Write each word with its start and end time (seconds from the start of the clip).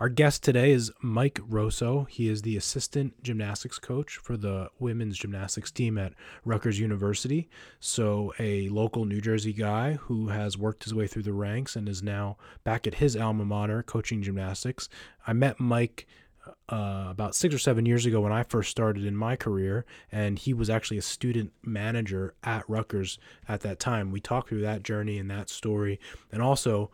Our 0.00 0.08
guest 0.08 0.42
today 0.42 0.70
is 0.70 0.90
Mike 1.02 1.40
Rosso. 1.46 2.04
He 2.04 2.30
is 2.30 2.40
the 2.40 2.56
assistant 2.56 3.22
gymnastics 3.22 3.78
coach 3.78 4.16
for 4.16 4.38
the 4.38 4.70
women's 4.78 5.18
gymnastics 5.18 5.70
team 5.70 5.98
at 5.98 6.14
Rutgers 6.42 6.80
University. 6.80 7.50
So, 7.80 8.32
a 8.38 8.70
local 8.70 9.04
New 9.04 9.20
Jersey 9.20 9.52
guy 9.52 9.98
who 10.00 10.28
has 10.28 10.56
worked 10.56 10.84
his 10.84 10.94
way 10.94 11.06
through 11.06 11.24
the 11.24 11.34
ranks 11.34 11.76
and 11.76 11.86
is 11.86 12.02
now 12.02 12.38
back 12.64 12.86
at 12.86 12.94
his 12.94 13.14
alma 13.14 13.44
mater 13.44 13.82
coaching 13.82 14.22
gymnastics. 14.22 14.88
I 15.26 15.34
met 15.34 15.60
Mike 15.60 16.06
uh, 16.70 17.08
about 17.10 17.34
six 17.34 17.54
or 17.54 17.58
seven 17.58 17.84
years 17.84 18.06
ago 18.06 18.22
when 18.22 18.32
I 18.32 18.44
first 18.44 18.70
started 18.70 19.04
in 19.04 19.14
my 19.14 19.36
career, 19.36 19.84
and 20.10 20.38
he 20.38 20.54
was 20.54 20.70
actually 20.70 20.96
a 20.96 21.02
student 21.02 21.52
manager 21.62 22.32
at 22.42 22.66
Rutgers 22.70 23.18
at 23.46 23.60
that 23.60 23.78
time. 23.78 24.12
We 24.12 24.20
talked 24.20 24.48
through 24.48 24.62
that 24.62 24.82
journey 24.82 25.18
and 25.18 25.30
that 25.30 25.50
story, 25.50 26.00
and 26.32 26.40
also 26.40 26.90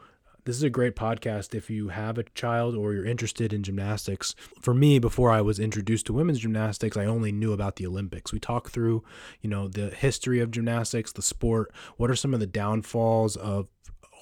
this 0.47 0.57
is 0.57 0.63
a 0.63 0.71
great 0.71 0.95
podcast 0.95 1.55
if 1.57 1.69
you 1.69 1.89
have 1.89 2.19
a 2.19 2.23
child 2.23 2.77
or 2.77 2.95
you're 2.95 3.05
interested 3.05 3.53
in 3.53 3.65
gymnastics. 3.65 4.35
For 4.61 4.73
me, 4.73 5.01
before 5.01 5.33
I 5.33 5.41
was 5.41 5.59
introduced 5.59 6.07
to 6.07 6.13
women's 6.13 6.39
gymnastics, 6.39 6.97
I 6.97 7.05
only 7.05 7.33
knew 7.33 7.53
about 7.53 7.77
the 7.77 7.87
Olympics. 7.87 8.33
We 8.33 8.39
talk 8.39 8.71
through, 8.71 9.03
you 9.41 9.51
know, 9.51 9.67
the 9.67 9.91
history 9.91 10.39
of 10.39 10.53
gymnastics, 10.53 11.13
the 11.13 11.21
sport, 11.21 11.73
what 11.97 12.11
are 12.11 12.17
some 12.17 12.33
of 12.33 12.39
the 12.39 12.47
downfalls 12.47 13.37
of 13.37 13.67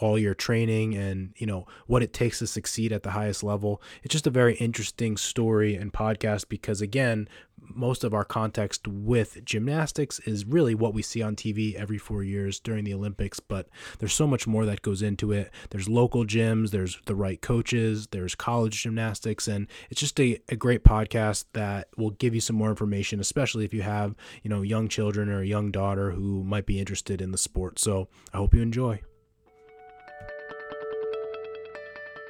all 0.01 0.19
your 0.19 0.35
training 0.35 0.97
and 0.97 1.33
you 1.37 1.47
know 1.47 1.67
what 1.87 2.03
it 2.03 2.13
takes 2.13 2.41
to 2.41 2.47
succeed 2.49 2.93
at 2.93 3.05
the 3.05 3.13
highest 3.13 3.45
level 3.45 3.81
it's 4.03 4.13
just 4.13 4.27
a 4.27 4.31
very 4.31 4.55
interesting 4.57 5.17
story 5.17 5.77
and 5.77 5.93
podcast 5.93 6.49
because 6.49 6.81
again 6.81 7.29
most 7.69 8.05
of 8.05 8.15
our 8.15 8.25
context 8.25 8.87
with 8.87 9.45
gymnastics 9.45 10.19
is 10.21 10.45
really 10.45 10.75
what 10.75 10.95
we 10.95 11.03
see 11.03 11.23
on 11.23 11.37
TV 11.37 11.75
every 11.75 11.99
4 11.99 12.23
years 12.23 12.61
during 12.61 12.85
the 12.85 12.95
Olympics 12.95 13.41
but 13.41 13.69
there's 13.99 14.13
so 14.13 14.27
much 14.27 14.47
more 14.47 14.67
that 14.67 14.83
goes 14.83 15.03
into 15.03 15.33
it. 15.33 15.51
There's 15.71 15.89
local 15.89 16.25
gyms 16.25 16.71
there's 16.71 16.99
the 17.07 17.15
right 17.15 17.41
coaches 17.41 18.09
there's 18.09 18.35
college 18.35 18.83
gymnastics 18.83 19.49
and 19.49 19.67
it's 19.91 20.01
just 20.01 20.19
a, 20.21 20.41
a 20.49 20.57
great 20.57 20.85
podcast 20.85 21.45
that 21.53 21.89
will 21.97 22.11
give 22.11 22.35
you 22.35 22.41
some 22.41 22.57
more 22.57 22.71
information 22.71 23.21
especially 23.21 23.65
if 23.65 23.75
you 23.75 23.83
have 23.83 24.15
you 24.43 24.51
know 24.51 24.63
young 24.63 24.89
children 24.89 25.29
or 25.29 25.41
a 25.41 25.47
young 25.47 25.71
daughter 25.71 26.11
who 26.13 26.45
might 26.45 26.67
be 26.67 26.79
interested 26.79 27.21
in 27.21 27.33
the 27.33 27.39
sport. 27.39 27.79
So 27.79 28.09
I 28.33 28.39
hope 28.39 28.55
you 28.55 28.63
enjoy 28.63 29.03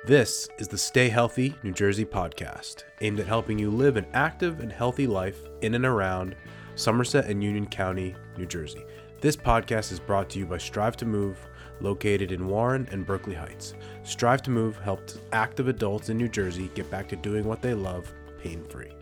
This 0.06 0.50
is 0.58 0.68
the 0.68 0.76
Stay 0.76 1.08
Healthy 1.08 1.54
New 1.62 1.72
Jersey 1.72 2.04
podcast, 2.04 2.84
aimed 3.00 3.20
at 3.20 3.26
helping 3.26 3.58
you 3.58 3.70
live 3.70 3.96
an 3.96 4.04
active 4.12 4.60
and 4.60 4.70
healthy 4.70 5.06
life 5.06 5.48
in 5.62 5.74
and 5.74 5.86
around 5.86 6.36
Somerset 6.74 7.24
and 7.24 7.42
Union 7.42 7.64
County, 7.64 8.14
New 8.36 8.44
Jersey. 8.44 8.84
This 9.22 9.34
podcast 9.34 9.92
is 9.92 9.98
brought 9.98 10.28
to 10.28 10.38
you 10.38 10.44
by 10.44 10.58
Strive 10.58 10.98
to 10.98 11.06
Move, 11.06 11.38
located 11.80 12.32
in 12.32 12.48
Warren 12.48 12.86
and 12.92 13.06
Berkeley 13.06 13.34
Heights. 13.34 13.72
Strive 14.02 14.42
to 14.42 14.50
Move 14.50 14.76
helped 14.76 15.20
active 15.32 15.68
adults 15.68 16.10
in 16.10 16.18
New 16.18 16.28
Jersey 16.28 16.70
get 16.74 16.90
back 16.90 17.08
to 17.08 17.16
doing 17.16 17.46
what 17.46 17.62
they 17.62 17.72
love 17.72 18.12
pain 18.38 18.62
free. 18.64 18.92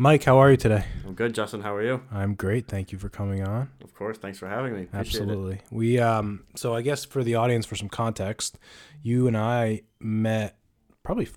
Mike, 0.00 0.24
how 0.24 0.38
are 0.38 0.50
you 0.50 0.56
today? 0.56 0.86
I'm 1.06 1.12
good, 1.12 1.34
Justin. 1.34 1.60
How 1.60 1.74
are 1.74 1.82
you? 1.82 2.02
I'm 2.10 2.34
great. 2.34 2.66
Thank 2.66 2.90
you 2.90 2.96
for 2.96 3.10
coming 3.10 3.46
on. 3.46 3.68
Of 3.84 3.94
course. 3.94 4.16
Thanks 4.16 4.38
for 4.38 4.48
having 4.48 4.72
me. 4.72 4.84
Appreciate 4.84 5.20
Absolutely. 5.20 5.56
It. 5.56 5.62
We 5.70 5.98
um 5.98 6.44
so 6.56 6.74
I 6.74 6.80
guess 6.80 7.04
for 7.04 7.22
the 7.22 7.34
audience 7.34 7.66
for 7.66 7.76
some 7.76 7.90
context, 7.90 8.58
you 9.02 9.26
and 9.26 9.36
I 9.36 9.82
met 10.00 10.56
probably 11.02 11.28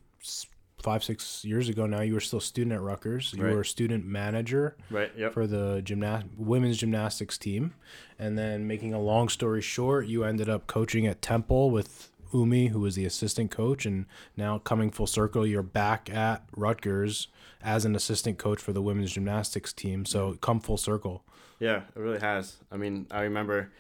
five 0.81 1.03
six 1.03 1.44
years 1.44 1.67
ago 1.67 1.86
now. 1.86 2.00
You 2.00 2.14
were 2.14 2.22
still 2.22 2.39
a 2.39 2.41
student 2.41 2.73
at 2.73 2.80
Rutgers. 2.80 3.34
You 3.36 3.44
right. 3.44 3.53
were 3.53 3.61
a 3.61 3.66
student 3.66 4.06
manager 4.06 4.78
right, 4.89 5.11
yep. 5.17 5.34
for 5.34 5.45
the 5.45 5.81
gymnast 5.81 6.28
women's 6.38 6.78
gymnastics 6.78 7.38
team, 7.38 7.73
and 8.17 8.38
then 8.38 8.66
making 8.66 8.94
a 8.94 9.02
long 9.02 9.28
story 9.28 9.61
short, 9.61 10.08
you 10.08 10.23
ended 10.23 10.47
up 10.47 10.67
coaching 10.67 11.06
at 11.06 11.22
Temple 11.22 11.69
with 11.69 12.12
Umi, 12.34 12.67
who 12.67 12.80
was 12.80 12.95
the 12.95 13.06
assistant 13.06 13.52
coach, 13.52 13.86
and 13.86 14.06
now 14.36 14.58
coming 14.58 14.89
full 14.92 15.08
circle, 15.08 15.45
you're 15.45 15.64
back 15.64 16.09
at 16.09 16.44
Rutgers 16.56 17.28
as 17.62 17.86
an 17.86 17.95
assistant 17.95 18.38
coach 18.38 18.59
for 18.59 18.73
the 18.73 18.81
women's 18.81 19.14
gymnastics 19.14 19.73
team. 19.73 20.06
So 20.06 20.30
mm-hmm. 20.30 20.40
come 20.40 20.59
full 20.59 20.78
circle. 20.78 21.24
Yeah, 21.59 21.84
it 21.96 22.00
really 22.00 22.19
has. 22.19 22.58
I 22.72 22.78
mean, 22.78 23.08
I 23.12 23.22
remember 23.22 23.72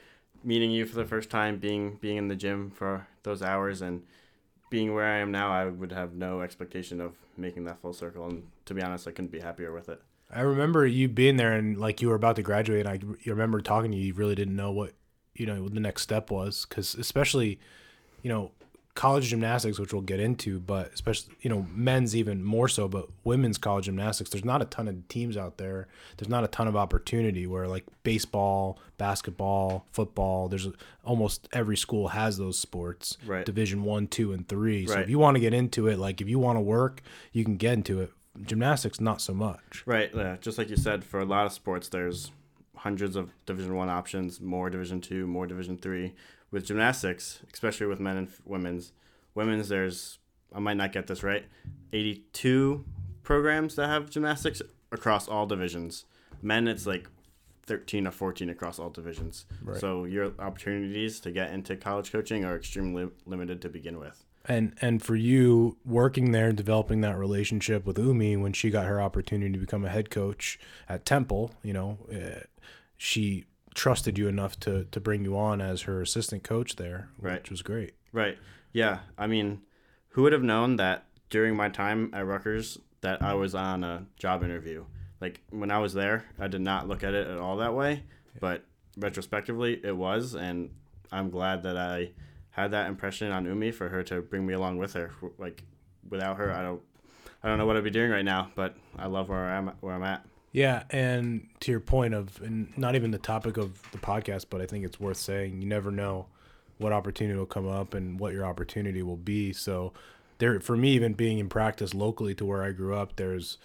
meeting 0.43 0.71
you 0.71 0.85
for 0.85 0.95
the 0.95 1.05
first 1.05 1.29
time, 1.29 1.57
being 1.57 1.97
being 1.99 2.17
in 2.17 2.27
the 2.27 2.35
gym 2.35 2.71
for 2.71 3.07
those 3.23 3.41
hours, 3.41 3.81
and 3.81 4.03
being 4.69 4.93
where 4.93 5.05
I 5.05 5.17
am 5.17 5.31
now. 5.31 5.51
I 5.51 5.65
would 5.65 5.91
have 5.91 6.13
no 6.13 6.41
expectation 6.41 7.01
of 7.01 7.15
making 7.37 7.65
that 7.65 7.81
full 7.81 7.93
circle, 7.93 8.25
and 8.27 8.43
to 8.65 8.73
be 8.73 8.81
honest, 8.81 9.07
I 9.07 9.11
couldn't 9.11 9.31
be 9.31 9.39
happier 9.39 9.73
with 9.73 9.89
it. 9.89 10.01
I 10.31 10.41
remember 10.41 10.85
you 10.85 11.07
being 11.07 11.37
there, 11.37 11.53
and 11.53 11.77
like 11.77 12.01
you 12.01 12.09
were 12.09 12.15
about 12.15 12.37
to 12.37 12.41
graduate. 12.41 12.85
And 12.85 12.89
I 12.89 13.29
remember 13.29 13.61
talking 13.61 13.91
to 13.91 13.97
you. 13.97 14.05
You 14.05 14.13
really 14.13 14.35
didn't 14.35 14.55
know 14.55 14.71
what 14.71 14.93
you 15.35 15.45
know 15.45 15.63
what 15.63 15.73
the 15.73 15.79
next 15.79 16.03
step 16.03 16.31
was, 16.31 16.65
because 16.67 16.95
especially, 16.95 17.59
you 18.23 18.29
know, 18.29 18.51
college 18.95 19.29
gymnastics, 19.29 19.79
which 19.79 19.91
we'll 19.91 20.01
get 20.01 20.19
into, 20.19 20.59
but 20.59 20.91
especially 20.93 21.33
you 21.41 21.49
know 21.49 21.65
men's 21.73 22.15
even 22.15 22.43
more 22.43 22.67
so, 22.67 22.87
but 22.87 23.07
women's 23.23 23.57
college 23.57 23.85
gymnastics. 23.85 24.29
There's 24.29 24.45
not 24.45 24.61
a 24.61 24.65
ton 24.65 24.87
of 24.87 25.07
teams 25.07 25.37
out 25.37 25.57
there. 25.57 25.87
There's 26.17 26.29
not 26.29 26.43
a 26.43 26.47
ton 26.47 26.67
of 26.67 26.75
opportunity 26.75 27.47
where 27.47 27.67
like 27.67 27.85
baseball, 28.03 28.79
basketball, 28.97 29.85
football. 29.91 30.47
There's 30.47 30.67
almost 31.03 31.47
every 31.53 31.77
school 31.77 32.09
has 32.09 32.37
those 32.37 32.59
sports. 32.59 33.17
Right. 33.25 33.45
Division 33.45 33.83
one, 33.83 34.07
two, 34.07 34.31
and 34.31 34.47
three. 34.47 34.85
So 34.87 34.95
right. 34.95 35.03
if 35.03 35.09
you 35.09 35.19
want 35.19 35.35
to 35.35 35.41
get 35.41 35.53
into 35.53 35.87
it, 35.87 35.97
like 35.97 36.21
if 36.21 36.27
you 36.27 36.39
want 36.39 36.57
to 36.57 36.61
work, 36.61 37.01
you 37.31 37.43
can 37.43 37.57
get 37.57 37.73
into 37.73 38.01
it. 38.01 38.11
Gymnastics, 38.45 38.99
not 38.99 39.21
so 39.21 39.33
much. 39.33 39.83
Right. 39.85 40.09
Yeah. 40.13 40.37
Just 40.41 40.57
like 40.57 40.69
you 40.69 40.77
said, 40.77 41.03
for 41.03 41.19
a 41.19 41.25
lot 41.25 41.45
of 41.45 41.53
sports, 41.53 41.89
there's 41.89 42.31
hundreds 42.77 43.15
of 43.15 43.31
Division 43.45 43.75
one 43.75 43.89
options, 43.89 44.41
more 44.41 44.69
Division 44.69 45.01
two, 45.01 45.25
more 45.27 45.47
Division 45.47 45.77
three 45.77 46.13
with 46.53 46.65
gymnastics, 46.65 47.41
especially 47.51 47.87
with 47.87 47.99
men 47.99 48.15
and 48.15 48.29
women's, 48.45 48.93
women's 49.35 49.67
there's 49.67 50.19
I 50.53 50.59
might 50.59 50.77
not 50.77 50.93
get 50.93 51.07
this 51.07 51.23
right, 51.23 51.45
82 51.91 52.85
programs 53.23 53.75
that 53.75 53.87
have 53.87 54.09
gymnastics 54.09 54.61
across 54.91 55.27
all 55.27 55.47
divisions. 55.47 56.05
Men, 56.41 56.67
it's 56.67 56.85
like 56.85 57.07
13 57.63 58.05
or 58.05 58.11
14 58.11 58.49
across 58.49 58.77
all 58.77 58.89
divisions. 58.89 59.45
Right. 59.63 59.79
So 59.79 60.05
your 60.05 60.33
opportunities 60.37 61.19
to 61.21 61.31
get 61.31 61.51
into 61.51 61.75
college 61.75 62.11
coaching 62.11 62.45
are 62.45 62.55
extremely 62.55 63.09
limited 63.25 63.61
to 63.63 63.69
begin 63.69 63.99
with. 63.99 64.23
And 64.45 64.75
and 64.81 65.01
for 65.01 65.15
you 65.15 65.77
working 65.85 66.33
there, 66.33 66.51
developing 66.51 66.99
that 67.01 67.17
relationship 67.17 67.85
with 67.85 67.97
Umi 67.97 68.35
when 68.35 68.51
she 68.51 68.69
got 68.69 68.85
her 68.85 69.01
opportunity 69.01 69.53
to 69.53 69.57
become 69.57 69.85
a 69.85 69.89
head 69.89 70.09
coach 70.09 70.59
at 70.89 71.05
Temple, 71.05 71.51
you 71.63 71.71
know, 71.71 71.97
uh, 72.13 72.41
she 72.97 73.45
trusted 73.73 74.17
you 74.17 74.27
enough 74.27 74.59
to 74.61 74.85
to 74.85 74.99
bring 74.99 75.23
you 75.23 75.37
on 75.37 75.61
as 75.61 75.83
her 75.83 76.01
assistant 76.01 76.43
coach 76.43 76.75
there, 76.75 77.09
right. 77.19 77.41
which 77.41 77.51
was 77.51 77.61
great. 77.61 77.93
Right. 78.11 78.37
Yeah. 78.71 78.99
I 79.17 79.27
mean, 79.27 79.61
who 80.09 80.23
would 80.23 80.33
have 80.33 80.43
known 80.43 80.77
that 80.77 81.05
during 81.29 81.55
my 81.55 81.69
time 81.69 82.11
at 82.13 82.25
Rutgers 82.25 82.77
that 83.01 83.21
I 83.21 83.33
was 83.33 83.55
on 83.55 83.83
a 83.83 84.05
job 84.17 84.43
interview? 84.43 84.85
Like 85.19 85.41
when 85.49 85.71
I 85.71 85.79
was 85.79 85.93
there, 85.93 86.25
I 86.39 86.47
did 86.47 86.61
not 86.61 86.87
look 86.87 87.03
at 87.03 87.13
it 87.13 87.27
at 87.27 87.37
all 87.37 87.57
that 87.57 87.73
way, 87.73 88.03
yeah. 88.33 88.39
but 88.39 88.65
retrospectively, 88.97 89.79
it 89.83 89.95
was, 89.95 90.35
and 90.35 90.71
I'm 91.11 91.29
glad 91.29 91.63
that 91.63 91.77
I 91.77 92.11
had 92.51 92.71
that 92.71 92.87
impression 92.87 93.31
on 93.31 93.45
Umi 93.45 93.71
for 93.71 93.89
her 93.89 94.03
to 94.03 94.21
bring 94.21 94.45
me 94.45 94.53
along 94.53 94.77
with 94.77 94.93
her. 94.93 95.11
Like 95.37 95.63
without 96.09 96.37
her, 96.37 96.51
I 96.51 96.61
don't, 96.61 96.81
I 97.41 97.47
don't 97.47 97.57
know 97.57 97.65
what 97.65 97.77
I'd 97.77 97.83
be 97.83 97.89
doing 97.89 98.11
right 98.11 98.25
now, 98.25 98.51
but 98.55 98.75
I 98.97 99.07
love 99.07 99.29
where 99.29 99.49
I'm 99.49 99.67
where 99.79 99.93
I'm 99.95 100.03
at. 100.03 100.25
Yeah, 100.53 100.83
and 100.91 101.47
to 101.61 101.71
your 101.71 101.79
point 101.79 102.13
of, 102.13 102.39
and 102.41 102.77
not 102.77 102.95
even 102.95 103.09
the 103.09 103.17
topic 103.17 103.57
of 103.57 103.81
the 103.91 103.97
podcast, 103.97 104.45
but 104.51 104.61
I 104.61 104.67
think 104.67 104.85
it's 104.85 104.99
worth 104.99 105.17
saying, 105.17 105.59
you 105.61 105.67
never 105.67 105.91
know 105.91 106.27
what 106.77 106.93
opportunity 106.93 107.37
will 107.37 107.47
come 107.47 107.67
up 107.67 107.95
and 107.95 108.19
what 108.19 108.33
your 108.33 108.45
opportunity 108.45 109.01
will 109.01 109.17
be. 109.17 109.51
So, 109.51 109.93
there, 110.37 110.59
for 110.59 110.77
me, 110.77 110.91
even 110.91 111.13
being 111.13 111.39
in 111.39 111.49
practice 111.49 111.95
locally 111.95 112.35
to 112.35 112.45
where 112.45 112.63
I 112.63 112.71
grew 112.71 112.95
up, 112.95 113.15
there's 113.15 113.57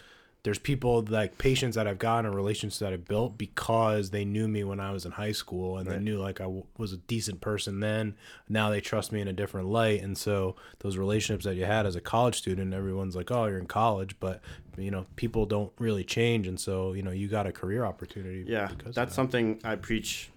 there's 0.44 0.58
people 0.58 1.04
like 1.08 1.36
patients 1.36 1.74
that 1.74 1.86
I've 1.86 1.98
gotten 1.98 2.26
or 2.26 2.34
relationships 2.34 2.78
that 2.78 2.92
I've 2.92 3.06
built 3.06 3.36
because 3.36 4.10
they 4.10 4.24
knew 4.24 4.46
me 4.46 4.62
when 4.62 4.78
I 4.78 4.92
was 4.92 5.04
in 5.04 5.12
high 5.12 5.32
school 5.32 5.78
and 5.78 5.88
right. 5.88 5.98
they 5.98 6.04
knew 6.04 6.18
like 6.18 6.40
I 6.40 6.44
w- 6.44 6.64
was 6.76 6.92
a 6.92 6.96
decent 6.96 7.40
person 7.40 7.80
then. 7.80 8.14
Now 8.48 8.70
they 8.70 8.80
trust 8.80 9.10
me 9.10 9.20
in 9.20 9.28
a 9.28 9.32
different 9.32 9.68
light, 9.68 10.00
and 10.02 10.16
so 10.16 10.54
those 10.78 10.96
relationships 10.96 11.44
that 11.44 11.56
you 11.56 11.64
had 11.64 11.86
as 11.86 11.96
a 11.96 12.00
college 12.00 12.36
student, 12.38 12.72
everyone's 12.72 13.16
like, 13.16 13.30
"Oh, 13.30 13.46
you're 13.46 13.58
in 13.58 13.66
college," 13.66 14.16
but 14.20 14.40
you 14.76 14.90
know, 14.90 15.06
people 15.16 15.44
don't 15.44 15.72
really 15.78 16.04
change, 16.04 16.46
and 16.46 16.58
so 16.58 16.92
you 16.92 17.02
know, 17.02 17.10
you 17.10 17.28
got 17.28 17.46
a 17.46 17.52
career 17.52 17.84
opportunity. 17.84 18.44
Yeah, 18.46 18.68
that's 18.84 18.96
that. 18.96 19.12
something 19.12 19.60
I 19.64 19.74
preach 19.74 20.30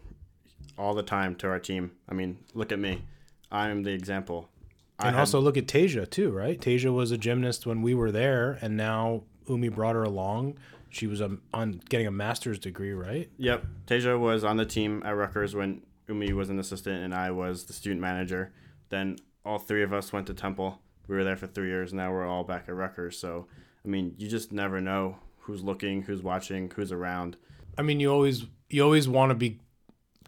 all 0.77 0.95
the 0.95 1.04
time 1.04 1.36
to 1.36 1.47
our 1.47 1.59
team. 1.59 1.92
I 2.09 2.15
mean, 2.15 2.39
look 2.56 2.71
at 2.71 2.80
me, 2.80 3.04
I'm 3.51 3.83
the 3.83 3.92
example. 3.92 4.50
And 5.00 5.15
I 5.15 5.19
also 5.19 5.39
had, 5.39 5.45
look 5.45 5.57
at 5.57 5.68
Tasia 5.68 6.09
too, 6.09 6.31
right? 6.31 6.59
Tasia 6.59 6.94
was 6.94 7.12
a 7.12 7.18
gymnast 7.18 7.65
when 7.65 7.81
we 7.81 7.94
were 7.94 8.12
there, 8.12 8.57
and 8.62 8.75
now 8.77 9.24
Umi 9.51 9.69
brought 9.69 9.95
her 9.95 10.03
along. 10.03 10.57
She 10.89 11.07
was 11.07 11.21
um, 11.21 11.42
on 11.53 11.81
getting 11.89 12.07
a 12.07 12.12
master's 12.12 12.59
degree, 12.59 12.94
right? 12.94 13.30
Yep. 13.38 13.65
Tasia 13.88 14.19
was 14.19 14.44
on 14.44 14.57
the 14.57 14.65
team 14.65 15.03
at 15.06 15.15
Rutgers 15.15 15.56
when 15.56 15.83
Umi 16.07 16.33
was 16.33 16.50
an 16.50 16.59
assistant 16.59 17.03
and 17.03 17.13
I 17.13 17.31
was 17.31 17.65
the 17.65 17.74
student 17.74 18.01
manager. 18.01 18.51
Then 18.89 19.18
all 19.45 19.59
three 19.59 19.83
of 19.83 19.94
us 19.94 20.12
went 20.12 20.27
to 20.27 20.33
Temple. 20.33 20.80
We 21.07 21.15
were 21.15 21.24
there 21.24 21.38
for 21.38 21.48
three 21.48 21.68
years. 21.68 21.94
Now 21.94 22.12
we're 22.12 22.27
all 22.27 22.44
back 22.44 22.65
at 22.68 22.75
Rutgers. 22.75 23.18
So, 23.18 23.48
I 23.86 23.88
mean, 23.88 24.15
you 24.18 24.27
just 24.27 24.51
never 24.51 24.81
know 24.81 25.18
who's 25.39 25.63
looking, 25.63 26.04
who's 26.04 26.21
watching, 26.21 26.71
who's 26.75 26.92
around. 26.92 27.38
I 27.77 27.81
mean, 27.81 28.00
you 28.00 28.12
always 28.12 28.45
you 28.69 28.83
always 28.83 29.07
want 29.07 29.31
to 29.31 29.36
be 29.36 29.59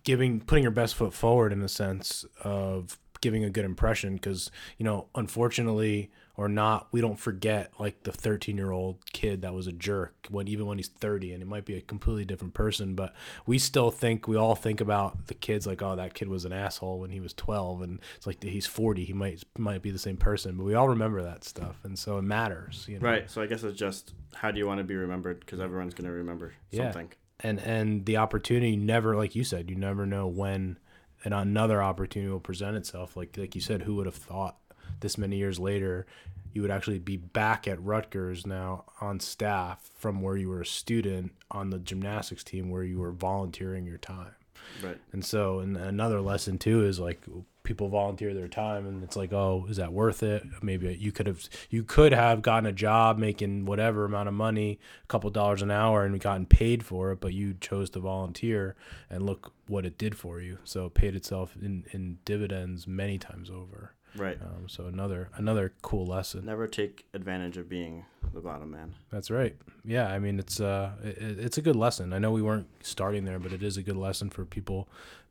giving 0.03 0.41
putting 0.41 0.63
your 0.63 0.71
best 0.71 0.95
foot 0.95 1.13
forward 1.13 1.53
in 1.53 1.61
the 1.61 1.69
sense 1.69 2.25
of 2.43 2.97
giving 3.21 3.43
a 3.43 3.49
good 3.49 3.63
impression 3.63 4.15
because 4.15 4.51
you 4.77 4.83
know 4.83 5.07
unfortunately 5.15 6.11
or 6.35 6.49
not 6.49 6.87
we 6.91 6.99
don't 6.99 7.19
forget 7.19 7.71
like 7.79 8.03
the 8.03 8.11
13 8.11 8.57
year 8.57 8.71
old 8.71 8.97
kid 9.13 9.41
that 9.43 9.53
was 9.53 9.67
a 9.67 9.71
jerk 9.71 10.27
when 10.29 10.47
even 10.47 10.65
when 10.65 10.77
he's 10.77 10.87
30 10.87 11.31
and 11.33 11.43
it 11.43 11.45
might 11.47 11.65
be 11.65 11.75
a 11.75 11.81
completely 11.81 12.25
different 12.25 12.53
person 12.53 12.95
but 12.95 13.13
we 13.45 13.59
still 13.59 13.91
think 13.91 14.27
we 14.27 14.35
all 14.35 14.55
think 14.55 14.81
about 14.81 15.27
the 15.27 15.33
kids 15.33 15.67
like 15.67 15.81
oh 15.81 15.95
that 15.95 16.13
kid 16.13 16.27
was 16.27 16.43
an 16.45 16.51
asshole 16.53 16.99
when 16.99 17.11
he 17.11 17.19
was 17.19 17.33
12 17.33 17.81
and 17.83 17.99
it's 18.15 18.25
like 18.25 18.41
he's 18.43 18.65
40 18.65 19.03
he 19.05 19.13
might 19.13 19.43
might 19.57 19.81
be 19.81 19.91
the 19.91 19.99
same 19.99 20.17
person 20.17 20.57
but 20.57 20.63
we 20.63 20.73
all 20.73 20.89
remember 20.89 21.21
that 21.21 21.43
stuff 21.43 21.77
and 21.83 21.97
so 21.99 22.17
it 22.17 22.23
matters 22.23 22.85
you 22.89 22.99
know? 22.99 23.05
Right. 23.07 23.29
So 23.29 23.41
I 23.41 23.45
guess 23.45 23.63
it's 23.63 23.77
just 23.77 24.13
how 24.33 24.49
do 24.51 24.57
you 24.57 24.65
want 24.65 24.79
to 24.79 24.83
be 24.83 24.95
remembered? 24.95 25.39
Because 25.41 25.59
everyone's 25.59 25.93
going 25.93 26.07
to 26.09 26.15
remember 26.15 26.53
Yeah. 26.71 26.85
something. 26.91 27.11
and 27.41 27.59
and 27.59 28.05
the 28.05 28.17
opportunity 28.17 28.75
never 28.75 29.15
like 29.15 29.35
you 29.35 29.43
said 29.43 29.69
you 29.69 29.75
never 29.75 30.05
know 30.07 30.25
when 30.27 30.79
and 31.25 31.33
another 31.33 31.81
opportunity 31.81 32.29
will 32.31 32.39
present 32.39 32.75
itself 32.75 33.15
like 33.15 33.37
like 33.37 33.53
you 33.55 33.61
said 33.61 33.83
who 33.83 33.95
would 33.95 34.05
have 34.07 34.15
thought 34.15 34.57
this 34.99 35.17
many 35.17 35.37
years 35.37 35.59
later 35.59 36.05
you 36.53 36.61
would 36.61 36.71
actually 36.71 36.99
be 36.99 37.17
back 37.17 37.67
at 37.67 37.83
Rutgers 37.83 38.45
now 38.45 38.85
on 39.01 39.19
staff 39.19 39.89
from 39.97 40.21
where 40.21 40.37
you 40.37 40.49
were 40.49 40.61
a 40.61 40.65
student 40.65 41.31
on 41.49 41.71
the 41.71 41.79
gymnastics 41.79 42.43
team 42.43 42.69
where 42.69 42.83
you 42.83 42.99
were 42.99 43.11
volunteering 43.11 43.85
your 43.85 43.97
time. 43.97 44.35
Right. 44.81 44.97
and 45.11 45.25
so 45.25 45.59
and 45.59 45.75
another 45.75 46.21
lesson 46.21 46.57
too 46.57 46.85
is 46.85 46.97
like 46.97 47.21
people 47.63 47.89
volunteer 47.89 48.33
their 48.33 48.47
time 48.47 48.87
and 48.87 49.03
it's 49.03 49.15
like 49.15 49.33
oh 49.33 49.65
is 49.69 49.77
that 49.77 49.91
worth 49.91 50.23
it? 50.23 50.43
Maybe 50.61 50.95
you 50.99 51.11
could 51.11 51.27
have 51.27 51.47
you 51.69 51.83
could 51.83 52.13
have 52.13 52.41
gotten 52.41 52.65
a 52.65 52.71
job 52.71 53.17
making 53.17 53.65
whatever 53.65 54.05
amount 54.05 54.29
of 54.29 54.35
money 54.35 54.79
a 55.03 55.07
couple 55.07 55.29
dollars 55.31 55.61
an 55.61 55.69
hour 55.69 56.05
and 56.05 56.19
gotten 56.19 56.45
paid 56.45 56.83
for 56.85 57.11
it 57.11 57.19
but 57.19 57.33
you 57.33 57.55
chose 57.59 57.89
to 57.91 57.99
volunteer 57.99 58.75
and 59.09 59.25
look 59.25 59.53
what 59.67 59.85
it 59.85 59.97
did 59.97 60.15
for 60.15 60.39
you. 60.39 60.59
So 60.63 60.85
it 60.85 60.93
paid 60.93 61.15
itself 61.15 61.55
in, 61.61 61.85
in 61.91 62.19
dividends 62.25 62.87
many 62.87 63.17
times 63.17 63.49
over 63.49 63.93
Right. 64.15 64.37
um, 64.41 64.67
so 64.67 64.85
another 64.85 65.29
another 65.35 65.73
cool 65.81 66.05
lesson 66.05 66.45
Never 66.45 66.67
take 66.67 67.05
advantage 67.13 67.57
of 67.57 67.67
being 67.67 68.05
the 68.33 68.41
bottom 68.41 68.71
man. 68.71 68.93
That's 69.11 69.31
right. 69.31 69.55
Yeah, 69.83 70.07
I 70.07 70.19
mean 70.19 70.39
it's 70.39 70.59
uh 70.59 70.91
it, 71.03 71.39
it's 71.39 71.57
a 71.57 71.61
good 71.61 71.75
lesson. 71.75 72.13
I 72.13 72.19
know 72.19 72.31
we 72.31 72.41
weren't 72.41 72.67
starting 72.85 73.25
there, 73.25 73.39
but 73.39 73.53
it 73.53 73.63
is 73.63 73.77
a 73.77 73.83
good 73.83 73.97
lesson 73.97 74.29
for 74.29 74.45
people 74.45 74.87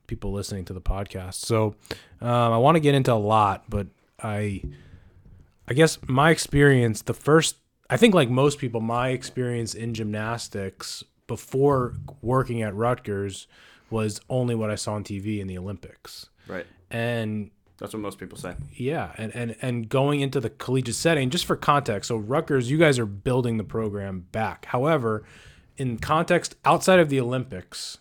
people 0.07 0.33
listening 0.33 0.65
to 0.67 0.73
the 0.73 0.81
podcast. 0.81 1.35
So 1.35 1.75
um, 2.21 2.53
I 2.53 2.59
want 2.59 2.77
to 2.77 2.81
get 2.81 2.95
into 2.95 3.13
a 3.13 3.15
lot, 3.15 3.65
but 3.69 3.87
I 4.23 4.63
I 5.69 5.75
guess 5.75 5.99
my 6.07 6.31
experience 6.31 7.03
the 7.03 7.15
first 7.15 7.57
I 7.89 7.97
think 7.97 8.15
like 8.15 8.31
most 8.31 8.59
people 8.59 8.81
my 8.81 9.11
experience 9.11 9.75
in 9.75 9.95
gymnastics 9.95 11.05
before 11.27 11.95
working 12.21 12.63
at 12.63 12.75
Rutgers 12.75 13.47
was 13.91 14.21
only 14.29 14.55
what 14.55 14.71
I 14.71 14.75
saw 14.75 14.95
on 14.95 15.05
TV 15.05 15.41
in 15.41 15.47
the 15.47 15.59
Olympics. 15.59 16.29
Right. 16.49 16.67
And 16.91 17.51
That's 17.79 17.93
what 17.95 18.01
most 18.01 18.19
people 18.19 18.39
say. 18.39 18.55
yeah, 18.73 19.13
and, 19.19 19.35
and 19.35 19.57
and 19.61 19.89
going 19.89 20.21
into 20.21 20.39
the 20.41 20.51
collegiate 20.51 20.95
setting, 20.95 21.31
just 21.31 21.45
for 21.47 21.57
context, 21.57 22.09
so 22.09 22.17
Rutgers, 22.17 22.71
you 22.71 22.79
guys 22.79 22.99
are 22.99 23.07
building 23.07 23.57
the 23.57 23.65
program 23.65 24.27
back. 24.31 24.67
However, 24.67 25.25
in 25.77 25.99
context 25.99 26.55
outside 26.65 27.01
of 27.01 27.09
the 27.09 27.19
Olympics, 27.19 27.99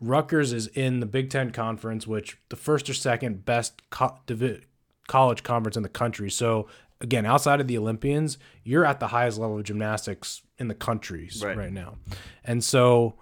Rutgers 0.00 0.52
is 0.52 0.66
in 0.68 1.00
the 1.00 1.06
Big 1.06 1.30
Ten 1.30 1.50
Conference, 1.50 2.06
which 2.06 2.38
the 2.50 2.56
first 2.56 2.88
or 2.88 2.94
second 2.94 3.44
best 3.44 3.82
co- 3.90 4.18
divi- 4.26 4.62
college 5.08 5.42
conference 5.42 5.76
in 5.76 5.82
the 5.82 5.88
country. 5.88 6.30
So 6.30 6.68
again, 7.00 7.24
outside 7.26 7.60
of 7.60 7.66
the 7.66 7.78
Olympians, 7.78 8.38
you're 8.62 8.84
at 8.84 9.00
the 9.00 9.08
highest 9.08 9.38
level 9.38 9.58
of 9.58 9.64
gymnastics 9.64 10.42
in 10.58 10.68
the 10.68 10.74
countries 10.74 11.42
Right. 11.44 11.56
right 11.56 11.72
now, 11.72 11.96
and 12.44 12.62
so 12.62 13.14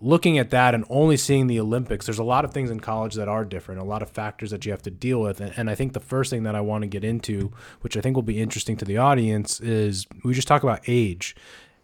looking 0.00 0.38
at 0.38 0.50
that 0.50 0.74
and 0.74 0.84
only 0.88 1.16
seeing 1.16 1.46
the 1.46 1.60
Olympics, 1.60 2.06
there's 2.06 2.18
a 2.18 2.24
lot 2.24 2.44
of 2.44 2.52
things 2.52 2.70
in 2.70 2.80
college 2.80 3.14
that 3.14 3.28
are 3.28 3.44
different, 3.44 3.80
a 3.80 3.84
lot 3.84 4.02
of 4.02 4.10
factors 4.10 4.50
that 4.50 4.64
you 4.64 4.72
have 4.72 4.82
to 4.82 4.90
deal 4.90 5.20
with. 5.20 5.40
And, 5.40 5.52
and 5.56 5.70
I 5.70 5.74
think 5.74 5.92
the 5.92 6.00
first 6.00 6.30
thing 6.30 6.44
that 6.44 6.54
I 6.54 6.60
want 6.60 6.82
to 6.82 6.88
get 6.88 7.04
into, 7.04 7.52
which 7.82 7.96
I 7.96 8.00
think 8.00 8.16
will 8.16 8.22
be 8.22 8.40
interesting 8.40 8.76
to 8.78 8.84
the 8.84 8.96
audience, 8.96 9.60
is 9.60 10.06
we 10.24 10.34
just 10.34 10.48
talk 10.48 10.62
about 10.62 10.80
age. 10.86 11.36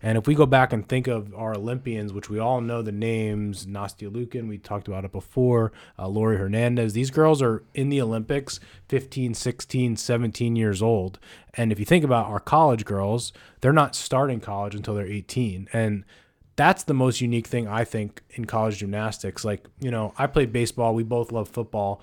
And 0.03 0.19
if 0.19 0.27
we 0.27 0.35
go 0.35 0.47
back 0.47 0.73
and 0.73 0.87
think 0.87 1.07
of 1.07 1.35
our 1.35 1.55
Olympians, 1.55 2.13
which 2.13 2.29
we 2.29 2.39
all 2.39 2.61
know 2.61 2.83
the 2.83 2.93
names, 2.93 3.67
Nastia 3.67 4.11
Liukin, 4.11 4.47
we 4.47 4.59
talked 4.59 4.89
about 4.89 5.05
it 5.05 5.13
before, 5.13 5.73
uh, 5.99 6.07
Laurie 6.07 6.37
Hernandez, 6.37 6.93
these 6.93 7.11
girls 7.11 7.41
are 7.41 7.65
in 7.75 7.89
the 7.89 8.01
Olympics 8.01 8.61
15, 8.89 9.35
16, 9.35 9.97
17 9.97 10.55
years 10.55 10.83
old. 10.83 11.19
And 11.55 11.73
if 11.73 11.79
you 11.79 11.87
think 11.87 12.05
about 12.05 12.27
our 12.27 12.41
college 12.41 12.85
girls, 12.85 13.33
they're 13.63 13.73
not 13.73 13.95
starting 13.95 14.39
college 14.39 14.75
until 14.75 14.95
they're 14.95 15.07
18. 15.07 15.69
And 15.73 16.05
that's 16.57 16.85
the 16.85 16.95
most 16.95 17.21
unique 17.21 17.47
thing 17.47 17.69
I 17.69 17.85
think 17.85 18.23
in 18.31 18.47
college 18.47 18.79
gymnastics. 18.79 19.45
Like, 19.45 19.67
you 19.79 19.91
know, 19.91 20.15
I 20.19 20.27
played 20.27 20.53
baseball, 20.53 20.95
we 20.95 21.03
both 21.03 21.31
love 21.31 21.49
football. 21.49 22.03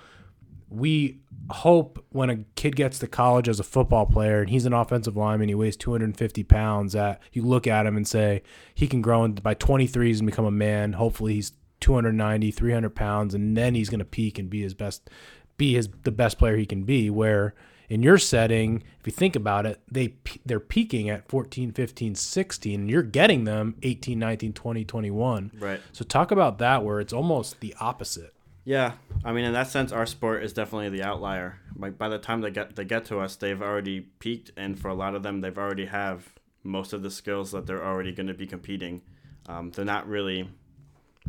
We 0.69 1.19
hope 1.49 2.03
when 2.09 2.29
a 2.29 2.37
kid 2.55 2.75
gets 2.75 2.99
to 2.99 3.07
college 3.07 3.49
as 3.49 3.59
a 3.59 3.63
football 3.63 4.05
player 4.05 4.41
and 4.41 4.49
he's 4.49 4.65
an 4.65 4.73
offensive 4.73 5.17
lineman, 5.17 5.49
he 5.49 5.55
weighs 5.55 5.75
250 5.75 6.43
pounds, 6.43 6.93
that 6.93 7.21
you 7.31 7.41
look 7.43 7.67
at 7.67 7.85
him 7.85 7.97
and 7.97 8.07
say 8.07 8.43
he 8.73 8.87
can 8.87 9.01
grow 9.01 9.27
by 9.27 9.53
23 9.53 10.11
and 10.11 10.25
become 10.25 10.45
a 10.45 10.51
man. 10.51 10.93
Hopefully 10.93 11.35
he's 11.35 11.53
290, 11.79 12.51
300 12.51 12.95
pounds, 12.95 13.33
and 13.35 13.57
then 13.57 13.75
he's 13.75 13.89
going 13.89 13.99
to 13.99 14.05
peak 14.05 14.39
and 14.39 14.49
be 14.49 14.61
his 14.61 14.73
best, 14.73 15.09
be 15.57 15.73
his 15.73 15.89
the 16.03 16.11
best 16.11 16.39
player 16.39 16.55
he 16.55 16.65
can 16.65 16.83
be. 16.83 17.09
Where 17.09 17.53
in 17.93 18.01
your 18.01 18.17
setting, 18.17 18.81
if 18.99 19.05
you 19.05 19.11
think 19.11 19.35
about 19.35 19.67
it, 19.67 19.79
they 19.89 20.15
they're 20.47 20.59
peaking 20.59 21.11
at 21.11 21.29
14, 21.29 21.71
15, 21.73 22.15
16, 22.15 22.79
and 22.79 22.89
you're 22.89 23.03
getting 23.03 23.43
them 23.43 23.75
18, 23.83 24.17
19, 24.17 24.51
20, 24.51 24.83
21. 24.83 25.51
Right. 25.59 25.79
So 25.91 26.03
talk 26.03 26.31
about 26.31 26.57
that 26.57 26.83
where 26.83 26.99
it's 26.99 27.13
almost 27.13 27.59
the 27.59 27.75
opposite. 27.79 28.33
Yeah, 28.65 28.93
I 29.23 29.31
mean, 29.31 29.45
in 29.45 29.53
that 29.53 29.67
sense, 29.67 29.91
our 29.91 30.07
sport 30.07 30.43
is 30.43 30.53
definitely 30.53 30.89
the 30.89 31.03
outlier. 31.03 31.59
Like 31.75 31.99
by 31.99 32.09
the 32.09 32.17
time 32.17 32.41
they 32.41 32.49
get 32.49 32.75
they 32.75 32.83
get 32.83 33.05
to 33.05 33.19
us, 33.19 33.35
they've 33.35 33.61
already 33.61 34.01
peaked, 34.01 34.49
and 34.57 34.79
for 34.79 34.87
a 34.87 34.95
lot 34.95 35.13
of 35.13 35.21
them, 35.21 35.41
they've 35.41 35.55
already 35.55 35.85
have 35.85 36.33
most 36.63 36.93
of 36.93 37.03
the 37.03 37.11
skills 37.11 37.51
that 37.51 37.67
they're 37.67 37.85
already 37.85 38.11
going 38.11 38.25
to 38.25 38.33
be 38.33 38.47
competing. 38.47 39.03
Um, 39.47 39.69
they're 39.69 39.85
not 39.85 40.07
really 40.07 40.49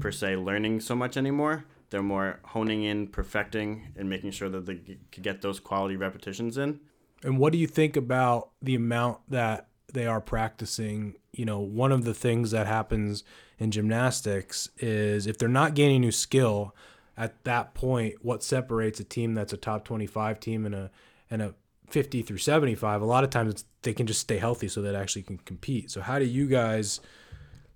per 0.00 0.10
se 0.10 0.36
learning 0.36 0.80
so 0.80 0.96
much 0.96 1.18
anymore. 1.18 1.66
They're 1.94 2.02
more 2.02 2.40
honing 2.46 2.82
in, 2.82 3.06
perfecting, 3.06 3.92
and 3.94 4.10
making 4.10 4.32
sure 4.32 4.48
that 4.48 4.66
they 4.66 4.98
can 5.12 5.22
get 5.22 5.42
those 5.42 5.60
quality 5.60 5.94
repetitions 5.94 6.58
in. 6.58 6.80
And 7.22 7.38
what 7.38 7.52
do 7.52 7.58
you 7.60 7.68
think 7.68 7.96
about 7.96 8.50
the 8.60 8.74
amount 8.74 9.20
that 9.28 9.68
they 9.92 10.04
are 10.04 10.20
practicing? 10.20 11.14
You 11.32 11.44
know, 11.44 11.60
one 11.60 11.92
of 11.92 12.02
the 12.02 12.12
things 12.12 12.50
that 12.50 12.66
happens 12.66 13.22
in 13.60 13.70
gymnastics 13.70 14.68
is 14.78 15.28
if 15.28 15.38
they're 15.38 15.48
not 15.48 15.74
gaining 15.74 16.00
new 16.00 16.10
skill 16.10 16.74
at 17.16 17.44
that 17.44 17.74
point, 17.74 18.16
what 18.24 18.42
separates 18.42 18.98
a 18.98 19.04
team 19.04 19.34
that's 19.34 19.52
a 19.52 19.56
top 19.56 19.84
25 19.84 20.40
team 20.40 20.66
and 20.66 20.74
a 20.74 20.90
and 21.30 21.42
a 21.42 21.54
50 21.90 22.22
through 22.22 22.38
75, 22.38 23.02
a 23.02 23.04
lot 23.04 23.22
of 23.22 23.30
times 23.30 23.66
they 23.82 23.94
can 23.94 24.08
just 24.08 24.20
stay 24.20 24.38
healthy 24.38 24.66
so 24.66 24.82
that 24.82 24.96
actually 24.96 25.22
can 25.22 25.38
compete. 25.38 25.92
So 25.92 26.00
how 26.00 26.18
do 26.18 26.24
you 26.24 26.48
guys 26.48 27.00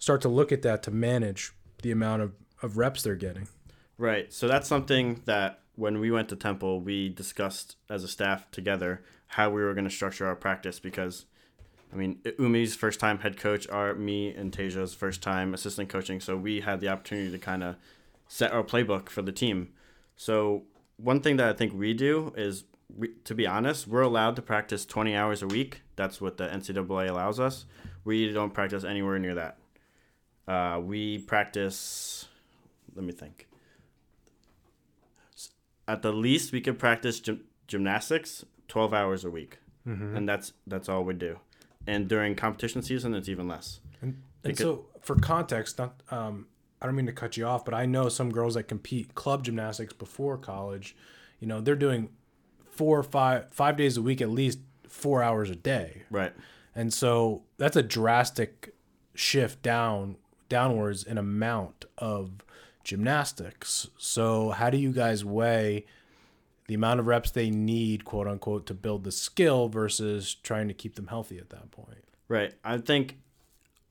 start 0.01 0.23
to 0.23 0.29
look 0.29 0.51
at 0.51 0.63
that 0.63 0.83
to 0.83 0.91
manage 0.91 1.53
the 1.83 1.93
amount 1.93 2.23
of, 2.23 2.33
of 2.63 2.79
reps 2.79 3.05
they're 3.05 3.15
getting? 3.15 3.47
Right. 3.99 4.33
So 4.33 4.47
that's 4.47 4.69
something 4.69 5.23
that 5.25 5.61
when 5.75 5.99
we 5.99 6.13
went 6.13 6.29
to 6.29 6.37
Temple, 6.37 6.81
we 6.81 7.09
discussed 7.09 7.77
as 7.91 8.05
a 8.05 8.09
staff 8.09 8.49
together 8.53 9.03
how 9.27 9.51
we 9.51 9.61
were 9.61 9.75
going 9.75 9.85
to 9.85 9.91
structure 9.91 10.27
our 10.27 10.37
practice 10.37 10.79
because, 10.79 11.27
I 11.93 11.97
mean, 11.97 12.21
Umi's 12.39 12.77
first 12.77 13.01
time 13.01 13.19
head 13.19 13.37
coach, 13.37 13.69
are 13.69 13.95
me 13.95 14.33
and 14.33 14.53
Taja's 14.53 14.95
first 14.95 15.21
time 15.21 15.53
assistant 15.53 15.89
coaching. 15.89 16.21
So 16.21 16.37
we 16.37 16.61
had 16.61 16.81
the 16.81 16.89
opportunity 16.89 17.33
to 17.33 17.39
kind 17.39 17.65
of 17.65 17.77
set 18.29 18.53
our 18.53 18.63
playbook 18.63 19.09
for 19.09 19.23
the 19.23 19.33
team. 19.33 19.71
So 20.17 20.63
one 20.97 21.21
thing 21.21 21.37
that 21.37 21.49
I 21.49 21.53
think 21.53 21.75
we 21.75 21.93
do 21.93 22.33
is, 22.37 22.65
we, 22.97 23.09
to 23.25 23.35
be 23.35 23.47
honest, 23.49 23.89
we're 23.89 24.03
allowed 24.03 24.37
to 24.37 24.43
practice 24.43 24.87
20 24.87 25.15
hours 25.15 25.43
a 25.43 25.47
week. 25.49 25.83
That's 25.97 26.21
what 26.21 26.37
the 26.37 26.47
NCAA 26.47 27.11
allows 27.11 27.41
us. 27.41 27.67
We 28.05 28.33
don't 28.33 28.55
practice 28.55 28.85
anywhere 28.85 29.19
near 29.19 29.35
that. 29.35 29.59
Uh, 30.47 30.81
we 30.81 31.19
practice, 31.19 32.27
let 32.95 33.05
me 33.05 33.13
think 33.13 33.48
at 35.89 36.03
the 36.03 36.13
least 36.13 36.53
we 36.53 36.61
could 36.61 36.79
practice 36.79 37.19
gym- 37.19 37.45
gymnastics 37.67 38.45
12 38.69 38.95
hours 38.95 39.25
a 39.25 39.31
week. 39.31 39.59
And 39.87 40.29
that's 40.29 40.53
that's 40.67 40.87
all 40.89 41.03
we 41.03 41.15
do. 41.15 41.39
And 41.87 42.07
during 42.09 42.35
competition 42.37 42.83
season 42.83 43.15
it's 43.15 43.29
even 43.29 43.49
less. 43.49 43.81
And, 44.03 44.11
and 44.13 44.23
Because- 44.43 44.59
so, 44.59 44.85
for 45.01 45.17
context, 45.17 45.79
not 45.79 46.03
um, 46.11 46.47
I 46.83 46.87
don't 46.87 46.95
mean 46.95 47.07
to 47.07 47.13
cut 47.13 47.39
you 47.39 47.47
off, 47.47 47.65
but 47.65 47.73
I 47.73 47.87
know 47.87 48.11
some 48.11 48.31
girls 48.31 48.53
that 48.55 48.65
compete 48.65 49.15
club 49.15 49.43
gymnastics 49.45 49.95
before 49.95 50.37
college. 50.37 50.95
You 51.41 51.47
know, 51.49 51.63
they're 51.63 51.75
doing 51.75 52.11
four 52.71 52.99
or 52.99 53.03
five 53.03 53.47
five 53.51 53.79
days 53.79 53.97
a 53.97 54.03
week 54.03 54.21
at 54.21 54.29
least, 54.29 54.59
four 54.87 55.23
hours 55.23 55.49
a 55.49 55.57
day, 55.57 56.03
right. 56.11 56.35
And 56.75 56.93
so 56.93 57.43
that's 57.57 57.77
a 57.77 57.83
drastic 57.83 58.75
shift 59.15 59.63
down 59.63 60.17
downwards 60.51 61.03
in 61.03 61.17
amount 61.19 61.87
of 61.97 62.33
gymnastics. 62.89 63.89
So 63.99 64.51
how 64.51 64.71
do 64.71 64.79
you 64.79 64.93
guys 64.93 65.25
weigh 65.25 65.87
the 66.67 66.75
amount 66.75 67.01
of 67.01 67.07
reps 67.07 67.31
they 67.31 67.51
need, 67.51 68.05
quote 68.05 68.27
unquote, 68.27 68.67
to 68.67 68.75
build 68.75 69.05
the 69.05 69.13
skill 69.13 69.69
versus 69.69 70.35
trying 70.35 70.69
to 70.69 70.75
keep 70.75 70.97
them 70.97 71.07
healthy 71.07 71.39
at 71.39 71.51
that 71.51 71.71
point? 71.71 72.05
right 72.31 72.53
i 72.63 72.77
think 72.77 73.17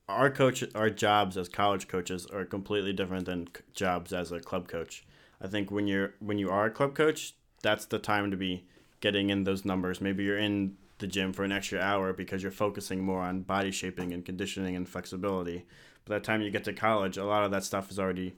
our 0.07 0.29
coach 0.29 0.63
our 0.75 0.91
jobs 0.91 1.37
as 1.37 1.49
college 1.49 1.87
coaches 1.87 2.27
are 2.27 2.45
completely 2.45 2.93
different 2.93 3.25
than 3.25 3.47
jobs 3.73 4.13
as 4.13 4.31
a 4.31 4.39
club 4.39 4.67
coach 4.67 5.03
i 5.41 5.47
think 5.47 5.71
when 5.71 5.87
you're 5.87 6.13
when 6.19 6.37
you 6.37 6.47
are 6.47 6.65
a 6.65 6.69
club 6.69 6.93
coach 6.93 7.33
that's 7.63 7.85
the 7.85 7.97
time 7.97 8.29
to 8.29 8.37
be 8.37 8.63
getting 8.99 9.29
in 9.29 9.43
those 9.43 9.65
numbers. 9.65 10.01
Maybe 10.01 10.23
you're 10.23 10.37
in 10.37 10.77
the 10.99 11.07
gym 11.07 11.33
for 11.33 11.43
an 11.43 11.51
extra 11.51 11.79
hour 11.79 12.13
because 12.13 12.41
you're 12.41 12.51
focusing 12.51 13.03
more 13.03 13.21
on 13.21 13.41
body 13.41 13.71
shaping 13.71 14.13
and 14.13 14.25
conditioning 14.25 14.75
and 14.75 14.87
flexibility. 14.87 15.65
By 16.05 16.15
the 16.15 16.25
time 16.25 16.41
you 16.41 16.49
get 16.49 16.63
to 16.65 16.73
college, 16.73 17.17
a 17.17 17.25
lot 17.25 17.43
of 17.43 17.51
that 17.51 17.63
stuff 17.63 17.91
is 17.91 17.99
already 17.99 18.35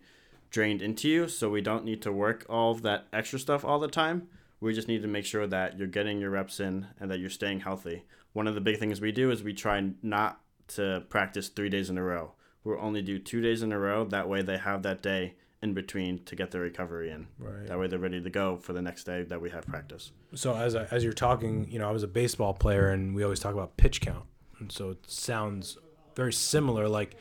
drained 0.50 0.82
into 0.82 1.08
you, 1.08 1.27
so 1.27 1.50
we 1.50 1.62
don't 1.62 1.86
need 1.86 2.01
to 2.01 2.12
work 2.12 2.46
all 2.50 2.72
of 2.72 2.82
that 2.82 3.08
extra 3.13 3.39
stuff 3.39 3.63
all 3.63 3.79
the 3.79 3.88
time. 3.88 4.27
We 4.60 4.74
just 4.74 4.88
need 4.88 5.01
to 5.03 5.08
make 5.08 5.25
sure 5.25 5.48
that 5.48 5.77
you're 5.77 5.88
getting 5.88 6.20
your 6.20 6.32
reps 6.32 6.60
in 6.60 6.88
and 7.00 7.10
that 7.10 7.20
you're 7.20 7.29
staying 7.29 7.62
healthy. 7.62 8.03
One 8.34 8.48
of 8.48 8.56
the 8.56 8.62
big 8.62 8.77
things 8.77 9.00
we 9.00 9.12
do 9.12 9.32
is 9.32 9.41
we 9.41 9.53
try 9.53 9.91
not 10.01 10.41
to 10.70 11.03
practice 11.10 11.50
three 11.50 11.70
days 11.70 11.89
in 11.89 11.98
a 11.98 12.03
row. 12.03 12.34
We'll 12.63 12.79
only 12.79 13.01
do 13.01 13.20
two 13.20 13.41
days 13.41 13.63
in 13.63 13.72
a 13.72 13.79
row. 13.79 14.03
That 14.06 14.27
way, 14.27 14.41
they 14.41 14.58
have 14.58 14.84
that 14.84 15.01
day 15.01 15.36
in 15.62 15.74
between 15.74 16.24
to 16.25 16.36
get 16.36 16.51
their 16.51 16.62
recovery 16.62 17.10
in. 17.10 17.27
Right. 17.38 17.68
That 17.68 17.79
way, 17.79 17.88
they're 17.88 18.00
ready 18.00 18.22
to 18.22 18.29
go 18.29 18.58
for 18.58 18.74
the 18.74 18.82
next 18.82 19.06
day 19.06 19.24
that 19.24 19.41
we 19.41 19.50
have 19.50 19.65
practice. 19.65 20.12
So 20.36 20.56
as 20.56 20.75
I, 20.75 20.86
as 20.86 21.03
you're 21.03 21.13
talking, 21.13 21.68
you 21.70 21.79
know, 21.79 21.88
I 21.88 21.91
was 21.91 22.03
a 22.03 22.08
baseball 22.08 22.53
player, 22.53 22.89
and 22.89 23.15
we 23.15 23.24
always 23.24 23.39
talk 23.39 23.53
about 23.53 23.77
pitch 23.77 24.01
count, 24.01 24.25
and 24.60 24.72
so 24.72 24.91
it 24.91 25.10
sounds 25.10 25.77
very 26.15 26.34
similar. 26.34 26.88
Like 26.88 27.15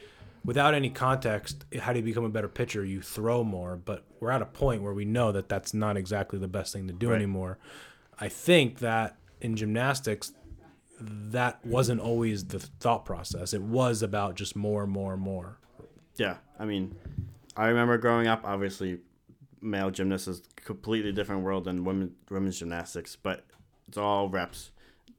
without 0.44 0.74
any 0.74 0.90
context, 0.90 1.64
how 1.80 1.92
do 1.92 1.98
you 1.98 2.04
become 2.04 2.24
a 2.24 2.28
better 2.28 2.48
pitcher? 2.48 2.84
You 2.84 3.00
throw 3.02 3.44
more, 3.44 3.76
but 3.76 4.04
we're 4.20 4.30
at 4.30 4.42
a 4.42 4.46
point 4.46 4.82
where 4.82 4.94
we 4.94 5.04
know 5.04 5.32
that 5.32 5.48
that's 5.48 5.74
not 5.74 5.96
exactly 5.96 6.38
the 6.38 6.48
best 6.48 6.72
thing 6.72 6.86
to 6.88 6.92
do 6.92 7.08
Right. 7.10 7.16
anymore. 7.16 7.58
I 8.18 8.28
think 8.28 8.78
that 8.80 9.16
in 9.40 9.56
gymnastics, 9.56 10.32
that 11.00 11.64
wasn't 11.64 12.00
always 12.00 12.46
the 12.46 12.58
thought 12.58 13.04
process. 13.04 13.54
It 13.54 13.62
was 13.62 14.02
about 14.02 14.34
just 14.34 14.56
more, 14.56 14.86
more, 14.86 15.16
more. 15.16 15.58
Yeah, 16.16 16.38
I 16.58 16.64
mean, 16.64 16.96
I 17.56 17.68
remember 17.68 17.96
growing 17.98 18.26
up. 18.26 18.40
Obviously, 18.44 18.98
male 19.60 19.90
gymnast 19.90 20.26
is 20.26 20.42
a 20.58 20.60
completely 20.62 21.12
different 21.12 21.42
world 21.42 21.64
than 21.64 21.84
women 21.84 22.16
women's 22.30 22.58
gymnastics, 22.58 23.14
but 23.14 23.44
it's 23.86 23.96
all 23.96 24.28
reps, 24.28 24.72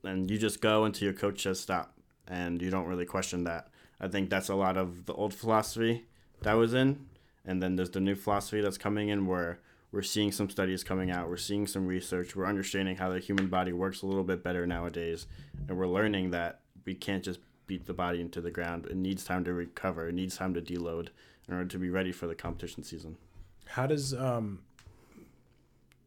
and 0.03 0.29
you 0.29 0.37
just 0.37 0.59
go 0.59 0.83
until 0.83 1.05
your 1.05 1.13
coach 1.13 1.43
says 1.43 1.61
stop, 1.61 1.97
and 2.27 2.61
you 2.61 2.69
don't 2.69 2.87
really 2.87 3.05
question 3.05 3.45
that. 3.45 3.68
I 3.99 4.07
think 4.07 4.29
that's 4.29 4.49
a 4.49 4.55
lot 4.55 4.77
of 4.77 5.05
the 5.05 5.13
old 5.13 5.33
philosophy 5.33 6.05
that 6.41 6.53
was 6.53 6.73
in, 6.73 7.07
and 7.45 7.61
then 7.61 7.75
there's 7.75 7.89
the 7.89 7.99
new 7.99 8.15
philosophy 8.15 8.61
that's 8.61 8.77
coming 8.77 9.09
in 9.09 9.25
where 9.25 9.59
we're 9.91 10.01
seeing 10.01 10.31
some 10.31 10.49
studies 10.49 10.83
coming 10.83 11.09
out, 11.09 11.29
we're 11.29 11.37
seeing 11.37 11.65
some 11.67 11.87
research, 11.87 12.35
we're 12.35 12.45
understanding 12.45 12.97
how 12.97 13.09
the 13.09 13.19
human 13.19 13.47
body 13.47 13.73
works 13.73 14.01
a 14.01 14.05
little 14.05 14.23
bit 14.23 14.43
better 14.43 14.65
nowadays, 14.67 15.25
and 15.67 15.77
we're 15.77 15.87
learning 15.87 16.31
that 16.31 16.61
we 16.85 16.93
can't 16.93 17.23
just 17.23 17.39
beat 17.67 17.85
the 17.85 17.93
body 17.93 18.19
into 18.21 18.41
the 18.41 18.51
ground. 18.51 18.85
It 18.87 18.95
needs 18.95 19.23
time 19.23 19.43
to 19.45 19.53
recover. 19.53 20.09
It 20.09 20.15
needs 20.15 20.35
time 20.35 20.53
to 20.55 20.61
deload 20.61 21.09
in 21.47 21.53
order 21.53 21.65
to 21.65 21.77
be 21.77 21.89
ready 21.89 22.11
for 22.11 22.25
the 22.27 22.35
competition 22.35 22.83
season. 22.83 23.17
How 23.65 23.85
does 23.85 24.13
um 24.13 24.59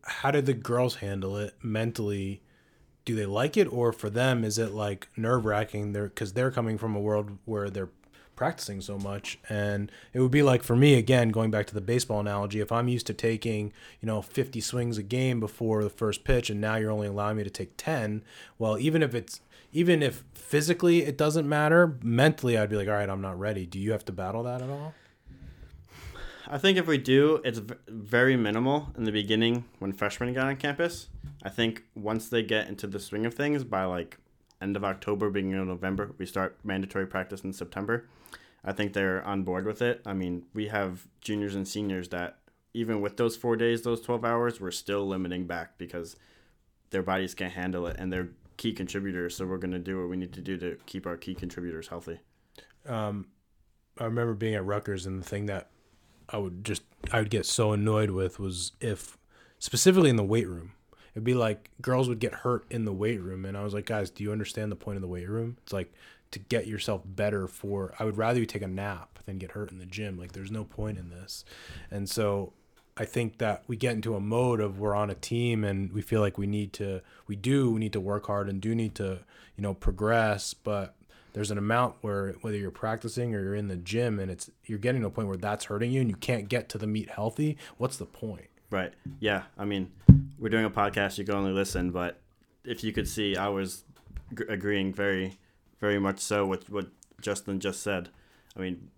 how 0.05 0.33
did 0.33 0.47
the 0.47 0.55
girls 0.55 0.97
handle 0.97 1.37
it 1.37 1.55
mentally? 1.63 2.43
Do 3.05 3.15
they 3.15 3.27
like 3.27 3.57
it 3.57 3.73
or 3.73 3.93
for 3.93 4.11
them 4.11 4.45
is 4.45 4.59
it 4.59 4.73
like 4.73 5.09
nerve-wracking 5.17 5.93
they're 5.93 6.09
cuz 6.09 6.33
they're 6.33 6.51
coming 6.51 6.79
from 6.79 6.95
a 6.95 7.01
world 7.01 7.39
where 7.45 7.69
they're 7.69 7.91
practicing 8.35 8.81
so 8.81 8.99
much 8.99 9.39
and 9.49 9.93
it 10.13 10.21
would 10.21 10.31
be 10.31 10.43
like 10.43 10.63
for 10.63 10.75
me 10.75 10.95
again 10.95 11.29
going 11.29 11.51
back 11.51 11.67
to 11.67 11.75
the 11.75 11.81
baseball 11.81 12.21
analogy 12.21 12.61
if 12.61 12.73
I'm 12.73 12.89
used 12.89 13.07
to 13.09 13.15
taking, 13.15 13.73
you 14.01 14.07
know, 14.07 14.23
50 14.23 14.61
swings 14.61 14.99
a 14.99 15.03
game 15.03 15.39
before 15.39 15.83
the 15.83 15.91
first 15.91 16.25
pitch 16.25 16.49
and 16.51 16.61
now 16.61 16.77
you're 16.77 16.91
only 16.91 17.09
allowing 17.09 17.37
me 17.37 17.45
to 17.45 17.51
take 17.51 17.77
10, 17.77 18.23
well 18.59 18.79
even 18.79 19.03
if 19.03 19.15
it's 19.15 19.41
even 19.73 20.03
if 20.03 20.25
physically 20.35 21.05
it 21.05 21.17
doesn't 21.17 21.49
matter, 21.49 21.97
mentally 22.03 22.59
I'd 22.59 22.69
be 22.69 22.77
like, 22.77 22.89
"All 22.89 22.95
right, 22.95 23.09
I'm 23.09 23.23
not 23.23 23.39
ready." 23.39 23.65
Do 23.65 23.79
you 23.79 23.93
have 23.93 24.05
to 24.05 24.13
battle 24.13 24.43
that 24.43 24.61
at 24.61 24.69
all? 24.69 24.95
I 26.53 26.59
think 26.59 26.77
if 26.77 26.87
we 26.87 26.99
do, 26.99 27.41
it's 27.47 27.63
very 27.89 28.37
minimal 28.37 28.93
in 28.95 29.05
the 29.05 29.11
beginning 29.11 29.65
when 29.79 29.95
freshmen 29.95 30.35
get 30.35 30.45
on 30.45 30.57
campus. 30.57 31.09
I 31.43 31.49
think 31.49 31.85
once 31.95 32.29
they 32.29 32.43
get 32.43 32.69
into 32.69 32.87
the 32.87 33.01
swing 33.01 33.25
of 33.25 33.33
things, 33.33 33.65
by 33.65 33.85
like 33.85 34.19
end 34.61 34.77
of 34.77 34.85
October, 34.85 35.31
beginning 35.31 35.59
of 35.59 35.67
November, 35.67 36.15
we 36.19 36.27
start 36.27 36.59
mandatory 36.63 37.07
practice 37.07 37.41
in 37.41 37.55
September. 37.55 38.07
I 38.63 38.73
think 38.73 38.93
they're 38.93 39.25
on 39.25 39.45
board 39.45 39.65
with 39.65 39.81
it. 39.81 40.03
I 40.05 40.13
mean, 40.13 40.45
we 40.53 40.69
have 40.69 41.07
juniors 41.23 41.55
and 41.55 41.67
seniors 41.67 42.11
that 42.11 42.37
even 42.75 43.01
with 43.01 43.17
those 43.17 43.35
four 43.35 43.57
days, 43.57 43.81
those 43.81 44.03
twelve 44.03 44.23
hours, 44.23 44.61
we're 44.61 44.73
still 44.73 45.09
limiting 45.09 45.47
back 45.47 45.79
because 45.79 46.17
their 46.91 47.03
bodies 47.03 47.35
can't 47.35 47.55
handle 47.55 47.87
it 47.87 47.97
and 47.99 48.13
they're 48.13 48.29
key 48.59 48.75
contributors. 48.75 49.35
So 49.35 49.47
we're 49.47 49.57
gonna 49.57 49.79
do 49.79 50.01
what 50.01 50.11
we 50.11 50.19
need 50.19 50.35
to 50.35 50.43
do 50.43 50.59
to 50.59 50.77
keep 50.85 51.07
our 51.07 51.17
key 51.17 51.35
contributors 51.35 51.89
healthy. 51.89 52.21
um, 52.87 53.29
I 53.99 54.05
remember 54.05 54.35
being 54.35 54.55
at 54.55 54.67
Rutgers, 54.67 55.07
and 55.07 55.19
the 55.19 55.27
thing 55.27 55.47
that 55.47 55.71
I 56.33 56.39
would 56.39 56.65
just 56.65 56.83
I 57.13 57.19
would 57.19 57.31
get 57.31 57.47
so 57.47 57.73
annoyed 57.73 58.11
with 58.11 58.39
was 58.39 58.73
if 58.81 59.19
specifically 59.59 60.11
in 60.11 60.17
the 60.17 60.25
weight 60.25 60.49
room, 60.49 60.73
it'd 61.13 61.25
be 61.25 61.35
like 61.35 61.71
girls 61.81 62.09
would 62.09 62.19
get 62.19 62.35
hurt 62.35 62.65
in 62.71 62.85
the 62.85 62.93
weight 62.93 63.21
room, 63.21 63.45
and 63.45 63.57
I 63.57 63.63
was 63.63 63.75
like, 63.75 63.87
guys, 63.87 64.11
do 64.11 64.25
you 64.25 64.33
understand 64.33 64.73
the 64.73 64.77
point 64.77 64.97
of 64.97 65.03
the 65.03 65.09
weight 65.09 65.29
room? 65.29 65.57
It's 65.63 65.73
like 65.73 65.93
to 66.31 66.39
get 66.39 66.67
yourself 66.67 67.03
better 67.05 67.47
for. 67.47 67.95
I 67.99 68.05
would 68.05 68.17
rather 68.17 68.41
you 68.41 68.47
take 68.47 68.63
a 68.63 68.69
nap 68.69 69.19
than 69.27 69.39
get 69.39 69.53
hurt 69.53 69.71
in 69.71 69.79
the 69.79 69.87
gym. 69.87 70.19
Like, 70.19 70.33
there's 70.33 70.51
no 70.51 70.65
point 70.65 70.99
in 70.99 71.11
this, 71.11 71.45
and 71.91 72.09
so. 72.09 72.53
I 72.95 73.07
think 73.07 73.39
that 73.39 73.63
we 73.67 73.77
get 73.79 73.95
into 73.95 74.17
a 74.17 74.21
mode 74.21 74.61
of 74.61 74.79
we're 74.79 74.95
on 74.95 75.09
a 75.09 75.15
team 75.15 75.65
and 75.65 75.91
we 75.95 76.03
feel 76.03 76.21
like 76.21 76.37
we 76.37 76.47
need 76.47 76.75
to 76.75 77.01
we 77.27 77.37
do 77.37 77.71
we 77.71 77.81
need 77.81 77.95
to 77.95 78.01
work 78.01 78.27
hard 78.27 78.51
and 78.51 78.61
do 78.61 78.75
need 78.75 78.95
to 78.97 79.21
you 79.57 79.63
know 79.63 79.73
progress 79.73 80.53
but 80.53 80.95
there's 81.33 81.51
an 81.51 81.59
amount 81.59 81.97
where 82.03 82.33
whether 82.43 82.57
you're 82.57 82.71
practicing 82.71 83.35
or 83.35 83.43
you're 83.43 83.55
in 83.55 83.69
the 83.69 83.77
gym 83.77 84.19
and 84.19 84.31
it's 84.31 84.51
you're 84.65 84.79
getting 84.79 85.01
to 85.03 85.07
a 85.07 85.11
point 85.11 85.29
where 85.29 85.37
that's 85.37 85.67
hurting 85.67 85.91
you 85.91 86.01
and 86.01 86.11
you 86.11 86.17
can't 86.17 86.49
get 86.49 86.69
to 86.69 86.79
the 86.79 86.87
meet 86.87 87.11
healthy 87.11 87.57
what's 87.79 87.97
the 87.97 88.07
point 88.07 88.49
Right. 88.73 88.95
Yeah. 89.21 89.43
I 89.59 89.67
mean, 89.67 89.93
we're 90.39 90.49
doing 90.49 90.65
a 90.65 90.71
podcast. 90.71 91.19
You 91.19 91.27
can 91.27 91.35
only 91.35 91.53
listen, 91.53 91.91
but 91.91 92.19
if 92.65 92.83
you 92.83 92.91
could 92.91 93.07
see, 93.07 93.37
I 93.37 93.49
was 93.49 93.85
g- 94.35 94.45
agreeing 94.49 94.95
very, 94.95 95.37
very 95.79 95.99
much 95.99 96.21
so 96.21 96.47
with 96.47 96.71
what 96.71 96.89
Justin 97.21 97.61
just 97.61 97.83
said. 97.83 98.09
I 98.57 98.61
mean, 98.61 98.89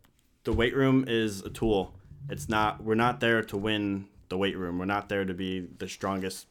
the 0.44 0.52
weight 0.52 0.76
room 0.76 1.04
is 1.08 1.40
a 1.42 1.50
tool. 1.50 1.92
It's 2.30 2.48
not. 2.48 2.84
We're 2.84 2.94
not 2.94 3.18
there 3.18 3.42
to 3.42 3.56
win 3.56 4.06
the 4.28 4.38
weight 4.38 4.56
room. 4.56 4.78
We're 4.78 4.84
not 4.84 5.08
there 5.08 5.24
to 5.24 5.34
be 5.34 5.66
the 5.78 5.88
strongest 5.88 6.46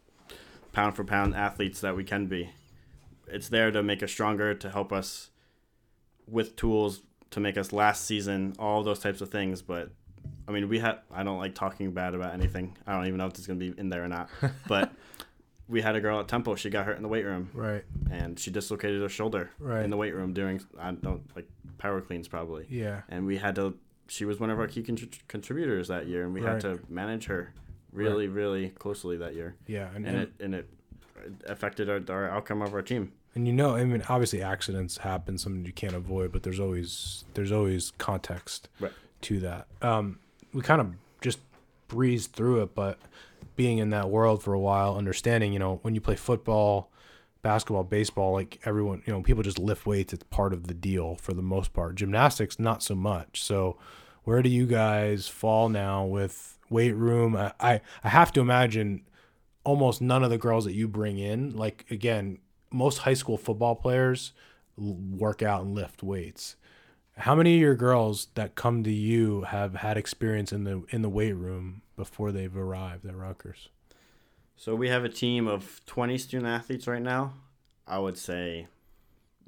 pound 0.73 0.97
for 0.97 1.05
pound 1.05 1.33
athletes 1.33 1.79
that 1.79 1.95
we 1.95 2.03
can 2.03 2.25
be. 2.27 2.49
It's 3.27 3.47
there 3.47 3.71
to 3.71 3.81
make 3.81 4.03
us 4.03 4.11
stronger, 4.11 4.53
to 4.53 4.69
help 4.69 4.91
us 4.91 5.29
with 6.27 6.56
tools 6.56 7.01
to 7.32 7.39
make 7.39 7.58
us 7.58 7.72
last 7.74 8.06
season, 8.06 8.53
all 8.60 8.84
those 8.84 9.00
types 9.00 9.22
of 9.22 9.30
things. 9.30 9.62
But 9.62 9.89
I 10.48 10.51
mean, 10.51 10.70
we 10.70 10.80
had. 10.80 11.00
I 11.12 11.24
don't 11.24 11.38
like 11.39 11.56
talking 11.56 11.92
bad 11.92 12.13
about 12.15 12.34
anything. 12.34 12.77
I 12.88 12.94
don't 12.94 13.08
even 13.08 13.18
know 13.18 13.27
if 13.27 13.34
it's 13.34 13.48
gonna 13.48 13.60
be 13.60 13.74
in 13.77 13.89
there 13.89 14.03
or 14.03 14.08
not. 14.08 14.30
But 14.68 14.92
we 15.68 15.82
had 15.82 15.96
a 15.96 16.01
girl 16.01 16.20
at 16.20 16.27
Temple. 16.27 16.56
She 16.58 16.70
got 16.70 16.86
hurt 16.86 16.98
in 16.98 17.03
the 17.03 17.10
weight 17.10 17.25
room, 17.25 17.50
right 17.53 17.84
and 18.12 18.38
she 18.38 18.51
dislocated 18.51 19.01
her 19.01 19.10
shoulder 19.10 19.50
Right. 19.60 19.84
in 19.84 19.89
the 19.89 19.98
weight 19.98 20.13
room 20.13 20.34
doing. 20.34 20.62
I 20.80 20.92
don't 20.92 21.24
like 21.36 21.48
power 21.77 22.01
cleans 22.01 22.27
probably. 22.27 22.65
yeah 22.70 23.01
And 23.10 23.25
we 23.25 23.38
had 23.38 23.56
to. 23.56 23.75
She 24.08 24.25
was 24.25 24.39
one 24.39 24.50
of 24.50 24.60
our 24.60 24.68
key 24.68 24.84
contri- 24.84 25.20
contributors 25.30 25.88
that 25.88 26.08
year, 26.08 26.24
and 26.25 26.34
we 26.34 26.42
Right. 26.42 26.51
had 26.53 26.62
to 26.62 26.80
manage 26.89 27.25
her 27.25 27.53
really, 27.94 28.27
really 28.27 28.70
closely 28.70 29.18
that 29.18 29.34
year. 29.34 29.56
yeah 29.65 29.88
and, 29.96 30.06
And 30.06 30.08
and, 30.08 30.18
it 30.18 30.32
and 30.42 30.56
it 30.56 30.70
affected 31.48 31.89
our, 31.89 32.01
our 32.10 32.30
outcome 32.30 32.62
of 32.62 32.74
our 32.74 32.82
team. 32.82 33.13
And 33.35 33.47
you 33.47 33.53
know 33.53 33.75
i 33.75 33.83
mean 33.83 34.03
obviously 34.09 34.41
accidents 34.41 34.97
happen 34.97 35.37
something 35.37 35.65
you 35.65 35.73
can't 35.73 35.95
avoid 35.95 36.31
but 36.31 36.43
there's 36.43 36.59
always 36.59 37.25
there's 37.33 37.51
always 37.51 37.91
context 37.97 38.69
Right. 38.79 38.91
to 39.21 39.39
that. 39.41 39.67
Um 39.81 40.19
we 40.53 40.61
kind 40.61 40.81
of 40.81 40.93
just 41.21 41.39
breezed 41.87 42.33
through 42.33 42.61
it 42.61 42.75
but 42.75 42.99
being 43.55 43.77
in 43.77 43.89
that 43.91 44.09
world 44.09 44.41
for 44.43 44.53
a 44.53 44.59
while 44.59 44.95
understanding 44.95 45.53
you 45.53 45.59
know 45.59 45.79
when 45.83 45.93
you 45.95 46.01
play 46.01 46.15
football 46.15 46.89
basketball 47.41 47.83
baseball 47.83 48.33
like 48.33 48.59
everyone 48.65 49.01
you 49.05 49.11
know 49.13 49.21
people 49.21 49.43
just 49.43 49.59
lift 49.59 49.85
weights. 49.85 50.13
It's 50.13 50.23
part 50.29 50.53
of 50.53 50.67
the 50.67 50.73
deal 50.73 51.15
for 51.15 51.33
the 51.33 51.41
most 51.41 51.73
part. 51.73 51.95
Gymnastics 51.95 52.57
not 52.57 52.81
so 52.81 52.95
much. 52.95 53.41
So 53.43 53.77
where 54.23 54.41
do 54.41 54.47
you 54.49 54.65
guys 54.65 55.27
fall 55.27 55.67
now 55.67 56.05
with 56.05 56.57
weight 56.69 56.93
room? 56.95 57.35
I 57.35 57.51
i, 57.59 57.81
I 58.03 58.09
have 58.09 58.31
to 58.33 58.39
imagine 58.41 59.01
almost 59.65 60.01
none 60.01 60.23
of 60.23 60.29
the 60.29 60.37
girls 60.37 60.63
that 60.65 60.73
you 60.73 60.87
bring 60.87 61.17
in 61.19 61.55
like 61.55 61.85
again 61.91 62.37
most 62.74 63.00
high 63.00 63.13
school 63.13 63.38
football 63.38 63.75
players 63.75 64.34
work 64.75 65.42
out 65.42 65.62
and 65.62 65.75
lift 65.75 66.03
weights 66.03 66.56
how 67.18 67.36
many 67.36 67.56
of 67.56 67.62
your 67.62 67.75
girls 67.75 68.27
that 68.36 68.56
come 68.56 68.84
to 68.84 68.92
you 68.92 69.42
have 69.44 69.75
had 69.75 69.98
experience 69.98 70.51
in 70.51 70.63
the 70.63 70.84
in 70.89 71.01
the 71.01 71.10
weight 71.10 71.34
room 71.34 71.82
before 71.96 72.32
they've 72.32 72.56
arrived 72.56 73.06
at 73.06 73.15
Rutgers? 73.15 73.70
So 74.56 74.75
we 74.75 74.89
have 74.89 75.03
a 75.03 75.10
team 75.10 75.48
of 75.48 75.82
20 75.86 76.18
student 76.18 76.48
athletes 76.48 76.88
right 76.88 77.01
now. 77.01 77.34
I 77.88 78.00
would 78.00 78.18
say 78.18 78.68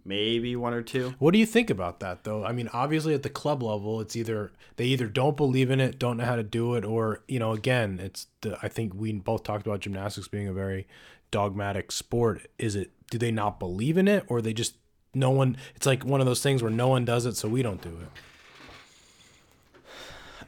maybe 0.03 0.55
one 0.55 0.74
or 0.74 0.82
two. 0.82 1.15
What 1.20 1.32
do 1.32 1.39
you 1.39 1.46
think 1.46 1.70
about 1.70 2.00
that 2.01 2.24
though? 2.24 2.44
I 2.44 2.51
mean, 2.51 2.70
obviously 2.72 3.13
at 3.13 3.24
the 3.24 3.29
club 3.29 3.63
level, 3.63 4.00
it's 4.01 4.15
either 4.15 4.51
they 4.75 4.86
either 4.86 5.08
don't 5.08 5.38
believe 5.38 5.72
in 5.72 5.79
it, 5.79 5.98
don't 5.98 6.17
know 6.17 6.25
how 6.25 6.36
to 6.36 6.44
do 6.44 6.75
it, 6.75 6.86
or 6.86 7.24
you 7.27 7.39
know, 7.39 7.53
again, 7.53 8.00
it's 8.00 8.27
the 8.41 8.60
I 8.62 8.67
think 8.67 8.94
we 8.94 9.12
both 9.13 9.44
talked 9.44 9.65
about 9.65 9.79
gymnastics 9.79 10.27
being 10.27 10.48
a 10.48 10.53
very 10.53 10.88
dogmatic 11.32 11.91
sport. 11.91 12.48
Is 12.60 12.75
it 12.75 12.91
do 13.15 13.19
they 13.19 13.31
not 13.31 13.60
believe 13.60 13.98
in 13.98 14.10
it 14.10 14.25
or 14.27 14.41
they 14.41 14.51
just 14.51 14.75
no 15.13 15.29
one 15.29 15.55
it's 15.74 15.86
like 15.86 16.03
one 16.03 16.19
of 16.19 16.25
those 16.25 16.43
things 16.43 16.62
where 16.62 16.72
no 16.72 16.89
one 16.89 17.05
does 17.05 17.25
it 17.25 17.36
so 17.36 17.48
we 17.48 17.62
don't 17.62 17.81
do 17.81 17.89
it. 17.89 18.10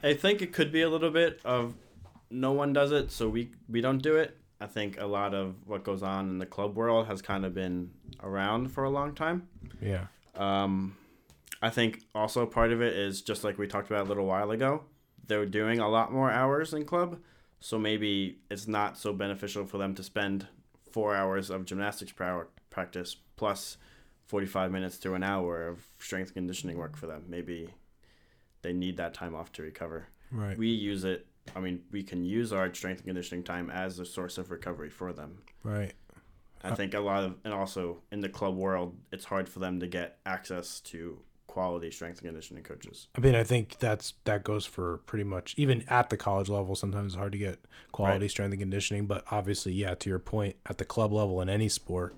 I 0.02 0.12
think 0.12 0.42
it 0.42 0.52
could 0.52 0.70
be 0.70 0.82
a 0.82 0.90
little 0.90 1.10
bit 1.10 1.40
of 1.44 1.74
no 2.30 2.52
one 2.52 2.74
does 2.74 2.92
it, 2.92 3.10
so 3.10 3.26
we 3.28 3.50
we 3.70 3.80
don't 3.80 4.02
do 4.02 4.16
it. 4.16 4.36
I 4.60 4.66
think 4.66 5.00
a 5.00 5.06
lot 5.06 5.32
of 5.34 5.54
what 5.66 5.82
goes 5.82 6.02
on 6.02 6.28
in 6.28 6.38
the 6.38 6.46
club 6.46 6.76
world 6.76 7.06
has 7.06 7.22
kind 7.22 7.46
of 7.46 7.54
been 7.54 7.90
around 8.22 8.70
for 8.70 8.84
a 8.84 8.90
long 8.90 9.14
time. 9.14 9.48
Yeah. 9.80 10.06
Um, 10.36 10.96
I 11.62 11.70
think 11.70 12.02
also 12.14 12.44
part 12.44 12.70
of 12.70 12.82
it 12.82 12.94
is 12.94 13.22
just 13.22 13.44
like 13.44 13.56
we 13.56 13.66
talked 13.66 13.88
about 13.88 14.06
a 14.06 14.08
little 14.08 14.26
while 14.26 14.50
ago. 14.50 14.82
They're 15.26 15.46
doing 15.46 15.80
a 15.80 15.88
lot 15.88 16.12
more 16.12 16.30
hours 16.30 16.74
in 16.74 16.84
club, 16.84 17.18
so 17.60 17.78
maybe 17.78 18.38
it's 18.50 18.68
not 18.68 18.98
so 18.98 19.12
beneficial 19.12 19.64
for 19.64 19.78
them 19.78 19.94
to 19.94 20.02
spend 20.02 20.46
four 20.90 21.14
hours 21.14 21.50
of 21.50 21.64
gymnastics 21.64 22.12
pra- 22.12 22.46
practice 22.78 23.16
plus 23.34 23.76
45 24.26 24.70
minutes 24.70 24.98
to 24.98 25.14
an 25.14 25.24
hour 25.24 25.66
of 25.66 25.84
strength 25.98 26.32
conditioning 26.34 26.78
work 26.78 26.96
for 26.96 27.08
them. 27.08 27.24
Maybe 27.26 27.74
they 28.62 28.72
need 28.72 28.98
that 28.98 29.14
time 29.14 29.34
off 29.34 29.50
to 29.52 29.62
recover. 29.62 30.06
Right. 30.30 30.56
We 30.56 30.68
use 30.68 31.02
it. 31.02 31.26
I 31.56 31.60
mean, 31.60 31.80
we 31.90 32.04
can 32.04 32.24
use 32.24 32.52
our 32.52 32.72
strength 32.72 32.98
and 32.98 33.06
conditioning 33.06 33.42
time 33.42 33.68
as 33.68 33.98
a 33.98 34.04
source 34.04 34.38
of 34.38 34.50
recovery 34.52 34.90
for 34.90 35.12
them. 35.12 35.42
right. 35.64 35.92
I 36.62 36.70
uh, 36.70 36.74
think 36.74 36.94
a 36.94 36.98
lot 36.98 37.22
of, 37.22 37.36
and 37.44 37.54
also 37.54 38.02
in 38.10 38.20
the 38.20 38.28
club 38.28 38.56
world, 38.56 38.96
it's 39.12 39.24
hard 39.24 39.48
for 39.48 39.60
them 39.60 39.78
to 39.78 39.86
get 39.86 40.18
access 40.26 40.80
to 40.80 41.20
quality 41.46 41.90
strength 41.90 42.18
and 42.20 42.28
conditioning 42.28 42.62
coaches. 42.62 43.08
I 43.16 43.20
mean, 43.20 43.34
I 43.34 43.42
think 43.44 43.78
that's 43.78 44.14
that 44.24 44.44
goes 44.44 44.66
for 44.66 44.98
pretty 45.06 45.24
much 45.24 45.54
even 45.56 45.84
at 45.88 46.10
the 46.10 46.16
college 46.16 46.48
level. 46.48 46.74
Sometimes 46.74 47.12
it's 47.14 47.18
hard 47.18 47.32
to 47.32 47.38
get 47.38 47.58
quality 47.92 48.24
Right. 48.24 48.30
strength 48.30 48.52
and 48.52 48.60
conditioning, 48.60 49.06
but 49.06 49.24
obviously, 49.30 49.72
yeah, 49.72 49.94
to 49.94 50.10
your 50.10 50.18
point, 50.18 50.56
at 50.66 50.78
the 50.78 50.84
club 50.84 51.12
level 51.12 51.40
in 51.40 51.48
any 51.48 51.68
sport, 51.68 52.16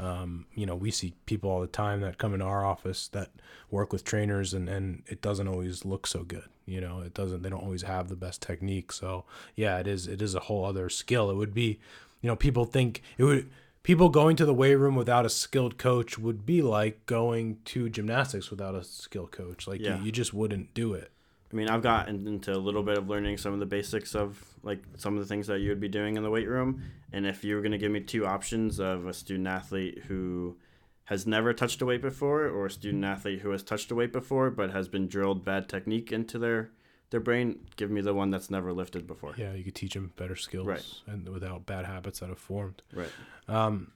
um, 0.00 0.46
you 0.54 0.64
know, 0.66 0.74
we 0.74 0.90
see 0.90 1.12
people 1.26 1.50
all 1.50 1.60
the 1.60 1.66
time 1.66 2.00
that 2.00 2.18
come 2.18 2.32
into 2.32 2.46
our 2.46 2.64
office 2.64 3.08
that 3.08 3.30
work 3.70 3.92
with 3.92 4.02
trainers, 4.04 4.54
and 4.54 4.68
and 4.68 5.02
it 5.06 5.20
doesn't 5.20 5.46
always 5.48 5.84
look 5.84 6.06
so 6.06 6.22
good. 6.24 6.48
You 6.66 6.80
know, 6.80 7.00
it 7.00 7.14
doesn't. 7.14 7.42
They 7.42 7.50
don't 7.50 7.62
always 7.62 7.82
have 7.82 8.08
the 8.08 8.16
best 8.16 8.40
technique. 8.42 8.92
So 8.92 9.24
yeah, 9.56 9.78
it 9.78 9.86
is. 9.86 10.06
It 10.06 10.22
is 10.22 10.34
a 10.34 10.40
whole 10.40 10.64
other 10.64 10.88
skill. 10.88 11.30
It 11.30 11.36
would 11.36 11.52
be, 11.54 11.78
you 12.22 12.28
know, 12.28 12.36
people 12.36 12.64
think 12.64 13.02
it 13.18 13.24
would. 13.24 13.50
People 13.82 14.10
going 14.10 14.36
to 14.36 14.44
the 14.44 14.52
weight 14.54 14.74
room 14.74 14.94
without 14.94 15.24
a 15.24 15.30
skilled 15.30 15.78
coach 15.78 16.18
would 16.18 16.44
be 16.44 16.60
like 16.60 17.06
going 17.06 17.58
to 17.64 17.88
gymnastics 17.88 18.50
without 18.50 18.74
a 18.74 18.84
skilled 18.84 19.32
coach. 19.32 19.66
Like 19.66 19.80
Yeah. 19.80 19.98
you, 19.98 20.04
you 20.04 20.12
just 20.12 20.34
wouldn't 20.34 20.74
do 20.74 20.92
it. 20.92 21.10
I 21.52 21.56
mean, 21.56 21.68
I've 21.68 21.82
gotten 21.82 22.26
into 22.28 22.52
a 22.52 22.58
little 22.58 22.82
bit 22.82 22.96
of 22.96 23.08
learning 23.08 23.36
some 23.38 23.52
of 23.52 23.58
the 23.58 23.66
basics 23.66 24.14
of 24.14 24.42
like 24.62 24.82
some 24.96 25.14
of 25.16 25.20
the 25.20 25.26
things 25.26 25.46
that 25.48 25.60
you 25.60 25.70
would 25.70 25.80
be 25.80 25.88
doing 25.88 26.16
in 26.16 26.22
the 26.22 26.30
weight 26.30 26.48
room. 26.48 26.82
And 27.12 27.26
if 27.26 27.42
you 27.42 27.56
were 27.56 27.60
going 27.60 27.72
to 27.72 27.78
give 27.78 27.90
me 27.90 28.00
two 28.00 28.24
options 28.26 28.78
of 28.78 29.06
a 29.06 29.12
student 29.12 29.48
athlete 29.48 30.04
who 30.06 30.56
has 31.04 31.26
never 31.26 31.52
touched 31.52 31.82
a 31.82 31.86
weight 31.86 32.02
before 32.02 32.44
or 32.46 32.66
a 32.66 32.70
student 32.70 33.04
athlete 33.04 33.40
who 33.40 33.50
has 33.50 33.64
touched 33.64 33.90
a 33.90 33.96
weight 33.96 34.12
before 34.12 34.48
but 34.50 34.70
has 34.70 34.86
been 34.86 35.08
drilled 35.08 35.44
bad 35.44 35.68
technique 35.68 36.12
into 36.12 36.38
their 36.38 36.70
their 37.10 37.18
brain, 37.18 37.58
give 37.74 37.90
me 37.90 38.00
the 38.00 38.14
one 38.14 38.30
that's 38.30 38.50
never 38.50 38.72
lifted 38.72 39.04
before. 39.08 39.34
Yeah, 39.36 39.52
you 39.52 39.64
could 39.64 39.74
teach 39.74 39.94
them 39.94 40.12
better 40.14 40.36
skills 40.36 40.68
Right. 40.68 40.86
and 41.08 41.28
without 41.28 41.66
bad 41.66 41.84
habits 41.84 42.20
that 42.20 42.28
have 42.28 42.38
formed. 42.38 42.82
Right. 42.94 43.08
Um, 43.48 43.90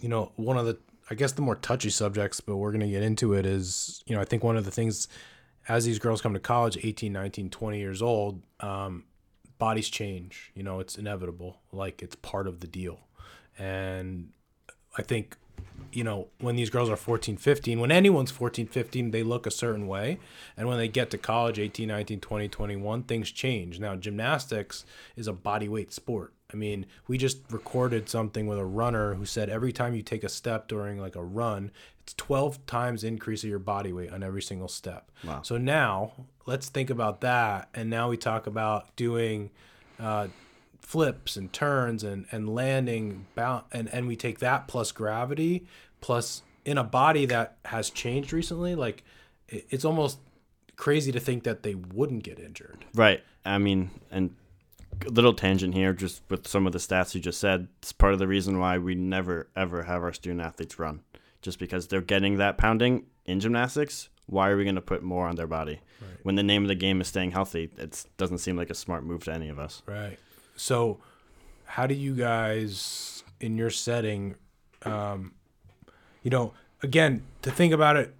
you 0.00 0.08
know, 0.08 0.32
one 0.34 0.56
of 0.58 0.66
the 0.66 0.76
I 1.08 1.14
guess 1.14 1.30
the 1.30 1.42
more 1.42 1.54
touchy 1.54 1.90
subjects, 1.90 2.40
but 2.40 2.56
we're 2.56 2.72
going 2.72 2.80
to 2.80 2.88
get 2.90 3.04
into 3.04 3.34
it 3.34 3.46
is, 3.46 4.02
you 4.06 4.16
know, 4.16 4.20
I 4.20 4.24
think 4.24 4.42
one 4.42 4.56
of 4.56 4.64
the 4.64 4.72
things 4.72 5.06
as 5.68 5.84
these 5.84 5.98
girls 5.98 6.20
come 6.20 6.34
to 6.34 6.40
college, 6.40 6.78
18, 6.82 7.12
19, 7.12 7.50
20 7.50 7.78
years 7.78 8.02
old, 8.02 8.42
um, 8.60 9.04
bodies 9.58 9.88
change, 9.88 10.52
you 10.54 10.62
know, 10.62 10.80
it's 10.80 10.96
inevitable. 10.96 11.60
Like 11.72 12.02
it's 12.02 12.14
part 12.16 12.46
of 12.46 12.60
the 12.60 12.66
deal. 12.66 13.00
And 13.58 14.30
I 14.96 15.02
think 15.02 15.36
you 15.96 16.04
know, 16.04 16.28
when 16.40 16.56
these 16.56 16.68
girls 16.68 16.90
are 16.90 16.96
14, 16.96 17.38
15, 17.38 17.80
when 17.80 17.90
anyone's 17.90 18.30
14, 18.30 18.66
15, 18.66 19.12
they 19.12 19.22
look 19.22 19.46
a 19.46 19.50
certain 19.50 19.86
way. 19.86 20.18
And 20.54 20.68
when 20.68 20.76
they 20.76 20.88
get 20.88 21.08
to 21.12 21.18
college, 21.18 21.58
18, 21.58 21.88
19, 21.88 22.20
20, 22.20 22.48
21, 22.48 23.02
things 23.04 23.30
change. 23.30 23.80
Now, 23.80 23.96
gymnastics 23.96 24.84
is 25.16 25.26
a 25.26 25.32
body 25.32 25.70
weight 25.70 25.94
sport. 25.94 26.34
I 26.52 26.56
mean, 26.56 26.84
we 27.08 27.16
just 27.16 27.38
recorded 27.50 28.10
something 28.10 28.46
with 28.46 28.58
a 28.58 28.64
runner 28.64 29.14
who 29.14 29.24
said 29.24 29.48
every 29.48 29.72
time 29.72 29.94
you 29.94 30.02
take 30.02 30.22
a 30.22 30.28
step 30.28 30.68
during 30.68 31.00
like 31.00 31.16
a 31.16 31.24
run, 31.24 31.70
it's 32.02 32.12
12 32.12 32.66
times 32.66 33.02
increase 33.02 33.42
of 33.42 33.48
your 33.48 33.58
body 33.58 33.94
weight 33.94 34.12
on 34.12 34.22
every 34.22 34.42
single 34.42 34.68
step. 34.68 35.10
Wow. 35.24 35.40
So 35.40 35.56
now 35.56 36.12
let's 36.44 36.68
think 36.68 36.90
about 36.90 37.22
that. 37.22 37.70
And 37.72 37.88
now 37.88 38.10
we 38.10 38.18
talk 38.18 38.46
about 38.46 38.94
doing 38.96 39.50
uh, 39.98 40.28
flips 40.86 41.36
and 41.36 41.52
turns 41.52 42.04
and, 42.04 42.26
and 42.30 42.48
landing 42.48 43.26
bound 43.34 43.64
and, 43.72 43.92
and 43.92 44.06
we 44.06 44.14
take 44.14 44.38
that 44.38 44.68
plus 44.68 44.92
gravity 44.92 45.66
plus 46.00 46.42
in 46.64 46.78
a 46.78 46.84
body 46.84 47.26
that 47.26 47.56
has 47.66 47.90
changed 47.90 48.32
recently 48.32 48.74
like 48.74 49.02
it's 49.48 49.84
almost 49.84 50.18
crazy 50.76 51.10
to 51.12 51.20
think 51.20 51.44
that 51.44 51.62
they 51.62 51.74
wouldn't 51.74 52.22
get 52.22 52.38
injured 52.38 52.84
Right. 52.94 53.22
I 53.44 53.58
mean, 53.58 53.90
and 54.10 54.34
a 55.06 55.10
little 55.10 55.34
tangent 55.34 55.74
here, 55.74 55.92
just 55.92 56.22
with 56.28 56.48
some 56.48 56.66
of 56.66 56.72
the 56.72 56.78
stats 56.78 57.14
you 57.14 57.20
just 57.20 57.38
said. 57.38 57.68
It's 57.78 57.92
part 57.92 58.12
of 58.14 58.18
the 58.18 58.26
reason 58.26 58.58
why 58.58 58.78
we 58.78 58.94
never 58.94 59.48
ever 59.54 59.84
have 59.84 60.02
our 60.02 60.12
student 60.12 60.40
athletes 60.40 60.78
run, 60.78 61.00
just 61.42 61.58
because 61.58 61.86
they're 61.86 62.00
getting 62.00 62.38
that 62.38 62.56
pounding 62.58 63.04
in 63.24 63.38
gymnastics. 63.38 64.08
Why 64.26 64.48
are 64.48 64.56
we 64.56 64.64
going 64.64 64.74
to 64.74 64.80
put 64.80 65.02
more 65.04 65.28
on 65.28 65.36
their 65.36 65.46
body 65.46 65.80
Right. 66.00 66.10
when 66.24 66.34
the 66.34 66.42
name 66.42 66.62
of 66.62 66.68
the 66.68 66.74
game 66.74 67.00
is 67.00 67.06
staying 67.08 67.30
healthy? 67.30 67.70
It 67.78 68.04
doesn't 68.16 68.38
seem 68.38 68.56
like 68.56 68.70
a 68.70 68.74
smart 68.74 69.04
move 69.04 69.22
to 69.24 69.32
any 69.32 69.48
of 69.48 69.58
us. 69.58 69.82
right 69.86 70.18
so 70.56 70.98
how 71.66 71.86
do 71.86 71.94
you 71.94 72.14
guys 72.14 73.22
in 73.40 73.56
your 73.56 73.70
setting 73.70 74.34
um, 74.82 75.32
you 76.26 76.30
know 76.30 76.52
again 76.82 77.22
to 77.42 77.52
think 77.52 77.72
about 77.72 77.96
it 77.96 78.12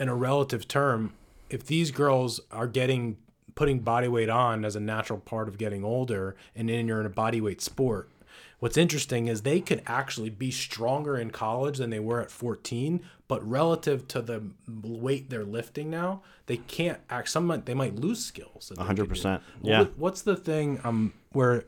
in 0.00 0.08
a 0.08 0.14
relative 0.16 0.66
term 0.66 1.12
if 1.48 1.64
these 1.64 1.92
girls 1.92 2.40
are 2.50 2.66
getting 2.66 3.16
putting 3.54 3.78
body 3.78 4.08
weight 4.08 4.28
on 4.28 4.64
as 4.64 4.74
a 4.74 4.80
natural 4.80 5.20
part 5.20 5.46
of 5.46 5.56
getting 5.56 5.84
older 5.84 6.34
and 6.56 6.68
then 6.68 6.88
you're 6.88 6.98
in 6.98 7.06
a 7.06 7.10
body 7.24 7.40
weight 7.40 7.60
sport 7.62 8.08
what's 8.58 8.76
interesting 8.76 9.28
is 9.28 9.42
they 9.42 9.60
could 9.60 9.80
actually 9.86 10.28
be 10.28 10.50
stronger 10.50 11.16
in 11.16 11.30
college 11.30 11.78
than 11.78 11.90
they 11.90 12.00
were 12.00 12.20
at 12.20 12.32
14 12.32 13.00
but 13.28 13.48
relative 13.48 14.08
to 14.08 14.20
the 14.20 14.42
weight 14.82 15.30
they're 15.30 15.44
lifting 15.44 15.88
now 15.88 16.20
they 16.46 16.56
can't 16.56 16.98
act 17.08 17.28
some 17.28 17.46
might- 17.46 17.64
they 17.64 17.74
might 17.74 17.94
lose 17.94 18.24
skills 18.24 18.70
that 18.70 18.78
they 18.78 18.84
could 18.86 18.96
do. 18.96 19.02
100%. 19.04 19.40
Yeah. 19.62 19.78
what- 19.82 19.98
what's 19.98 20.22
the 20.22 20.34
thing 20.34 20.80
um 20.82 21.12
where 21.30 21.62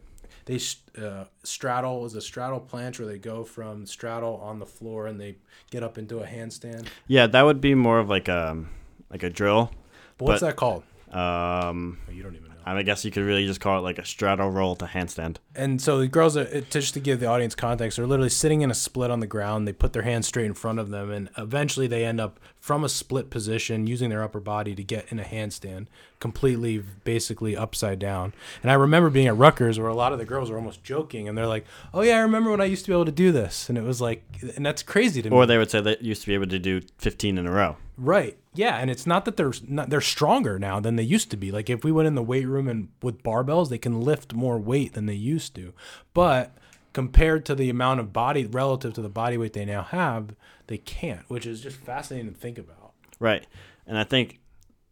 they 0.47 0.59
uh, 1.01 1.25
straddle 1.43 2.07
is 2.07 2.15
a 2.15 2.21
straddle 2.21 2.61
planche 2.61 2.99
where 2.99 3.07
they 3.09 3.19
go 3.19 3.45
from 3.45 3.85
straddle 3.87 4.37
on 4.43 4.59
the 4.59 4.67
floor 4.67 5.07
and 5.07 5.21
they 5.21 5.37
get 5.71 5.83
up 5.83 5.99
into 5.99 6.19
a 6.21 6.27
handstand 6.27 6.87
Yeah, 7.07 7.27
that 7.27 7.43
would 7.43 7.61
be 7.61 7.75
more 7.75 7.99
of 7.99 8.09
like 8.09 8.29
a 8.29 8.65
like 9.11 9.23
a 9.23 9.31
drill. 9.31 9.71
but 10.19 10.25
what's 10.27 10.41
But- 10.41 10.47
that 10.49 10.57
called 10.57 10.83
Um, 11.13 11.99
oh, 12.09 12.13
you 12.13 12.23
don't 12.23 12.35
even 12.35 12.49
know 12.49 12.56
I 12.75 12.83
guess 12.83 13.05
you 13.05 13.11
could 13.11 13.23
really 13.25 13.47
just 13.47 13.61
call 13.61 13.79
it 13.79 13.83
like 13.83 13.99
a 13.99 14.05
straddle 14.05 14.51
roll 14.51 14.75
to 14.77 14.87
handstand. 14.87 15.37
and 15.55 15.81
so 15.81 15.99
the 15.99 16.09
girls 16.09 16.37
are 16.37 16.61
just 16.63 16.95
to 16.95 17.01
give 17.01 17.21
the 17.21 17.27
audience 17.27 17.55
context 17.55 17.97
they're 17.97 18.07
literally 18.07 18.29
sitting 18.31 18.63
in 18.63 18.71
a 18.71 18.75
split 18.75 19.11
on 19.11 19.21
the 19.21 19.27
ground 19.27 19.69
they 19.69 19.73
put 19.73 19.93
their 19.93 20.03
hands 20.03 20.27
straight 20.27 20.47
in 20.47 20.55
front 20.55 20.79
of 20.79 20.91
them 20.91 21.11
and 21.11 21.31
eventually 21.39 21.87
they 21.87 22.05
end 22.05 22.21
up 22.21 22.41
from 22.59 22.83
a 22.83 22.89
split 22.89 23.31
position 23.31 23.87
using 23.87 24.11
their 24.11 24.23
upper 24.25 24.41
body 24.41 24.75
to 24.75 24.83
get 24.83 25.07
in 25.13 25.21
a 25.21 25.23
handstand 25.25 25.87
completely 26.19 26.83
basically 27.05 27.57
upside 27.57 27.99
down 27.99 28.33
and 28.63 28.71
i 28.71 28.75
remember 28.75 29.11
being 29.11 29.27
at 29.29 29.37
Rutgers 29.37 29.79
where 29.79 29.89
a 29.89 29.95
lot 29.95 30.13
of 30.13 30.19
the 30.19 30.25
girls 30.25 30.51
were 30.51 30.57
almost 30.57 30.83
joking 30.83 31.29
and 31.29 31.37
they're 31.39 31.47
like 31.47 31.65
oh 31.95 32.01
yeah 32.03 32.17
i 32.17 32.21
remember 32.21 32.51
when 32.51 32.61
i 32.61 32.65
used 32.65 32.85
to 32.85 32.91
be 32.91 32.95
able 32.95 33.05
to 33.05 33.13
do 33.13 33.31
this 33.33 33.69
and 33.69 33.79
it 33.79 33.85
was 33.85 34.01
like 34.01 34.23
and 34.57 34.65
that's 34.67 34.83
crazy 34.83 35.23
to 35.23 35.31
me 35.31 35.37
Or 35.37 35.47
they 35.47 35.59
would 35.59 35.71
say 35.71 35.81
they 35.81 35.97
used 36.01 36.23
to 36.23 36.27
be 36.27 36.35
able 36.35 36.47
to 36.49 36.59
do 36.59 36.81
15 36.99 37.39
in 37.39 37.47
a 37.47 37.51
row. 37.53 37.77
Right. 37.99 38.37
Yeah, 38.57 38.77
and 38.77 38.91
it's 38.91 39.07
not 39.07 39.25
that 39.27 39.37
they're 39.37 39.53
not 39.69 39.91
they're 39.91 40.01
stronger 40.01 40.59
now 40.59 40.81
than 40.81 40.97
they 40.97 41.03
used 41.03 41.31
to 41.31 41.37
be. 41.37 41.53
Like 41.53 41.71
if 41.71 41.85
we 41.85 41.93
went 41.93 42.09
in 42.09 42.15
the 42.15 42.23
weight 42.23 42.47
room 42.47 42.69
and 42.69 42.89
with 43.03 43.23
barbells, 43.23 43.69
they 43.69 43.79
can 43.79 44.01
lift 44.01 44.35
more 44.35 44.59
weight 44.59 44.95
than 44.95 45.07
they 45.07 45.15
used 45.15 45.55
to. 45.57 45.73
But 46.15 46.57
compared 46.93 47.45
to 47.45 47.55
the 47.55 47.69
amount 47.69 48.01
of 48.01 48.13
body 48.13 48.47
relative 48.47 48.95
to 48.95 49.03
the 49.03 49.09
body 49.11 49.37
weight 49.37 49.53
they 49.53 49.67
now 49.67 49.83
have, 49.83 50.35
they 50.67 50.79
can't, 50.79 51.29
which 51.29 51.45
is 51.47 51.61
just 51.61 51.77
fascinating 51.77 52.33
to 52.33 52.39
think 52.39 52.57
about. 52.59 52.93
Right. 53.21 53.47
And 53.87 53.99
I 53.99 54.05
think 54.05 54.41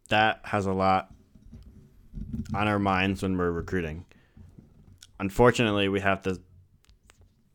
that 0.09 0.39
has 0.43 0.67
a 0.67 0.71
lot 0.71 1.11
on 2.53 2.67
our 2.67 2.79
minds 2.79 3.23
when 3.23 3.37
we're 3.37 3.51
recruiting. 3.51 4.05
Unfortunately, 5.19 5.89
we 5.89 5.99
have 6.01 6.21
to 6.23 6.39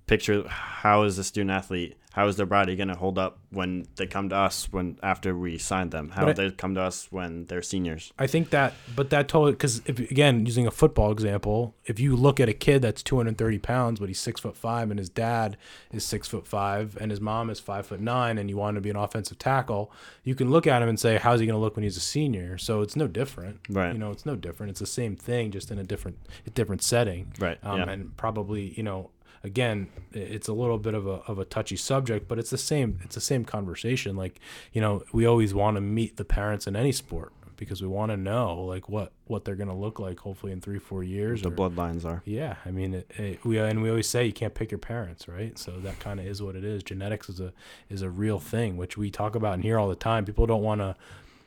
picture 0.07 0.47
how 0.49 1.05
is 1.05 1.19
a 1.19 1.25
student 1.25 1.53
athlete, 1.53 1.97
how 2.13 2.27
is 2.27 2.37
their 2.37 2.47
body 2.47 2.75
going 2.75 2.89
to 2.89 2.97
hold 2.97 3.19
up 3.19 3.39
when 3.51 3.87
they 3.97 4.07
come 4.07 4.29
to 4.31 4.37
us 4.37 4.69
when 4.73 4.99
after 5.03 5.37
we 5.37 5.59
sign 5.59 5.91
them? 5.91 6.11
How 6.11 6.25
But 6.25 6.37
they 6.37 6.51
come 6.51 6.75
to 6.75 6.83
us 6.83 7.07
when 7.11 7.47
they're 7.47 7.63
seniors? 7.63 8.13
I 8.19 8.27
think 8.27 8.51
that, 8.51 8.75
but 8.97 9.11
that 9.11 9.29
totally 9.29 9.53
because 9.53 9.81
again 9.87 10.45
using 10.45 10.67
a 10.67 10.73
football 10.73 11.13
example, 11.13 11.75
if 11.85 12.01
you 12.01 12.17
look 12.17 12.41
at 12.41 12.49
a 12.49 12.53
kid 12.53 12.83
that's 12.83 13.03
230 13.05 13.59
pounds 13.59 14.01
but 14.01 14.09
he's 14.09 14.19
six 14.19 14.41
foot 14.41 14.57
five 14.57 14.91
and 14.91 14.99
his 14.99 15.09
dad 15.09 15.57
is 15.93 16.05
six 16.05 16.27
foot 16.27 16.47
five 16.49 16.97
and 17.01 17.13
his 17.13 17.21
mom 17.21 17.49
is 17.49 17.61
five 17.61 17.87
foot 17.87 18.01
nine 18.01 18.39
and 18.39 18.51
you 18.51 18.57
want 18.57 18.71
him 18.71 18.75
to 18.77 18.81
be 18.81 18.91
an 18.91 18.97
offensive 18.97 19.39
tackle, 19.39 19.93
you 20.25 20.35
can 20.35 20.51
look 20.51 20.67
at 20.67 20.83
him 20.83 20.89
and 20.89 20.99
say, 20.99 21.17
how's 21.17 21.39
he 21.39 21.47
going 21.47 21.55
to 21.57 21.61
look 21.61 21.77
when 21.77 21.85
he's 21.85 21.97
a 21.97 22.01
senior? 22.01 22.59
So 22.59 22.83
it's 22.83 22.97
no 22.97 23.07
different, 23.07 23.61
Right. 23.69 23.93
You 23.93 23.99
know, 23.99 24.11
it's 24.11 24.27
no 24.27 24.35
different. 24.35 24.71
It's 24.71 24.81
the 24.81 24.87
same 24.87 25.15
thing, 25.17 25.53
just 25.53 25.71
in 25.71 25.79
a 25.79 25.85
different, 25.85 26.19
a 26.47 26.51
different 26.51 26.83
setting, 26.83 27.33
Right, 27.39 27.59
Um, 27.63 27.79
yeah. 27.79 27.91
And 27.91 28.17
probably, 28.17 28.75
you 28.77 28.83
know. 28.83 29.11
Again, 29.43 29.89
it's 30.13 30.49
a 30.49 30.53
little 30.53 30.79
bit 30.79 30.95
of 30.95 31.07
a, 31.07 31.23
of 31.27 31.39
a 31.39 31.45
touchy 31.45 31.77
subject, 31.77 32.29
but 32.29 32.39
it's 32.39 32.51
the 32.51 32.59
same. 32.59 33.01
It's 33.05 33.15
the 33.15 33.21
same 33.21 33.45
conversation. 33.45 34.17
Like, 34.17 34.39
you 34.73 34.81
know, 34.81 35.03
we 35.13 35.25
always 35.27 35.55
want 35.55 35.77
to 35.77 35.81
meet 35.81 36.17
the 36.17 36.25
parents 36.25 36.67
in 36.67 36.77
any 36.77 36.93
sport 36.93 37.33
because 37.57 37.83
we 37.83 37.89
want 37.89 38.11
to 38.11 38.17
know 38.17 38.59
like 38.63 38.89
what 38.89 39.13
what 39.27 39.45
they're 39.45 39.55
gonna 39.55 39.77
look 39.77 39.99
like 40.01 40.19
hopefully 40.21 40.51
in 40.51 40.61
three 40.61 40.79
four 40.79 41.05
years. 41.05 41.43
The 41.43 41.51
or- 41.51 41.53
bloodlines 41.53 42.05
are. 42.05 42.23
yeah, 42.25 42.57
I 42.65 42.71
mean, 42.71 42.95
it, 42.95 43.11
it, 43.17 43.45
we 43.45 43.59
and 43.59 43.83
we 43.83 43.91
always 43.91 44.09
say 44.09 44.25
you 44.27 44.33
can't 44.33 44.55
pick 44.55 44.71
your 44.71 44.79
parents, 44.79 45.29
right? 45.29 45.57
So 45.59 45.73
that 45.81 46.01
kind 46.01 46.19
of 46.19 46.27
is 46.27 46.43
what 46.43 46.57
it 46.57 46.65
is. 46.65 46.83
Genetics 46.83 47.29
is 47.29 47.39
a 47.39 47.53
is 47.89 48.03
a 48.03 48.11
real 48.11 48.41
thing, 48.41 48.77
which 48.77 48.97
we 48.97 49.11
talk 49.11 49.35
about 49.35 49.55
and 49.55 49.63
hear 49.63 49.79
all 49.79 49.89
the 49.89 49.95
time. 49.95 50.25
People 50.25 50.47
don't 50.47 50.63
want 50.63 50.81
to 50.81 50.97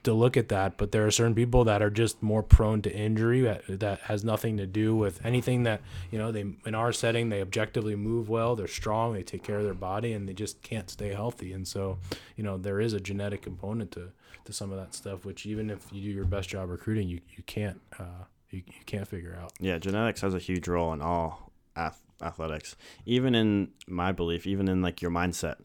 to 0.04 0.14
look 0.14 0.36
at 0.36 0.50
that, 0.50 0.78
but 0.78 0.92
there 0.92 1.06
are 1.06 1.12
certain 1.12 1.36
people 1.36 1.64
that 1.64 1.82
are 1.82 1.90
just 1.90 2.22
more 2.22 2.44
prone 2.44 2.82
to 2.82 2.94
injury 2.94 3.42
that, 3.42 3.64
that 3.80 4.00
has 4.02 4.24
nothing 4.24 4.58
to 4.58 4.66
do 4.66 4.96
with 4.96 5.26
anything 5.26 5.64
that 5.64 5.82
you 6.12 6.18
know. 6.18 6.32
They 6.32 6.46
in 6.66 6.76
our 6.76 6.92
setting, 6.92 7.30
they 7.30 7.42
objectively 7.42 7.96
move 7.96 8.30
well, 8.30 8.56
they're 8.56 8.68
strong, 8.68 9.14
they 9.14 9.24
take 9.24 9.44
care 9.44 9.58
of 9.58 9.64
their 9.64 9.74
body, 9.74 10.14
and 10.14 10.28
they 10.28 10.34
just 10.34 10.62
can't 10.62 10.90
stay 10.90 11.14
healthy. 11.14 11.54
And 11.54 11.68
so, 11.68 12.00
you 12.36 12.44
know, 12.44 12.58
there 12.58 12.80
is 12.80 12.94
a 12.94 13.00
genetic 13.00 13.42
component 13.42 13.92
to 13.94 14.12
to 14.46 14.54
some 14.54 14.72
of 14.72 14.78
that 14.78 14.94
stuff, 14.94 15.26
which 15.26 15.46
even 15.46 15.70
if 15.70 15.86
you 15.92 16.02
do 16.02 16.10
your 16.10 16.26
best 16.26 16.50
job 16.50 16.70
recruiting, 16.70 17.08
you 17.08 17.22
you 17.36 17.44
can't 17.44 17.80
uh, 18.00 18.26
you, 18.50 18.62
you 18.68 18.86
can't 18.86 19.08
figure 19.08 19.38
out. 19.42 19.54
Yeah, 19.60 19.78
genetics 19.78 20.22
has 20.22 20.34
a 20.34 20.40
huge 20.40 20.68
role 20.68 20.94
in 20.94 21.02
all 21.02 21.52
ath- 21.76 22.04
athletics. 22.22 22.76
Even 23.06 23.36
in 23.36 23.72
my 23.88 24.12
belief, 24.12 24.46
even 24.48 24.68
in 24.68 24.82
like 24.82 25.02
your 25.02 25.12
mindset. 25.12 25.58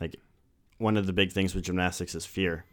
Like 0.00 0.16
one 0.78 0.96
of 0.96 1.06
the 1.06 1.12
big 1.12 1.32
things 1.32 1.54
with 1.54 1.64
gymnastics 1.64 2.14
is 2.14 2.26
fear. 2.26 2.64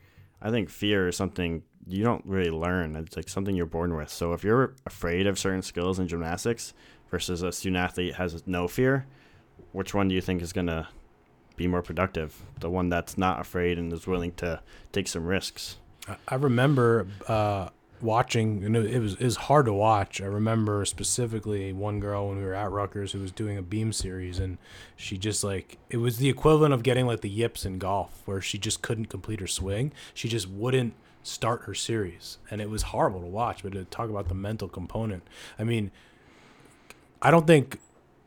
I 0.42 0.50
think 0.52 0.70
fear 0.70 1.08
is 1.08 1.16
something 1.18 1.64
you 1.88 2.04
don't 2.04 2.26
really 2.26 2.52
learn. 2.52 2.96
It's 2.96 3.16
like 3.16 3.28
something 3.30 3.56
you're 3.56 3.66
born 3.66 3.96
with. 3.96 4.10
So 4.10 4.34
if 4.34 4.44
you're 4.44 4.76
afraid 4.86 5.28
of 5.28 5.40
certain 5.40 5.62
skills 5.62 6.00
in 6.00 6.08
gymnastics 6.08 6.74
versus 7.10 7.42
a 7.42 7.52
student 7.52 7.78
athlete 7.78 8.16
has 8.16 8.46
no 8.48 8.68
fear, 8.68 9.06
which 9.72 9.94
one 9.94 10.08
do 10.08 10.16
you 10.16 10.22
think 10.22 10.42
is 10.42 10.54
going 10.54 10.68
to 10.68 10.88
be 11.56 11.68
more 11.68 11.82
productive? 11.82 12.42
The 12.60 12.70
one 12.70 12.90
that's 12.90 13.18
not 13.18 13.40
afraid 13.42 13.78
and 13.78 13.92
is 13.92 14.08
willing 14.08 14.34
to 14.34 14.62
take 14.92 15.08
some 15.08 15.26
risks. 15.26 15.78
I- 16.28 16.36
remember 16.36 17.08
uh, 17.28 17.70
watching, 18.02 18.64
and 18.64 18.76
it 18.76 18.86
it 18.86 19.00
was 19.00 19.14
it 19.16 19.24
was 19.24 19.36
hard 19.36 19.66
to 19.66 19.74
watch. 19.74 20.22
I 20.22 20.26
remember 20.26 20.86
specifically 20.86 21.74
one 21.74 22.00
girl 22.00 22.30
when 22.30 22.38
we 22.38 22.44
were 22.44 22.54
at 22.54 22.72
Rutgers 22.72 23.12
who 23.12 23.20
was 23.20 23.32
doing 23.32 23.58
a 23.58 23.62
beam 23.62 23.92
series, 23.94 24.40
and 24.40 24.58
she 24.96 25.18
just 25.18 25.44
like 25.44 25.78
it 25.90 25.98
was 25.98 26.18
the 26.18 26.30
equivalent 26.30 26.74
of 26.74 26.84
getting 26.84 27.06
like 27.06 27.22
the 27.22 27.30
yips 27.30 27.66
in 27.66 27.78
golf, 27.78 28.22
where 28.26 28.42
she 28.42 28.58
just 28.58 28.82
couldn't 28.82 29.06
complete 29.06 29.40
her 29.40 29.48
swing. 29.48 29.92
She 30.14 30.28
just 30.28 30.50
wouldn't 30.50 30.94
start 31.24 31.64
her 31.64 31.74
series, 31.74 32.38
and 32.50 32.62
it 32.62 32.70
was 32.70 32.84
horrible 32.84 33.22
to 33.22 33.28
watch. 33.28 33.64
But 33.64 33.74
to 33.74 33.86
talk 33.86 34.10
about 34.10 34.30
the 34.30 34.36
mental 34.36 34.68
component, 34.68 35.24
I 35.58 35.64
mean, 35.64 35.92
I 37.22 37.32
don't 37.32 37.48
think 37.48 37.80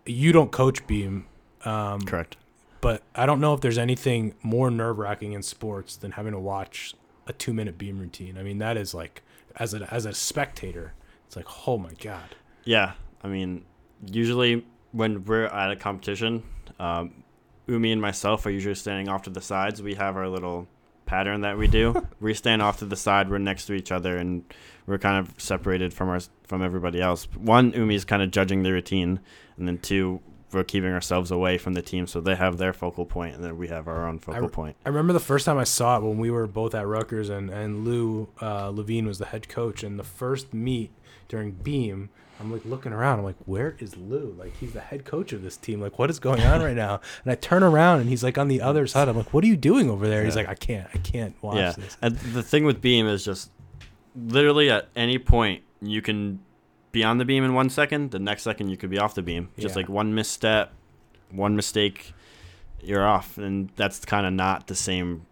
you 0.07 0.33
don't 0.33 0.53
coach 0.53 0.87
beam. 0.87 1.27
Um, 1.65 2.01
Correct. 2.03 2.37
but 2.81 3.03
I 3.15 3.25
don't 3.25 3.41
know 3.41 3.55
if 3.55 3.61
there's 3.61 3.79
anything 3.79 4.35
more 4.43 4.69
nerve 4.69 4.99
wracking 4.99 5.33
in 5.33 5.43
sports 5.43 5.95
than 5.95 6.13
having 6.13 6.33
to 6.33 6.41
watch 6.41 6.95
a 7.27 7.33
two 7.33 7.53
minute 7.53 7.79
beam 7.79 8.01
routine. 8.01 8.37
I 8.37 8.43
mean, 8.43 8.59
that 8.59 8.77
is 8.77 8.95
like 8.95 9.23
as 9.57 9.75
a 9.75 9.93
as 9.93 10.07
a 10.07 10.13
spectator, 10.13 10.95
it's 11.27 11.37
like 11.37 11.47
oh 11.67 11.79
my 11.79 11.93
god. 12.01 12.37
Yeah, 12.65 12.93
I 13.23 13.29
mean, 13.29 13.65
usually 14.07 14.65
when 14.93 15.25
we're 15.25 15.47
at 15.47 15.71
a 15.71 15.77
competition, 15.77 16.43
um, 16.79 17.25
Umi 17.67 17.93
and 17.93 18.01
myself 18.01 18.47
are 18.47 18.51
usually 18.51 18.75
standing 18.75 19.09
off 19.09 19.23
to 19.23 19.31
the 19.31 19.41
sides. 19.41 19.83
We 19.83 19.95
have 19.95 20.17
our 20.17 20.29
little 20.29 20.69
pattern 21.07 21.43
that 21.43 21.59
we 21.59 21.69
do. 21.69 22.07
we 22.21 22.35
stand 22.35 22.63
off 22.63 22.79
to 22.79 22.85
the 22.85 22.97
side. 22.97 23.31
We're 23.31 23.39
next 23.39 23.67
to 23.67 23.75
each 23.75 23.93
other, 23.93 24.17
and 24.17 24.45
we're 24.87 24.99
kind 24.99 25.27
of 25.27 25.41
separated 25.41 25.93
from 25.93 26.09
our 26.09 26.21
from 26.47 26.63
everybody 26.63 27.01
else. 27.01 27.27
One, 27.37 27.73
Umi's 27.73 28.05
kind 28.05 28.23
of 28.23 28.31
judging 28.31 28.63
the 28.63 28.73
routine, 28.73 29.21
and 29.57 29.67
then 29.69 29.79
two, 29.79 30.21
we're 30.53 30.65
keeping 30.65 30.93
ourselves 30.93 31.31
away 31.31 31.59
from 31.59 31.75
the 31.75 31.83
team, 31.83 32.07
so 32.07 32.21
they 32.21 32.35
have 32.35 32.59
their 32.59 32.73
focal 32.73 33.07
point, 33.07 33.35
and 33.35 33.45
then 33.45 33.57
we 33.57 33.69
have 33.69 33.89
our 33.89 34.07
own 34.07 34.19
focal 34.19 34.49
point. 34.49 34.77
I 34.85 34.89
remember 34.89 35.13
the 35.13 35.21
first 35.21 35.47
time 35.47 35.59
I 35.59 35.65
saw 35.65 35.97
it 35.97 36.03
when 36.03 36.19
we 36.19 36.31
were 36.31 36.47
both 36.47 36.75
at 36.75 36.87
Rutgers 36.87 37.29
and 37.29 37.51
and 37.51 37.85
Lou 37.85 38.29
uh, 38.41 38.69
Levine 38.69 39.07
was 39.07 39.19
the 39.19 39.27
head 39.27 39.49
coach, 39.49 39.83
and 39.83 39.99
the 39.99 40.05
first 40.05 40.53
meet 40.53 40.91
during 41.29 41.53
beam. 41.53 42.11
I'm 42.41 42.51
like 42.51 42.65
looking 42.65 42.93
around. 42.93 43.21
I'm 43.21 43.25
like, 43.25 43.37
where 43.47 43.77
is 43.79 43.97
Lou? 43.97 44.35
Like 44.37 44.57
he's 44.57 44.73
the 44.73 44.81
head 44.81 45.05
coach 45.05 45.33
of 45.33 45.43
this 45.43 45.57
team. 45.57 45.81
Like 45.81 45.99
what 45.99 46.11
is 46.11 46.19
going 46.19 46.41
on 46.43 46.61
right 46.61 46.75
now? 46.75 47.01
And 47.23 47.31
I 47.31 47.37
turn 47.37 47.63
around 47.63 48.01
and 48.01 48.09
he's 48.09 48.25
like 48.25 48.37
on 48.37 48.49
the 48.49 48.61
other 48.61 48.89
side. 48.89 49.09
I'm 49.09 49.17
like, 49.17 49.33
what 49.33 49.45
are 49.45 49.47
you 49.47 49.57
doing 49.57 49.89
over 49.89 50.09
there? 50.09 50.25
He's 50.25 50.35
like, 50.35 50.49
I 50.49 50.57
can't, 50.57 50.89
I 50.93 50.99
can't 50.99 51.41
watch 51.41 51.57
yeah, 51.57 51.73
this. 51.73 51.97
and 52.03 52.17
the 52.17 52.43
thing 52.43 52.65
with 52.65 52.81
beam 52.81 53.07
is 53.07 53.25
just 53.25 53.51
literally 54.17 54.71
at 54.71 54.89
any 54.97 55.19
point 55.19 55.63
you 55.81 56.03
can 56.03 56.41
be 56.93 57.03
on 57.03 57.19
the 57.19 57.25
beam 57.25 57.43
in 57.45 57.55
one 57.55 57.71
second. 57.71 58.11
The 58.11 58.19
next 58.19 58.43
second 58.43 58.69
you 58.69 58.77
could 58.77 58.91
be 58.91 58.99
off 58.99 59.15
the 59.15 59.23
beam. 59.23 59.49
Just 59.59 59.75
Yeah. 59.75 59.81
like 59.83 59.89
one 59.89 60.15
misstep, 60.15 60.73
one 61.31 61.57
mistake, 61.57 62.13
you're 62.83 63.07
off, 63.07 63.39
and 63.39 63.71
that's 63.77 64.05
kind 64.05 64.27
of 64.27 64.33
not 64.33 64.67
the 64.67 64.75
same 64.75 65.23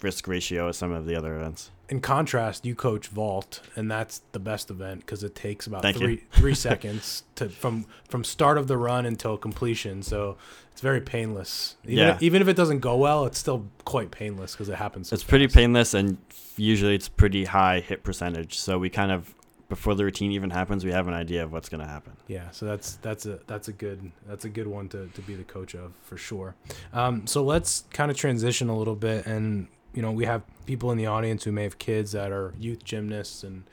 risk 0.00 0.26
ratio 0.26 0.68
as 0.68 0.76
some 0.76 0.90
of 0.92 1.06
the 1.06 1.14
other 1.14 1.36
events. 1.36 1.70
in 1.88 2.00
contrast, 2.00 2.64
you 2.64 2.74
coach 2.74 3.08
vault, 3.08 3.60
and 3.76 3.90
that's 3.90 4.22
the 4.32 4.38
best 4.38 4.70
event 4.70 5.00
because 5.00 5.22
it 5.22 5.34
takes 5.34 5.66
about 5.66 5.82
Thank 5.82 5.98
three 5.98 6.24
three 6.32 6.54
seconds 6.54 7.24
to 7.34 7.50
from 7.50 7.84
from 8.08 8.24
start 8.24 8.56
of 8.56 8.66
the 8.66 8.78
run 8.78 9.04
until 9.04 9.36
completion. 9.36 10.02
So 10.02 10.38
it's 10.70 10.80
very 10.80 11.02
painless. 11.02 11.76
Even, 11.84 11.98
Yeah. 11.98 12.14
if, 12.14 12.22
even 12.22 12.40
if 12.40 12.48
it 12.48 12.56
doesn't 12.56 12.78
go 12.80 12.96
well, 12.96 13.26
it's 13.26 13.38
still 13.38 13.66
quite 13.84 14.10
painless 14.10 14.52
because 14.52 14.70
it 14.70 14.76
happens. 14.76 15.08
So 15.08 15.14
It's 15.14 15.22
pretty 15.24 15.48
painless, 15.48 15.92
and 15.92 16.16
usually 16.56 16.94
it's 16.94 17.10
pretty 17.10 17.44
high 17.44 17.80
hit 17.80 18.02
percentage. 18.04 18.58
So 18.58 18.78
we 18.78 18.88
kind 18.88 19.12
of 19.12 19.34
before 19.68 19.94
the 19.94 20.04
routine 20.04 20.32
even 20.32 20.50
happens, 20.50 20.84
we 20.84 20.92
have 20.92 21.08
an 21.08 21.14
idea 21.14 21.42
of 21.42 21.52
what's 21.52 21.68
going 21.68 21.80
to 21.80 21.86
happen. 21.86 22.16
Yeah, 22.26 22.50
so 22.50 22.66
that's 22.66 22.96
that's 22.96 23.26
a 23.26 23.40
that's 23.46 23.68
a 23.68 23.72
good 23.72 24.12
that's 24.26 24.44
a 24.44 24.48
good 24.48 24.66
one 24.66 24.88
to, 24.90 25.08
to 25.08 25.22
be 25.22 25.34
the 25.34 25.44
coach 25.44 25.74
of 25.74 25.92
for 26.02 26.16
sure. 26.16 26.54
Um, 26.92 27.26
so 27.26 27.42
let's 27.42 27.84
kind 27.90 28.10
of 28.10 28.16
transition 28.16 28.68
a 28.68 28.76
little 28.76 28.96
bit, 28.96 29.26
and 29.26 29.68
you 29.94 30.02
know 30.02 30.12
we 30.12 30.24
have 30.24 30.42
people 30.66 30.90
in 30.90 30.98
the 30.98 31.06
audience 31.06 31.44
who 31.44 31.52
may 31.52 31.62
have 31.62 31.78
kids 31.78 32.12
that 32.12 32.32
are 32.32 32.54
youth 32.58 32.84
gymnasts, 32.84 33.42
and 33.42 33.64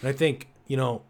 and 0.00 0.08
I 0.08 0.12
think 0.12 0.48
you 0.66 0.76
know 0.76 1.02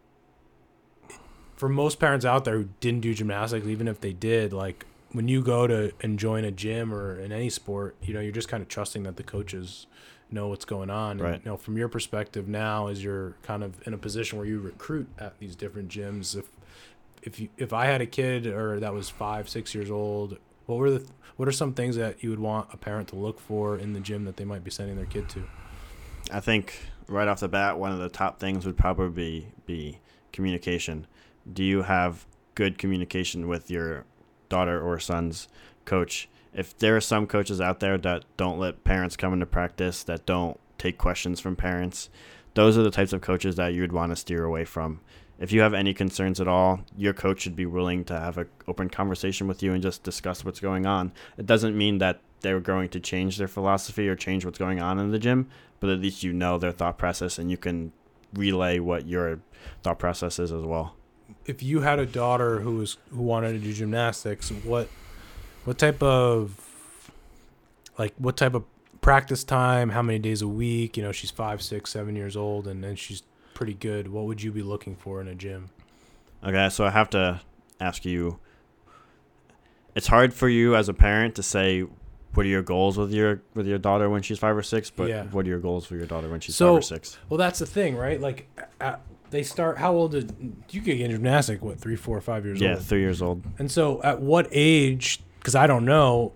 for 1.56 1.68
most 1.68 1.98
parents 1.98 2.24
out 2.24 2.44
there 2.44 2.56
who 2.56 2.68
didn't 2.80 3.00
do 3.00 3.14
gymnastics, 3.14 3.66
even 3.66 3.86
if 3.86 4.00
they 4.00 4.12
did, 4.12 4.52
like 4.52 4.86
when 5.12 5.28
you 5.28 5.42
go 5.42 5.66
to 5.66 5.92
and 6.00 6.18
join 6.18 6.44
a 6.44 6.50
gym 6.50 6.92
or 6.94 7.18
in 7.18 7.32
any 7.32 7.50
sport, 7.50 7.96
you 8.02 8.14
know 8.14 8.20
you're 8.20 8.32
just 8.32 8.48
kind 8.48 8.62
of 8.62 8.68
trusting 8.68 9.02
that 9.04 9.16
the 9.16 9.22
coaches 9.22 9.86
know 10.32 10.48
what's 10.48 10.64
going 10.64 10.90
on. 10.90 11.12
And, 11.12 11.20
Right. 11.20 11.40
you 11.44 11.50
know, 11.50 11.56
from 11.56 11.76
your 11.76 11.88
perspective 11.88 12.48
now, 12.48 12.86
as 12.88 13.02
you're 13.02 13.34
kind 13.42 13.62
of 13.62 13.86
in 13.86 13.94
a 13.94 13.98
position 13.98 14.38
where 14.38 14.46
you 14.46 14.60
recruit 14.60 15.08
at 15.18 15.38
these 15.38 15.56
different 15.56 15.88
gyms, 15.88 16.36
if 16.36 16.46
if 17.22 17.38
you 17.38 17.48
if 17.58 17.72
I 17.72 17.86
had 17.86 18.00
a 18.00 18.06
kid 18.06 18.46
or 18.46 18.80
that 18.80 18.94
was 18.94 19.10
five 19.10 19.48
six 19.48 19.74
years 19.74 19.90
old, 19.90 20.38
what 20.66 20.78
were 20.78 20.90
the 20.90 21.06
what 21.36 21.48
are 21.48 21.52
some 21.52 21.72
things 21.74 21.96
that 21.96 22.22
you 22.22 22.30
would 22.30 22.38
want 22.40 22.68
a 22.72 22.76
parent 22.76 23.08
to 23.08 23.16
look 23.16 23.40
for 23.40 23.76
in 23.76 23.92
the 23.92 24.00
gym 24.00 24.24
that 24.24 24.36
they 24.36 24.44
might 24.44 24.62
be 24.64 24.70
sending 24.70 24.96
their 24.96 25.06
kid 25.06 25.28
to? 25.30 25.48
I 26.32 26.40
think 26.40 26.90
right 27.08 27.26
off 27.28 27.40
the 27.40 27.48
bat, 27.48 27.78
one 27.78 27.92
of 27.92 27.98
the 27.98 28.08
top 28.08 28.38
things 28.38 28.66
would 28.66 28.76
probably 28.76 29.08
be, 29.08 29.46
be 29.66 29.98
communication. 30.32 31.06
Do 31.50 31.64
you 31.64 31.82
have 31.82 32.26
good 32.54 32.78
communication 32.78 33.48
with 33.48 33.70
your 33.70 34.04
daughter 34.48 34.80
or 34.80 35.00
son's 35.00 35.48
coach? 35.86 36.28
If 36.52 36.76
there 36.78 36.96
are 36.96 37.00
some 37.00 37.26
coaches 37.26 37.60
out 37.60 37.80
there 37.80 37.96
that 37.98 38.24
don't 38.36 38.58
let 38.58 38.84
parents 38.84 39.16
come 39.16 39.32
into 39.32 39.46
practice, 39.46 40.02
that 40.04 40.26
don't 40.26 40.58
take 40.78 40.98
questions 40.98 41.40
from 41.40 41.56
parents, 41.56 42.10
those 42.54 42.76
are 42.76 42.82
the 42.82 42.90
types 42.90 43.12
of 43.12 43.20
coaches 43.20 43.56
that 43.56 43.74
you 43.74 43.82
would 43.82 43.92
want 43.92 44.10
to 44.10 44.16
steer 44.16 44.44
away 44.44 44.64
from. 44.64 45.00
If 45.38 45.52
you 45.52 45.62
have 45.62 45.72
any 45.72 45.94
concerns 45.94 46.40
at 46.40 46.48
all, 46.48 46.80
your 46.96 47.14
coach 47.14 47.40
should 47.40 47.56
be 47.56 47.64
willing 47.64 48.04
to 48.04 48.18
have 48.18 48.36
an 48.36 48.48
open 48.68 48.90
conversation 48.90 49.46
with 49.46 49.62
you 49.62 49.72
and 49.72 49.82
just 49.82 50.02
discuss 50.02 50.44
what's 50.44 50.60
going 50.60 50.84
on. 50.84 51.12
It 51.38 51.46
doesn't 51.46 51.78
mean 51.78 51.98
that 51.98 52.20
they're 52.40 52.60
going 52.60 52.90
to 52.90 53.00
change 53.00 53.38
their 53.38 53.48
philosophy 53.48 54.08
or 54.08 54.16
change 54.16 54.44
what's 54.44 54.58
going 54.58 54.80
on 54.80 54.98
in 54.98 55.10
the 55.12 55.18
gym, 55.18 55.48
but 55.78 55.88
at 55.88 56.00
least 56.00 56.22
you 56.22 56.32
know 56.32 56.58
their 56.58 56.72
thought 56.72 56.98
process 56.98 57.38
and 57.38 57.50
you 57.50 57.56
can 57.56 57.92
relay 58.34 58.78
what 58.78 59.06
your 59.06 59.40
thought 59.82 59.98
process 59.98 60.38
is 60.38 60.52
as 60.52 60.62
well. 60.62 60.96
If 61.46 61.62
you 61.62 61.80
had 61.80 61.98
a 61.98 62.06
daughter 62.06 62.60
who 62.60 62.76
was 62.76 62.98
who 63.10 63.22
wanted 63.22 63.52
to 63.52 63.58
do 63.58 63.72
gymnastics, 63.72 64.50
what 64.50 64.88
what 65.70 65.78
type 65.78 66.02
of 66.02 66.50
like 67.96 68.12
what 68.18 68.36
type 68.36 68.54
of 68.54 68.64
practice 69.02 69.44
time? 69.44 69.90
How 69.90 70.02
many 70.02 70.18
days 70.18 70.42
a 70.42 70.48
week? 70.48 70.96
You 70.96 71.04
know, 71.04 71.12
she's 71.12 71.30
five, 71.30 71.62
six, 71.62 71.90
seven 71.92 72.16
years 72.16 72.36
old, 72.36 72.66
and 72.66 72.82
then 72.82 72.96
she's 72.96 73.22
pretty 73.54 73.74
good. 73.74 74.08
What 74.08 74.24
would 74.24 74.42
you 74.42 74.50
be 74.50 74.64
looking 74.64 74.96
for 74.96 75.20
in 75.20 75.28
a 75.28 75.34
gym? 75.36 75.70
Okay, 76.42 76.68
so 76.70 76.84
I 76.84 76.90
have 76.90 77.08
to 77.10 77.40
ask 77.78 78.04
you 78.04 78.40
it's 79.94 80.08
hard 80.08 80.34
for 80.34 80.48
you 80.48 80.74
as 80.74 80.88
a 80.88 80.92
parent 80.94 81.36
to 81.36 81.42
say 81.44 81.82
what 82.34 82.44
are 82.46 82.48
your 82.48 82.62
goals 82.62 82.98
with 82.98 83.12
your 83.12 83.40
with 83.54 83.68
your 83.68 83.78
daughter 83.78 84.10
when 84.10 84.22
she's 84.22 84.40
5 84.40 84.56
or 84.56 84.64
6, 84.64 84.90
but 84.90 85.08
Yeah. 85.08 85.26
what 85.26 85.46
are 85.46 85.48
your 85.50 85.60
goals 85.60 85.86
for 85.86 85.94
your 85.94 86.06
daughter 86.06 86.28
when 86.28 86.40
she's 86.40 86.56
So- 86.56 86.74
5 86.74 86.78
or 86.80 86.82
6? 86.82 87.16
Well, 87.28 87.38
that's 87.38 87.60
the 87.60 87.66
thing, 87.66 87.94
right? 87.94 88.20
Like, 88.20 88.48
at, 88.80 89.02
they 89.30 89.44
start. 89.44 89.78
How 89.78 89.92
old 89.94 90.10
did 90.10 90.34
you 90.70 90.80
get 90.80 91.00
in 91.00 91.12
gymnastics? 91.12 91.62
What 91.62 91.78
three, 91.78 91.94
four, 91.94 92.20
five 92.20 92.44
years 92.44 92.56
old? 92.56 92.62
Yeah, 92.62 92.74
old? 92.74 92.82
3 92.84 93.00
years 93.00 93.22
old. 93.22 93.44
And 93.60 93.70
so, 93.70 94.02
at 94.02 94.20
what 94.20 94.48
age? 94.50 95.20
Because 95.40 95.56
I 95.56 95.66
don't 95.66 95.84
know. 95.84 96.32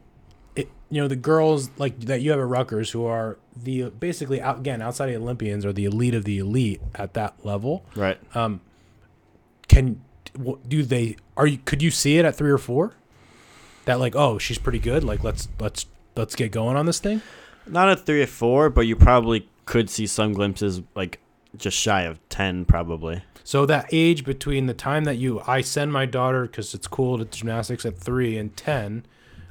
It, 0.57 0.69
you 0.91 1.01
know, 1.01 1.09
the 1.09 1.17
girls 1.17 1.71
like 1.79 1.99
that 2.01 2.21
you 2.21 2.31
have 2.33 2.41
at 2.41 2.47
Rutgers 2.47 2.91
who 2.91 3.07
are 3.07 3.39
the 3.57 3.91
basically 3.91 4.41
out, 4.41 4.59
again 4.59 4.83
outside 4.83 5.07
of 5.07 5.15
the 5.15 5.21
Olympians 5.21 5.65
are 5.65 5.73
the 5.73 5.85
elite 5.85 6.15
of 6.15 6.25
the 6.25 6.39
elite 6.39 6.81
at 6.95 7.15
that 7.15 7.45
level. 7.45 7.85
Right. 7.95 8.19
Um, 8.35 8.61
can 9.69 10.03
do 10.67 10.83
they 10.83 11.17
are 11.37 11.47
you? 11.47 11.59
Could 11.65 11.83
you 11.83 11.91
see 11.91 12.19
it 12.19 12.25
at 12.25 12.35
three 12.35 12.51
or 12.51 12.59
four? 12.59 12.95
That 13.85 14.01
like, 14.01 14.17
oh, 14.17 14.39
she's 14.39 14.59
pretty 14.59 14.79
good. 14.79 15.05
Like, 15.05 15.23
let's 15.23 15.49
let's 15.61 15.87
let's 16.17 16.35
get 16.35 16.51
going 16.51 16.77
on 16.77 16.87
this 16.87 16.99
thing. 16.99 17.23
Not 17.67 17.89
at 17.89 18.05
3 18.05 18.23
or 18.23 18.27
4, 18.27 18.71
but 18.71 18.83
you 18.83 18.97
probably 18.97 19.49
could 19.65 19.89
see 19.89 20.07
some 20.07 20.33
glimpses 20.33 20.83
like 20.95 21.21
just 21.57 21.77
shy 21.77 22.03
of 22.03 22.19
10 22.29 22.65
probably. 22.67 23.23
So 23.45 23.67
that 23.67 23.87
age 23.93 24.25
between 24.25 24.67
the 24.67 24.75
time 24.75 25.05
that 25.05 25.17
you 25.17 25.43
I 25.47 25.61
send 25.61 25.93
my 25.93 26.07
daughter 26.07 26.47
because 26.47 26.75
it's 26.75 26.89
cool 26.89 27.19
to 27.19 27.27
gymnastics 27.27 27.85
at 27.85 27.99
three 27.99 28.39
and 28.39 28.57
ten, 28.57 29.05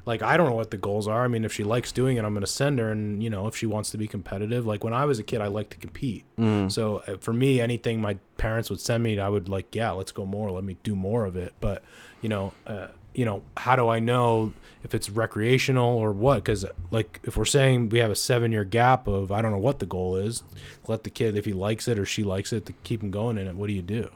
like 0.06 0.22
I 0.22 0.36
don't 0.36 0.50
know 0.50 0.56
what 0.56 0.72
the 0.72 0.78
goals 0.78 1.08
are. 1.08 1.24
I 1.24 1.28
mean, 1.28 1.46
if 1.46 1.54
she 1.54 1.64
likes 1.64 1.92
doing 1.92 2.18
it, 2.18 2.26
I'm 2.26 2.34
gonna 2.34 2.46
send 2.48 2.80
her, 2.80 2.92
and 2.92 3.24
you 3.24 3.30
know, 3.30 3.48
if 3.48 3.56
she 3.56 3.66
wants 3.66 3.90
to 3.92 3.98
be 3.98 4.08
competitive, 4.08 4.66
like 4.66 4.84
when 4.84 4.94
I 4.94 5.06
was 5.06 5.20
a 5.20 5.24
kid, 5.24 5.42
I 5.42 5.48
liked 5.48 5.72
to 5.72 5.78
compete. 5.78 6.26
Mm. 6.38 6.72
So 6.72 7.04
uh, 7.08 7.18
for 7.18 7.34
me, 7.34 7.62
anything 7.62 8.02
my 8.02 8.18
parents 8.38 8.70
would 8.70 8.82
send 8.82 9.04
me, 9.04 9.20
I 9.20 9.30
would 9.30 9.48
like, 9.48 9.74
yeah, 9.74 9.92
let's 9.92 10.12
go 10.12 10.26
more. 10.26 10.52
Let 10.52 10.64
me 10.64 10.78
do 10.84 10.96
more 10.96 11.26
of 11.26 11.36
it. 11.38 11.54
But 11.62 11.84
you 12.22 12.30
know, 12.30 12.54
uh, 12.68 12.88
you 13.14 13.24
know, 13.26 13.44
how 13.56 13.76
do 13.76 13.88
I 13.88 14.00
know 14.00 14.54
if 14.84 14.94
it's 14.94 15.10
recreational 15.10 15.98
or 15.98 16.12
what? 16.12 16.36
Because 16.36 16.66
like 16.92 17.22
if 17.24 17.38
we're 17.38 17.46
saying 17.46 17.90
we 17.90 18.00
have 18.00 18.12
a 18.12 18.16
seven 18.16 18.52
year 18.52 18.66
gap 18.66 19.08
of 19.08 19.32
I 19.32 19.42
don't 19.42 19.52
know 19.52 19.58
what 19.58 19.80
the 19.80 19.86
goal 19.86 20.18
is, 20.18 20.44
let 20.88 21.04
the 21.04 21.10
kid 21.10 21.38
if 21.38 21.46
he 21.46 21.54
likes 21.54 21.88
it 21.88 21.98
or 21.98 22.06
she 22.06 22.24
likes 22.24 22.52
it 22.52 22.66
to 22.66 22.74
keep 22.84 23.02
him 23.02 23.12
going 23.12 23.38
in 23.38 23.48
it. 23.48 23.56
What 23.56 23.68
do 23.68 23.74
you 23.74 23.82
do? 23.82 24.10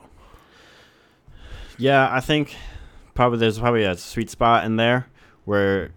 Yeah, 1.77 2.09
I 2.11 2.19
think 2.19 2.55
probably 3.13 3.39
there's 3.39 3.59
probably 3.59 3.83
a 3.83 3.95
sweet 3.95 4.29
spot 4.29 4.65
in 4.65 4.75
there 4.75 5.07
where 5.47 5.91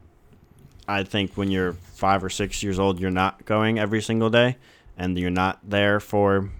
I 0.87 1.03
think 1.03 1.37
when 1.37 1.51
you're 1.51 1.73
five 1.73 2.23
or 2.23 2.31
six 2.31 2.63
years 2.63 2.79
old, 2.79 3.01
you're 3.01 3.11
not 3.11 3.45
going 3.47 3.81
every 3.81 4.01
single 4.01 4.31
day, 4.31 4.57
and 4.97 5.19
you're 5.19 5.29
not 5.29 5.59
there 5.69 5.99
for 5.99 6.51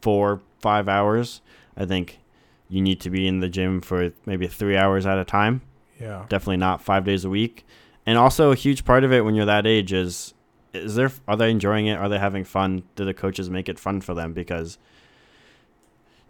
four, 0.00 0.40
five 0.60 0.88
hours. 0.88 1.40
I 1.76 1.86
think 1.86 2.20
you 2.68 2.80
need 2.80 3.00
to 3.00 3.10
be 3.10 3.26
in 3.26 3.40
the 3.40 3.48
gym 3.48 3.80
for 3.80 4.12
maybe 4.26 4.46
three 4.46 4.76
hours 4.76 5.06
at 5.06 5.18
a 5.18 5.24
time. 5.24 5.62
Yeah. 6.00 6.24
Definitely 6.28 6.58
not 6.58 6.80
five 6.80 7.04
days 7.04 7.24
a 7.24 7.30
week. 7.30 7.66
And 8.06 8.16
also, 8.16 8.52
a 8.52 8.54
huge 8.54 8.84
part 8.84 9.02
of 9.02 9.12
it 9.12 9.24
when 9.24 9.34
you're 9.34 9.44
that 9.46 9.66
age 9.66 9.92
is 9.92 10.34
is 10.72 10.94
there 10.94 11.10
are 11.26 11.36
they 11.36 11.50
enjoying 11.50 11.86
it? 11.86 11.98
Are 11.98 12.08
they 12.08 12.20
having 12.20 12.44
fun? 12.44 12.84
Do 12.94 13.04
the 13.04 13.14
coaches 13.14 13.50
make 13.50 13.68
it 13.68 13.80
fun 13.80 14.00
for 14.02 14.14
them? 14.14 14.34
Because 14.34 14.78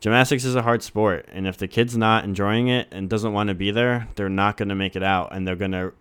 gymnastics 0.05 0.45
is 0.45 0.55
a 0.55 0.61
hard 0.61 0.83
sport, 0.83 1.27
and 1.33 1.47
if 1.47 1.57
the 1.57 1.67
kid's 1.67 1.97
not 1.97 2.25
enjoying 2.25 2.69
it 2.69 2.87
and 2.93 3.09
doesn't 3.09 3.33
want 3.33 3.49
to 3.49 3.55
be 3.55 3.71
there, 3.71 4.07
they're 4.17 4.29
not 4.29 4.59
going 4.59 4.69
to 4.69 4.75
make 4.75 4.97
it 4.97 5.03
out, 5.03 5.31
and 5.33 5.49
they're 5.49 5.57
going 5.57 5.73
to 5.73 5.95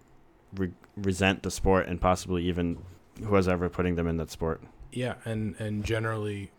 re- 0.55 0.73
resent 0.97 1.41
the 1.41 1.49
sport 1.49 1.87
and 1.87 2.01
possibly 2.01 2.43
even 2.43 2.79
whoever's 3.19 3.47
ever 3.47 3.69
putting 3.69 3.95
them 3.95 4.05
in 4.05 4.17
that 4.17 4.29
sport. 4.29 4.61
Yeah, 4.91 5.15
and 5.23 5.55
and 5.57 5.85
generally 5.85 6.51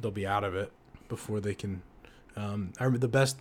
they'll 0.00 0.12
be 0.12 0.24
out 0.24 0.44
of 0.44 0.54
it 0.54 0.70
before 1.08 1.40
they 1.40 1.52
can. 1.52 1.82
Um, 2.36 2.72
I 2.78 2.84
remember 2.84 2.98
the 3.00 3.08
best, 3.08 3.38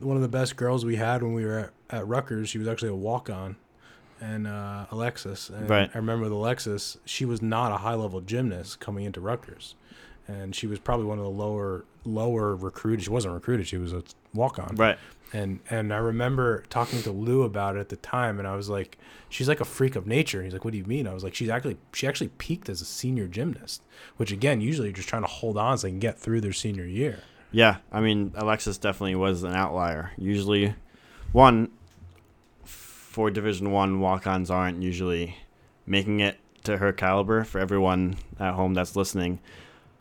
one 0.00 0.16
of 0.16 0.22
the 0.22 0.28
best 0.28 0.56
girls 0.56 0.86
we 0.86 0.96
had 0.96 1.22
when 1.22 1.34
we 1.34 1.44
were 1.44 1.58
at, 1.58 1.98
at 1.98 2.08
Rutgers. 2.08 2.48
She 2.48 2.56
was 2.56 2.66
actually 2.68 2.88
a 2.88 2.94
walk 2.94 3.28
on, 3.28 3.56
and 4.18 4.46
uh, 4.46 4.86
Alexis. 4.90 5.50
And 5.50 5.68
Right. 5.68 5.90
I 5.92 5.98
remember 5.98 6.22
with 6.24 6.32
Alexis. 6.32 6.96
She 7.04 7.26
was 7.26 7.42
not 7.42 7.70
a 7.70 7.76
high 7.76 7.94
level 7.96 8.22
gymnast 8.22 8.80
coming 8.80 9.04
into 9.04 9.20
Rutgers, 9.20 9.74
and 10.28 10.54
she 10.54 10.66
was 10.66 10.78
probably 10.78 11.06
one 11.06 11.18
of 11.18 11.24
the 11.24 11.30
lower 11.30 11.84
lower 12.04 12.54
recruited. 12.54 13.04
She 13.04 13.10
wasn't 13.10 13.34
recruited. 13.34 13.66
She 13.66 13.78
was 13.78 13.92
a 13.92 14.02
walk 14.34 14.58
on. 14.58 14.76
Right. 14.76 14.98
And 15.32 15.60
and 15.68 15.92
I 15.92 15.98
remember 15.98 16.64
talking 16.70 17.02
to 17.02 17.10
Lou 17.10 17.42
about 17.42 17.76
it 17.76 17.80
at 17.80 17.88
the 17.88 17.96
time, 17.96 18.38
and 18.38 18.46
I 18.48 18.54
was 18.54 18.68
like, 18.70 18.98
"She's 19.28 19.48
like 19.48 19.60
a 19.60 19.64
freak 19.64 19.96
of 19.96 20.06
nature." 20.06 20.38
And 20.38 20.46
he's 20.46 20.54
like, 20.54 20.64
"What 20.64 20.72
do 20.72 20.78
you 20.78 20.84
mean?" 20.84 21.06
I 21.06 21.12
was 21.12 21.24
like, 21.24 21.34
"She's 21.34 21.50
actually 21.50 21.76
she 21.92 22.06
actually 22.06 22.28
peaked 22.38 22.68
as 22.68 22.80
a 22.80 22.86
senior 22.86 23.26
gymnast, 23.26 23.82
which 24.16 24.32
again, 24.32 24.60
usually 24.60 24.88
you're 24.88 24.96
just 24.96 25.08
trying 25.08 25.22
to 25.22 25.28
hold 25.28 25.58
on 25.58 25.76
so 25.76 25.86
they 25.86 25.90
can 25.90 25.98
get 25.98 26.18
through 26.18 26.40
their 26.40 26.52
senior 26.52 26.86
year." 26.86 27.20
Yeah, 27.50 27.78
I 27.92 28.00
mean 28.00 28.32
Alexis 28.36 28.78
definitely 28.78 29.16
was 29.16 29.42
an 29.42 29.54
outlier. 29.54 30.12
Usually, 30.16 30.74
one 31.32 31.70
for 32.64 33.30
Division 33.30 33.70
One 33.70 34.00
walk-ons 34.00 34.50
aren't 34.50 34.82
usually 34.82 35.36
making 35.86 36.20
it 36.20 36.38
to 36.64 36.78
her 36.78 36.92
caliber. 36.92 37.44
For 37.44 37.58
everyone 37.58 38.16
at 38.40 38.54
home 38.54 38.72
that's 38.72 38.96
listening, 38.96 39.40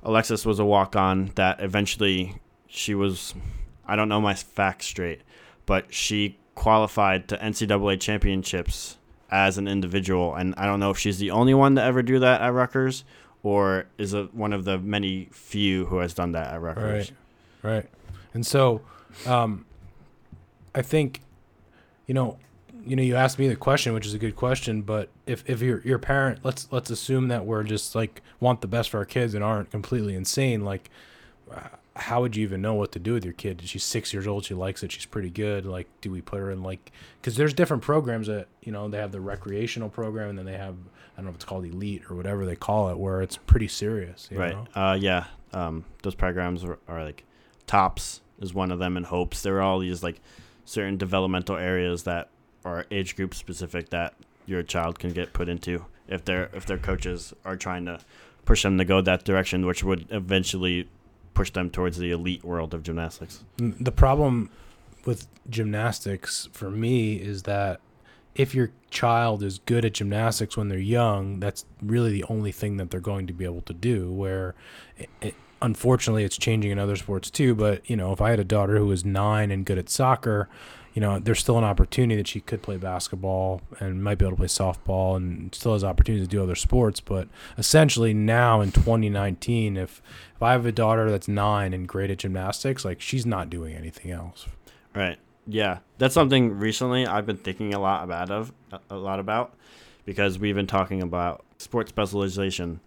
Alexis 0.07 0.45
was 0.45 0.57
a 0.57 0.65
walk-on 0.65 1.31
that 1.35 1.59
eventually 1.59 2.35
she 2.65 2.95
was. 2.95 3.35
I 3.85 3.95
don't 3.97 4.07
know 4.07 4.21
my 4.21 4.33
facts 4.33 4.85
straight, 4.85 5.21
but 5.65 5.93
she 5.93 6.39
qualified 6.55 7.27
to 7.27 7.37
NCAA 7.37 7.99
championships 7.99 8.97
as 9.29 9.57
an 9.57 9.67
individual, 9.67 10.33
and 10.33 10.55
I 10.57 10.65
don't 10.65 10.79
know 10.79 10.91
if 10.91 10.97
she's 10.97 11.19
the 11.19 11.31
only 11.31 11.53
one 11.53 11.75
to 11.75 11.83
ever 11.83 12.01
do 12.01 12.19
that 12.19 12.41
at 12.41 12.53
Rutgers, 12.53 13.03
or 13.43 13.87
is 13.97 14.13
it 14.13 14.33
one 14.33 14.53
of 14.53 14.63
the 14.63 14.79
many 14.79 15.27
few 15.31 15.85
who 15.85 15.97
has 15.97 16.13
done 16.13 16.31
that 16.31 16.53
at 16.53 16.61
Rutgers. 16.61 17.11
Right. 17.61 17.73
Right. 17.73 17.89
And 18.33 18.45
so, 18.45 18.81
um, 19.25 19.65
I 20.73 20.81
think, 20.81 21.21
you 22.05 22.13
know, 22.13 22.37
you 22.87 22.95
know, 22.95 23.03
you 23.03 23.15
asked 23.15 23.39
me 23.39 23.47
the 23.47 23.55
question, 23.55 23.93
which 23.93 24.05
is 24.05 24.13
a 24.13 24.17
good 24.17 24.35
question. 24.35 24.81
But 24.81 25.09
if 25.25 25.43
if 25.47 25.61
you're 25.61 25.81
your 25.81 25.99
parent, 25.99 26.39
let's 26.43 26.67
let's 26.71 26.89
assume 26.89 27.27
that 27.27 27.45
we're 27.45 27.63
just 27.63 27.95
like 27.95 28.21
want 28.39 28.61
the 28.61 28.67
best 28.67 28.89
for 28.89 28.97
our 28.97 29.05
kids 29.05 29.33
and 29.33 29.43
aren't 29.43 29.71
completely 29.71 30.15
insane. 30.15 30.63
Like, 30.63 30.89
uh, 31.53 31.69
how 31.95 32.21
would 32.21 32.35
you 32.35 32.43
even 32.43 32.61
know 32.61 32.73
what 32.73 32.91
to 32.93 32.99
do 32.99 33.13
with 33.13 33.25
your 33.25 33.33
kid? 33.33 33.61
She's 33.65 33.83
six 33.83 34.13
years 34.13 34.27
old. 34.27 34.45
She 34.45 34.53
likes 34.53 34.83
it. 34.83 34.91
She's 34.91 35.05
pretty 35.05 35.29
good. 35.29 35.65
Like, 35.65 35.87
do 36.01 36.11
we 36.11 36.21
put 36.21 36.39
her 36.39 36.51
in 36.51 36.63
like? 36.63 36.91
Because 37.19 37.35
there's 37.35 37.53
different 37.53 37.83
programs 37.83 38.27
that 38.27 38.47
you 38.63 38.71
know 38.71 38.87
they 38.87 38.97
have 38.97 39.11
the 39.11 39.21
recreational 39.21 39.89
program 39.89 40.29
and 40.29 40.37
then 40.37 40.45
they 40.45 40.57
have 40.57 40.75
I 41.17 41.21
don't 41.21 41.25
know 41.25 41.29
if 41.31 41.35
it's 41.35 41.45
called 41.45 41.65
elite 41.65 42.03
or 42.09 42.15
whatever 42.15 42.45
they 42.45 42.55
call 42.55 42.89
it, 42.89 42.97
where 42.97 43.21
it's 43.21 43.37
pretty 43.37 43.67
serious. 43.67 44.27
You 44.31 44.37
right. 44.37 44.53
Know? 44.53 44.81
Uh, 44.81 44.93
yeah. 44.93 45.25
Um, 45.53 45.85
those 46.03 46.13
programs 46.13 46.63
are, 46.63 46.77
are 46.87 47.03
like 47.03 47.23
TOPs 47.65 48.21
is 48.39 48.53
one 48.53 48.71
of 48.71 48.79
them, 48.79 48.97
and 48.97 49.05
HOPES. 49.05 49.41
There 49.41 49.57
are 49.57 49.61
all 49.61 49.79
these 49.79 50.03
like 50.03 50.21
certain 50.65 50.97
developmental 50.97 51.55
areas 51.55 52.03
that 52.03 52.29
are 52.67 52.85
age 52.91 53.15
group 53.15 53.33
specific 53.33 53.89
that 53.89 54.13
your 54.45 54.63
child 54.63 54.99
can 54.99 55.11
get 55.11 55.33
put 55.33 55.49
into 55.49 55.85
if 56.07 56.25
their 56.25 56.49
if 56.53 56.65
their 56.65 56.77
coaches 56.77 57.33
are 57.45 57.55
trying 57.55 57.85
to 57.85 57.99
push 58.45 58.63
them 58.63 58.77
to 58.77 58.85
go 58.85 59.01
that 59.01 59.23
direction, 59.23 59.65
which 59.65 59.83
would 59.83 60.07
eventually 60.09 60.89
push 61.33 61.51
them 61.51 61.69
towards 61.69 61.97
the 61.97 62.11
elite 62.11 62.43
world 62.43 62.73
of 62.73 62.81
gymnastics. 62.81 63.43
The 63.57 63.91
problem 63.91 64.49
with 65.05 65.27
gymnastics 65.49 66.49
for 66.51 66.69
me 66.69 67.15
is 67.15 67.43
that 67.43 67.79
if 68.35 68.53
your 68.53 68.71
child 68.89 69.43
is 69.43 69.59
good 69.59 69.83
at 69.83 69.93
gymnastics 69.93 70.55
when 70.55 70.69
they're 70.69 70.77
young, 70.79 71.39
that's 71.39 71.65
really 71.81 72.11
the 72.11 72.23
only 72.29 72.51
thing 72.51 72.77
that 72.77 72.89
they're 72.89 72.99
going 72.99 73.27
to 73.27 73.33
be 73.33 73.45
able 73.45 73.61
to 73.61 73.73
do. 73.73 74.11
Where, 74.11 74.55
it, 74.97 75.09
it, 75.21 75.35
unfortunately, 75.61 76.23
it's 76.23 76.37
changing 76.37 76.71
in 76.71 76.79
other 76.79 76.95
sports 76.95 77.29
too. 77.29 77.55
But 77.55 77.87
you 77.89 77.95
know, 77.95 78.13
if 78.13 78.21
I 78.21 78.29
had 78.29 78.39
a 78.39 78.45
daughter 78.45 78.77
who 78.77 78.87
was 78.87 79.03
nine 79.03 79.51
and 79.51 79.65
good 79.65 79.77
at 79.77 79.89
soccer, 79.89 80.47
you 80.97 81.01
know, 81.01 81.19
there's 81.19 81.37
still 81.37 81.59
an 81.59 81.63
opportunity 81.63 82.15
that 82.15 82.27
she 82.27 82.39
could 82.39 82.63
play 82.63 82.75
basketball 82.75 83.61
and 83.79 84.03
might 84.03 84.17
be 84.17 84.25
able 84.25 84.31
to 84.31 84.37
play 84.37 84.47
softball 84.47 85.15
and 85.15 85.53
still 85.53 85.73
has 85.73 85.83
opportunities 85.83 86.27
to 86.27 86.31
do 86.31 86.41
other 86.41 86.55
sports. 86.55 86.99
But 86.99 87.27
essentially, 87.55 88.15
now 88.15 88.61
in 88.61 88.71
2019, 88.71 89.77
if 89.77 90.01
if 90.33 90.41
I 90.41 90.53
have 90.53 90.65
a 90.65 90.71
daughter 90.71 91.11
that's 91.11 91.27
nine 91.27 91.71
and 91.75 91.87
great 91.87 92.09
at 92.09 92.17
gymnastics, 92.17 92.83
like 92.83 92.99
she's 92.99 93.27
not 93.27 93.51
doing 93.51 93.75
anything 93.75 94.09
else. 94.09 94.47
Right. 94.95 95.19
Yeah, 95.45 95.77
that's 95.99 96.15
something 96.15 96.57
recently 96.57 97.05
I've 97.05 97.27
been 97.27 97.37
thinking 97.37 97.75
a 97.75 97.79
lot 97.79 98.03
about 98.03 98.31
of 98.31 98.51
a 98.89 98.97
lot 98.97 99.19
about 99.19 99.53
because 100.03 100.39
we've 100.39 100.55
been 100.55 100.65
talking 100.65 101.03
about 101.03 101.45
sports 101.59 101.89
specialization. 101.89 102.79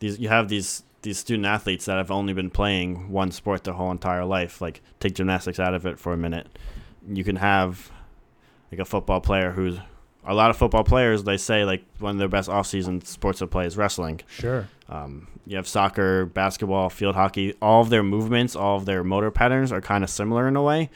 These 0.00 0.18
you 0.18 0.28
have 0.28 0.48
these 0.48 0.82
these 1.02 1.18
student 1.18 1.46
athletes 1.46 1.84
that 1.84 1.98
have 1.98 2.10
only 2.10 2.32
been 2.32 2.50
playing 2.50 3.12
one 3.12 3.30
sport 3.30 3.62
their 3.62 3.74
whole 3.74 3.92
entire 3.92 4.24
life. 4.24 4.60
Like 4.60 4.82
take 4.98 5.14
gymnastics 5.14 5.60
out 5.60 5.72
of 5.72 5.86
it 5.86 6.00
for 6.00 6.12
a 6.12 6.16
minute. 6.16 6.48
You 7.08 7.24
can 7.24 7.36
have 7.36 7.90
like 8.70 8.80
a 8.80 8.84
football 8.84 9.20
player 9.20 9.50
who's 9.52 9.78
a 10.26 10.34
lot 10.34 10.50
of 10.50 10.56
football 10.56 10.84
players 10.84 11.24
they 11.24 11.36
say 11.36 11.64
like 11.64 11.84
one 11.98 12.12
of 12.12 12.18
their 12.18 12.28
best 12.28 12.48
off-season 12.48 13.04
sports 13.04 13.40
to 13.40 13.46
play 13.46 13.66
is 13.66 13.76
wrestling. 13.76 14.20
Sure. 14.28 14.68
Um, 14.88 15.28
you 15.46 15.56
have 15.56 15.68
soccer, 15.68 16.26
basketball, 16.26 16.88
field 16.88 17.14
hockey. 17.14 17.54
All 17.60 17.82
of 17.82 17.90
their 17.90 18.02
movements, 18.02 18.56
all 18.56 18.76
of 18.76 18.86
their 18.86 19.04
motor 19.04 19.30
patterns 19.30 19.72
are 19.72 19.80
kind 19.80 20.02
of 20.02 20.10
similar 20.10 20.48
in 20.48 20.56
a 20.56 20.62
way. 20.62 20.90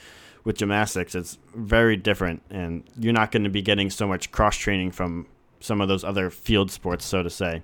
With 0.44 0.57
gymnastics, 0.57 1.14
it's 1.14 1.37
very 1.55 1.97
different, 1.97 2.42
and 2.49 2.83
you're 2.99 3.12
not 3.12 3.33
going 3.33 3.44
to 3.44 3.51
be 3.51 3.61
getting 3.61 3.90
so 3.90 4.07
much 4.07 4.31
cross 4.31 4.57
training 4.57 4.92
from 4.92 5.27
some 5.61 5.83
of 5.83 5.88
those 5.88 6.05
other 6.05 6.31
field 6.31 6.71
sports, 6.71 7.05
so 7.05 7.23
to 7.23 7.29
say. 7.29 7.62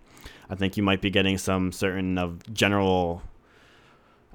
I 0.50 0.54
think 0.54 0.76
you 0.76 0.82
might 0.82 1.00
be 1.00 1.08
getting 1.08 1.38
some 1.38 1.72
certain 1.72 2.18
of 2.18 2.52
general 2.52 3.22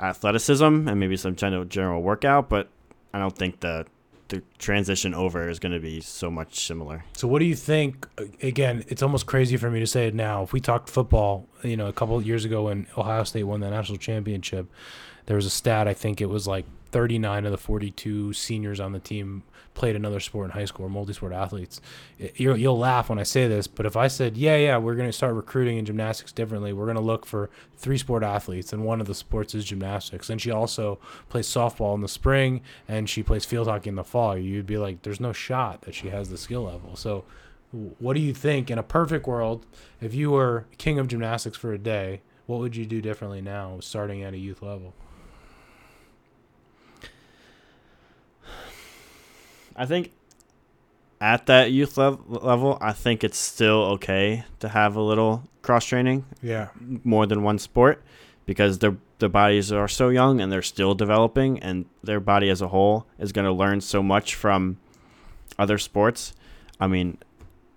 athleticism 0.01 0.63
and 0.63 0.99
maybe 0.99 1.15
some 1.15 1.35
general 1.35 1.65
general 1.65 2.01
workout, 2.01 2.49
but 2.49 2.69
I 3.13 3.19
don't 3.19 3.37
think 3.37 3.59
the 3.59 3.85
the 4.29 4.41
transition 4.57 5.13
over 5.13 5.49
is 5.49 5.59
going 5.59 5.71
to 5.73 5.79
be 5.79 6.01
so 6.01 6.31
much 6.31 6.65
similar. 6.65 7.03
So 7.13 7.27
what 7.27 7.39
do 7.39 7.45
you 7.45 7.55
think? 7.55 8.07
Again, 8.41 8.83
it's 8.87 9.03
almost 9.03 9.25
crazy 9.25 9.57
for 9.57 9.69
me 9.69 9.79
to 9.79 9.87
say 9.87 10.07
it 10.07 10.15
now. 10.15 10.43
If 10.43 10.53
we 10.53 10.59
talked 10.59 10.89
football, 10.89 11.47
you 11.63 11.75
know, 11.75 11.87
a 11.87 11.93
couple 11.93 12.15
of 12.15 12.25
years 12.25 12.45
ago 12.45 12.63
when 12.63 12.87
Ohio 12.97 13.23
State 13.23 13.43
won 13.43 13.59
the 13.59 13.69
national 13.69 13.97
championship, 13.97 14.67
there 15.25 15.35
was 15.35 15.45
a 15.45 15.49
stat. 15.49 15.87
I 15.87 15.93
think 15.93 16.21
it 16.21 16.27
was 16.27 16.47
like 16.47 16.65
39 16.91 17.45
of 17.45 17.51
the 17.51 17.57
42 17.57 18.33
seniors 18.33 18.79
on 18.79 18.91
the 18.91 18.99
team 18.99 19.43
played 19.73 19.95
another 19.95 20.19
sport 20.19 20.45
in 20.45 20.51
high 20.51 20.65
school 20.65 20.85
or 20.85 20.89
multi-sport 20.89 21.31
athletes. 21.31 21.79
You'll, 22.35 22.57
you'll 22.57 22.77
laugh 22.77 23.09
when 23.09 23.19
I 23.19 23.23
say 23.23 23.47
this, 23.47 23.67
but 23.67 23.85
if 23.85 23.95
I 23.95 24.07
said, 24.07 24.35
yeah, 24.35 24.57
yeah, 24.57 24.77
we're 24.77 24.95
going 24.95 25.07
to 25.07 25.13
start 25.13 25.35
recruiting 25.35 25.77
in 25.77 25.85
gymnastics 25.85 26.31
differently. 26.31 26.73
We're 26.73 26.85
going 26.85 26.95
to 26.95 27.01
look 27.01 27.25
for 27.25 27.49
three 27.77 27.97
sport 27.97 28.23
athletes, 28.23 28.73
and 28.73 28.83
one 28.83 28.99
of 28.99 29.07
the 29.07 29.15
sports 29.15 29.55
is 29.55 29.65
gymnastics. 29.65 30.29
And 30.29 30.41
she 30.41 30.51
also 30.51 30.99
plays 31.29 31.47
softball 31.47 31.95
in 31.95 32.01
the 32.01 32.07
spring, 32.07 32.61
and 32.87 33.09
she 33.09 33.23
plays 33.23 33.45
field 33.45 33.67
hockey 33.67 33.89
in 33.89 33.95
the 33.95 34.03
fall. 34.03 34.37
You'd 34.37 34.65
be 34.65 34.77
like, 34.77 35.03
there's 35.03 35.21
no 35.21 35.31
shot 35.31 35.83
that 35.83 35.95
she 35.95 36.09
has 36.09 36.29
the 36.29 36.37
skill 36.37 36.63
level. 36.63 36.95
So 36.95 37.23
what 37.71 38.15
do 38.15 38.19
you 38.19 38.33
think 38.33 38.71
in 38.71 38.77
a 38.77 38.83
perfect 38.83 39.27
world, 39.27 39.65
if 40.01 40.13
you 40.13 40.31
were 40.31 40.65
king 40.77 40.97
of 40.97 41.07
gymnastics 41.07 41.57
for 41.57 41.71
a 41.71 41.77
day, 41.77 42.21
what 42.47 42.59
would 42.59 42.75
you 42.75 42.85
do 42.85 42.99
differently 42.99 43.41
now, 43.41 43.77
starting 43.79 44.23
at 44.23 44.33
a 44.33 44.37
youth 44.37 44.61
level? 44.61 44.95
I 49.79 49.85
think 49.85 50.11
at 51.21 51.45
that 51.47 51.71
youth 51.71 51.97
lev- 51.97 52.19
level, 52.29 52.77
I 52.81 52.91
think 52.93 53.23
it's 53.23 53.37
still 53.37 53.83
okay 53.95 54.43
to 54.59 54.69
have 54.69 54.95
a 54.95 55.01
little 55.01 55.43
cross 55.61 55.85
training, 55.85 56.25
Yeah. 56.41 56.67
more 57.03 57.25
than 57.25 57.41
one 57.43 57.57
sport, 57.59 58.03
because 58.45 58.79
their 58.79 58.97
their 59.19 59.27
bodies 59.29 59.69
are 59.71 59.87
so 59.89 60.07
young 60.09 60.39
and 60.39 60.49
they're 60.49 60.61
still 60.61 60.95
developing, 60.95 61.59
and 61.59 61.85
their 62.03 62.19
body 62.21 62.49
as 62.49 62.61
a 62.61 62.69
whole 62.69 63.05
is 63.17 63.31
going 63.33 63.43
to 63.45 63.51
learn 63.51 63.81
so 63.81 64.01
much 64.01 64.33
from 64.35 64.77
other 65.57 65.77
sports. 65.77 66.33
I 66.79 66.87
mean, 66.87 67.17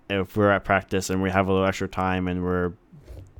if 0.09 0.37
we're 0.37 0.51
at 0.51 0.63
practice 0.63 1.09
and 1.09 1.21
we 1.21 1.31
have 1.31 1.47
a 1.47 1.51
little 1.51 1.67
extra 1.67 1.89
time 1.89 2.29
and 2.29 2.43
we're 2.43 2.71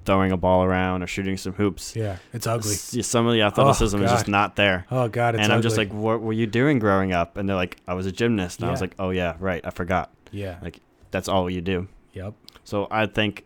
throwing 0.06 0.32
a 0.32 0.38
ball 0.38 0.64
around 0.64 1.04
or 1.04 1.08
shooting 1.08 1.38
some 1.38 1.54
hoops, 1.54 1.96
Yeah. 1.96 2.18
It's 2.34 2.48
ugly. 2.48 2.74
some 2.74 3.28
of 3.28 3.34
the 3.34 3.42
athleticism 3.42 3.98
is 4.02 4.12
oh, 4.12 4.14
just 4.14 4.28
not 4.28 4.56
there. 4.56 4.86
Oh 4.92 5.08
God, 5.08 5.36
it's 5.36 5.44
and 5.44 5.54
I'm 5.54 5.62
just 5.62 5.78
like, 5.78 5.92
what 5.94 6.22
were 6.22 6.34
you 6.34 6.46
doing 6.48 6.80
growing 6.80 7.14
up? 7.14 7.38
And 7.38 7.48
they're 7.48 7.56
like, 7.56 7.78
I 7.88 7.94
was 7.94 8.06
a 8.06 8.12
gymnast. 8.12 8.60
And 8.60 8.68
I 8.68 8.72
was 8.72 8.82
like, 8.82 8.96
oh 9.00 9.10
yeah, 9.12 9.36
right, 9.40 9.62
I 9.66 9.70
forgot. 9.70 10.12
yeah. 10.32 10.58
Like 10.62 10.80
that's 11.12 11.28
all 11.28 11.50
you 11.50 11.62
do. 11.62 11.88
Yep. 12.14 12.34
So 12.64 12.88
I 12.90 13.06
think, 13.06 13.46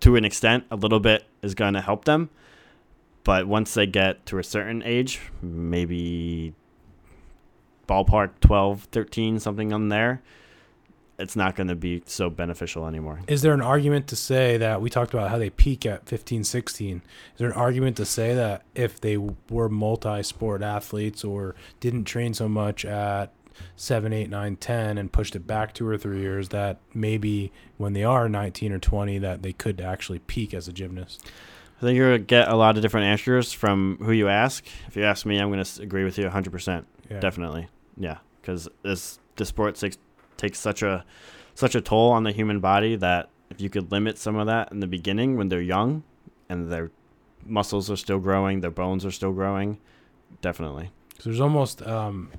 to 0.00 0.16
an 0.16 0.24
extent, 0.24 0.64
a 0.70 0.76
little 0.76 1.00
bit 1.00 1.24
is 1.42 1.54
going 1.54 1.74
to 1.74 1.80
help 1.80 2.04
them. 2.04 2.30
But 3.24 3.46
once 3.46 3.74
they 3.74 3.86
get 3.86 4.24
to 4.26 4.38
a 4.38 4.44
certain 4.44 4.82
age, 4.84 5.20
maybe 5.42 6.54
ballpark 7.88 8.30
12, 8.40 8.88
13, 8.92 9.38
something 9.40 9.72
on 9.72 9.88
there, 9.88 10.22
it's 11.18 11.36
not 11.36 11.56
going 11.56 11.68
to 11.68 11.74
be 11.74 12.02
so 12.06 12.28
beneficial 12.28 12.86
anymore. 12.86 13.20
Is 13.26 13.42
there 13.42 13.54
an 13.54 13.62
argument 13.62 14.06
to 14.08 14.16
say 14.16 14.56
that 14.58 14.80
we 14.80 14.90
talked 14.90 15.14
about 15.14 15.30
how 15.30 15.38
they 15.38 15.50
peak 15.50 15.86
at 15.86 16.06
15, 16.06 16.44
16? 16.44 16.96
Is 16.96 17.02
there 17.38 17.48
an 17.48 17.54
argument 17.54 17.96
to 17.96 18.04
say 18.04 18.34
that 18.34 18.62
if 18.74 19.00
they 19.00 19.16
were 19.16 19.68
multi 19.68 20.22
sport 20.22 20.62
athletes 20.62 21.24
or 21.24 21.54
didn't 21.80 22.04
train 22.04 22.34
so 22.34 22.48
much 22.48 22.84
at 22.84 23.32
7, 23.76 24.12
8, 24.12 24.28
9, 24.28 24.56
10 24.56 24.98
and 24.98 25.12
pushed 25.12 25.34
it 25.34 25.46
back 25.46 25.72
two 25.72 25.88
or 25.88 25.96
three 25.96 26.20
years, 26.20 26.50
that 26.50 26.78
maybe 26.92 27.50
when 27.78 27.94
they 27.94 28.04
are 28.04 28.28
19 28.28 28.72
or 28.72 28.78
20, 28.78 29.18
that 29.18 29.42
they 29.42 29.52
could 29.52 29.80
actually 29.80 30.18
peak 30.18 30.52
as 30.52 30.68
a 30.68 30.72
gymnast? 30.72 31.26
I 31.78 31.80
think 31.80 31.96
you're 31.96 32.10
going 32.10 32.20
to 32.20 32.26
get 32.26 32.48
a 32.48 32.56
lot 32.56 32.76
of 32.76 32.82
different 32.82 33.06
answers 33.06 33.52
from 33.52 33.98
who 34.00 34.12
you 34.12 34.28
ask. 34.28 34.66
If 34.88 34.96
you 34.96 35.04
ask 35.04 35.26
me, 35.26 35.38
I'm 35.38 35.50
going 35.50 35.62
to 35.62 35.82
agree 35.82 36.04
with 36.04 36.18
you 36.18 36.24
100%. 36.24 36.84
Yeah. 37.10 37.20
Definitely, 37.20 37.68
yeah, 37.96 38.18
because 38.40 38.68
this 38.82 39.18
the 39.36 39.44
sport 39.44 39.76
takes 39.76 39.96
takes 40.36 40.58
such 40.58 40.82
a 40.82 41.04
such 41.54 41.74
a 41.74 41.80
toll 41.80 42.10
on 42.12 42.24
the 42.24 42.32
human 42.32 42.60
body 42.60 42.96
that 42.96 43.30
if 43.50 43.60
you 43.60 43.70
could 43.70 43.90
limit 43.90 44.18
some 44.18 44.36
of 44.36 44.46
that 44.46 44.70
in 44.72 44.80
the 44.80 44.86
beginning 44.86 45.36
when 45.36 45.48
they're 45.48 45.60
young, 45.60 46.02
and 46.48 46.70
their 46.70 46.90
muscles 47.44 47.90
are 47.90 47.96
still 47.96 48.18
growing, 48.18 48.60
their 48.60 48.70
bones 48.70 49.04
are 49.04 49.10
still 49.10 49.32
growing, 49.32 49.78
definitely. 50.40 50.90
So 51.18 51.30
there's 51.30 51.40
almost 51.40 51.82
um, 51.86 52.30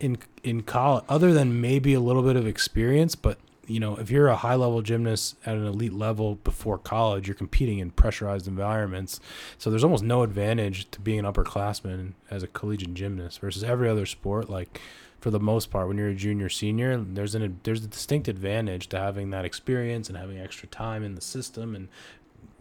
in 0.00 0.18
in 0.42 0.62
college, 0.62 1.04
other 1.08 1.32
than 1.32 1.60
maybe 1.60 1.94
a 1.94 2.00
little 2.00 2.22
bit 2.22 2.36
of 2.36 2.46
experience, 2.46 3.14
but 3.14 3.38
you 3.66 3.80
know, 3.80 3.96
if 3.96 4.10
you're 4.10 4.28
a 4.28 4.36
high 4.36 4.54
level 4.54 4.80
gymnast 4.80 5.36
at 5.44 5.56
an 5.56 5.66
elite 5.66 5.92
level 5.92 6.36
before 6.36 6.78
college, 6.78 7.26
you're 7.26 7.34
competing 7.34 7.78
in 7.78 7.90
pressurized 7.90 8.46
environments. 8.46 9.18
So 9.58 9.70
there's 9.70 9.82
almost 9.82 10.04
no 10.04 10.22
advantage 10.22 10.88
to 10.92 11.00
being 11.00 11.18
an 11.18 11.24
upperclassman 11.24 12.12
as 12.30 12.44
a 12.44 12.46
collegiate 12.46 12.94
gymnast 12.94 13.40
versus 13.40 13.64
every 13.64 13.88
other 13.88 14.06
sport. 14.06 14.48
Like 14.48 14.80
for 15.20 15.30
the 15.30 15.40
most 15.40 15.70
part, 15.70 15.88
when 15.88 15.96
you're 15.98 16.08
a 16.08 16.14
junior 16.14 16.48
senior, 16.48 16.96
there's 16.98 17.34
an 17.34 17.60
there's 17.62 17.84
a 17.84 17.88
distinct 17.88 18.28
advantage 18.28 18.88
to 18.88 18.98
having 18.98 19.30
that 19.30 19.44
experience 19.44 20.08
and 20.08 20.16
having 20.16 20.38
extra 20.38 20.68
time 20.68 21.02
in 21.02 21.14
the 21.14 21.20
system 21.20 21.74
and 21.74 21.88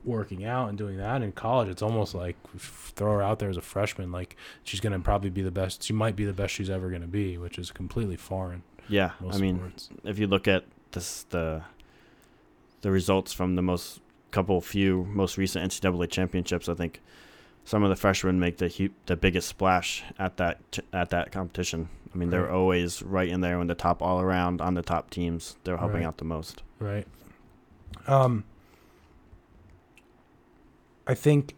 working 0.03 0.45
out 0.45 0.69
and 0.69 0.77
doing 0.77 0.97
that 0.97 1.23
in 1.23 1.31
college 1.31 1.67
it's 1.67 1.81
almost 1.81 2.13
like 2.13 2.35
throw 2.59 3.13
her 3.13 3.23
out 3.23 3.39
there 3.39 3.49
as 3.49 3.57
a 3.57 3.61
freshman 3.61 4.11
like 4.11 4.37
she's 4.63 4.79
going 4.79 4.93
to 4.93 4.99
probably 4.99 5.31
be 5.31 5.41
the 5.41 5.49
best 5.49 5.81
she 5.81 5.93
might 5.93 6.15
be 6.15 6.23
the 6.23 6.31
best 6.31 6.53
she's 6.53 6.69
ever 6.69 6.89
going 6.89 7.01
to 7.01 7.07
be 7.07 7.39
which 7.39 7.57
is 7.57 7.71
completely 7.71 8.15
foreign 8.15 8.61
Yeah, 8.87 9.13
I 9.31 9.39
mean, 9.39 9.57
sports. 9.57 9.89
if 10.03 10.19
you 10.19 10.27
look 10.27 10.47
at 10.47 10.63
this 10.91 11.23
the 11.31 11.63
the 12.81 12.91
results 12.91 13.33
from 13.33 13.55
the 13.55 13.63
most 13.63 13.99
couple 14.29 14.61
few 14.61 15.05
most 15.05 15.39
recent 15.39 15.71
NCAA 15.71 16.07
championships, 16.11 16.69
I 16.69 16.75
think 16.75 17.01
some 17.65 17.83
of 17.83 17.89
the 17.89 17.95
freshmen 17.95 18.39
make 18.39 18.57
the 18.57 18.69
hu- 18.69 18.89
the 19.07 19.15
biggest 19.17 19.47
splash 19.49 20.03
at 20.17 20.37
that 20.37 20.79
at 20.93 21.09
that 21.09 21.31
competition. 21.31 21.89
I 22.13 22.17
mean, 22.17 22.29
they're 22.29 22.49
always 22.51 23.03
right 23.03 23.27
in 23.27 23.41
there 23.41 23.59
in 23.59 23.67
the 23.67 23.75
top 23.75 24.01
all 24.01 24.21
around 24.21 24.61
on 24.61 24.73
the 24.75 24.81
top 24.81 25.09
teams. 25.09 25.57
They're 25.65 25.75
helping 25.77 25.97
Right. 25.97 26.05
out 26.05 26.17
the 26.17 26.25
most. 26.25 26.63
right 26.79 27.07
um 28.07 28.43
i 31.07 31.13
think 31.13 31.55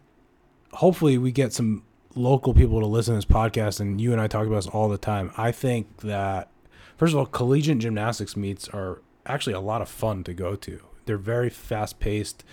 hopefully 0.74 1.18
we 1.18 1.32
get 1.32 1.52
some 1.52 1.82
local 2.14 2.54
people 2.54 2.80
to 2.80 2.86
listen 2.86 3.14
to 3.14 3.18
this 3.18 3.24
podcast 3.24 3.80
and 3.80 4.00
you 4.00 4.12
and 4.12 4.20
i 4.20 4.26
talk 4.26 4.46
about 4.46 4.56
this 4.56 4.66
all 4.68 4.88
the 4.88 4.98
time 4.98 5.30
i 5.36 5.50
think 5.52 5.98
that 5.98 6.48
first 6.96 7.12
of 7.12 7.18
all 7.18 7.26
collegiate 7.26 7.78
gymnastics 7.78 8.36
meets 8.36 8.68
are 8.68 9.00
actually 9.26 9.52
a 9.52 9.60
lot 9.60 9.82
of 9.82 9.88
fun 9.88 10.24
to 10.24 10.32
go 10.34 10.54
to 10.56 10.80
they're 11.06 11.16
very 11.18 11.50
fast 11.50 11.98
paced 12.00 12.44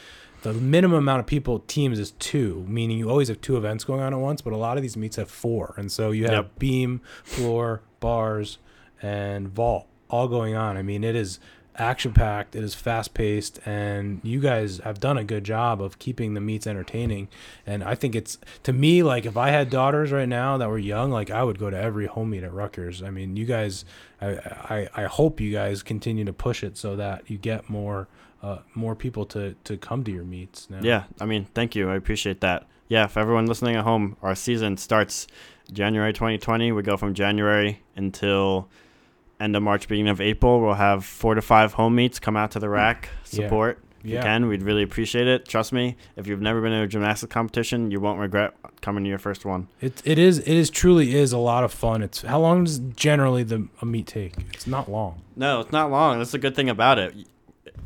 the 0.53 0.59
minimum 0.61 0.97
amount 0.97 1.19
of 1.19 1.25
people 1.25 1.59
teams 1.67 1.99
is 1.99 2.11
two 2.11 2.65
meaning 2.67 2.97
you 2.97 3.09
always 3.09 3.27
have 3.27 3.41
two 3.41 3.57
events 3.57 3.83
going 3.83 4.01
on 4.01 4.13
at 4.13 4.19
once 4.19 4.41
but 4.41 4.53
a 4.53 4.57
lot 4.57 4.77
of 4.77 4.81
these 4.83 4.97
meets 4.97 5.15
have 5.15 5.29
four 5.29 5.73
and 5.77 5.91
so 5.91 6.11
you 6.11 6.23
have 6.25 6.33
Yep. 6.33 6.59
beam 6.59 7.01
floor 7.23 7.81
bars 7.99 8.57
and 9.01 9.47
vault 9.49 9.87
all 10.09 10.27
going 10.27 10.55
on 10.55 10.77
i 10.77 10.81
mean 10.81 11.03
it 11.03 11.15
is 11.15 11.39
action 11.77 12.13
packed 12.13 12.55
it 12.55 12.63
is 12.63 12.73
fast 12.73 13.13
paced 13.13 13.59
and 13.65 14.21
you 14.23 14.39
guys 14.39 14.77
have 14.85 14.97
done 14.99 15.17
a 15.17 15.23
good 15.25 15.43
job 15.43 15.81
of 15.81 15.99
keeping 15.99 16.33
the 16.33 16.39
meets 16.39 16.65
entertaining 16.65 17.27
and 17.65 17.83
i 17.83 17.93
think 17.93 18.15
it's 18.15 18.37
to 18.63 18.71
me 18.71 19.03
like 19.03 19.25
if 19.25 19.35
i 19.35 19.49
had 19.49 19.69
daughters 19.69 20.09
right 20.11 20.29
now 20.29 20.57
that 20.57 20.69
were 20.69 20.77
young 20.77 21.11
like 21.11 21.29
i 21.29 21.43
would 21.43 21.59
go 21.59 21.69
to 21.69 21.77
every 21.77 22.05
home 22.05 22.29
meet 22.29 22.43
at 22.43 22.53
Rutgers. 22.53 23.03
i 23.03 23.09
mean 23.09 23.35
you 23.35 23.43
guys 23.45 23.83
i 24.21 24.87
i, 24.95 25.03
I 25.03 25.03
hope 25.05 25.41
you 25.41 25.51
guys 25.51 25.83
continue 25.83 26.23
to 26.23 26.31
push 26.33 26.63
it 26.63 26.77
so 26.77 26.95
that 26.95 27.29
you 27.29 27.37
get 27.37 27.69
more 27.69 28.07
uh, 28.45 28.59
more 28.75 28.95
people 28.95 29.25
to 29.25 29.55
to 29.63 29.77
come 29.77 30.03
to 30.03 30.11
your 30.11 30.23
meets 30.23 30.69
now 30.69 30.79
Yeah, 30.81 31.03
I 31.19 31.25
mean, 31.25 31.45
thank 31.53 31.75
you. 31.75 31.89
I 31.89 31.95
appreciate 31.95 32.41
that. 32.41 32.67
Yeah, 32.87 33.07
for 33.07 33.19
everyone 33.19 33.47
listening 33.47 33.75
at 33.75 33.83
home, 33.83 34.15
our 34.21 34.35
season 34.35 34.77
starts 34.77 35.25
January 35.73 36.13
2020. 36.13 36.71
We 36.71 36.83
go 36.83 36.97
from 36.97 37.13
January 37.15 37.81
until 37.95 38.67
end 39.39 39.55
of 39.55 39.63
March, 39.63 39.87
beginning 39.87 40.11
of 40.11 40.21
April. 40.21 40.61
We'll 40.61 40.75
have 40.75 41.03
four 41.03 41.33
to 41.35 41.41
five 41.41 41.73
home 41.73 41.95
meets. 41.95 42.19
Come 42.19 42.37
out 42.37 42.51
to 42.51 42.59
the 42.59 42.69
RAC, 42.69 43.09
Yeah. 43.31 43.45
support. 43.45 43.79
If 44.03 44.11
Yeah. 44.11 44.17
you 44.17 44.23
can, 44.23 44.47
we'd 44.47 44.61
really 44.61 44.83
appreciate 44.83 45.27
it. 45.27 45.47
Trust 45.47 45.73
me, 45.73 45.95
if 46.15 46.27
you've 46.27 46.39
never 46.41 46.61
been 46.61 46.71
to 46.71 46.83
a 46.83 46.87
gymnastics 46.87 47.33
competition, 47.33 47.89
you 47.89 47.99
won't 47.99 48.19
regret 48.19 48.53
coming 48.81 49.03
to 49.03 49.09
your 49.09 49.17
first 49.17 49.45
one. 49.45 49.67
It 49.81 50.03
it 50.05 50.19
is 50.19 50.37
it 50.37 50.47
is 50.55 50.69
truly 50.69 51.15
is 51.15 51.33
a 51.33 51.39
lot 51.39 51.63
of 51.63 51.73
fun. 51.73 52.03
It's 52.03 52.21
how 52.21 52.39
long 52.39 52.65
does 52.65 52.77
generally 52.95 53.41
the 53.41 53.67
a 53.81 53.85
meet 53.85 54.05
take? 54.05 54.33
It's 54.53 54.67
not 54.67 54.91
long. 54.91 55.21
No, 55.35 55.61
it's 55.61 55.71
not 55.71 55.89
long. 55.89 56.19
That's 56.19 56.31
the 56.31 56.37
good 56.37 56.55
thing 56.55 56.69
about 56.69 56.99
it. 56.99 57.15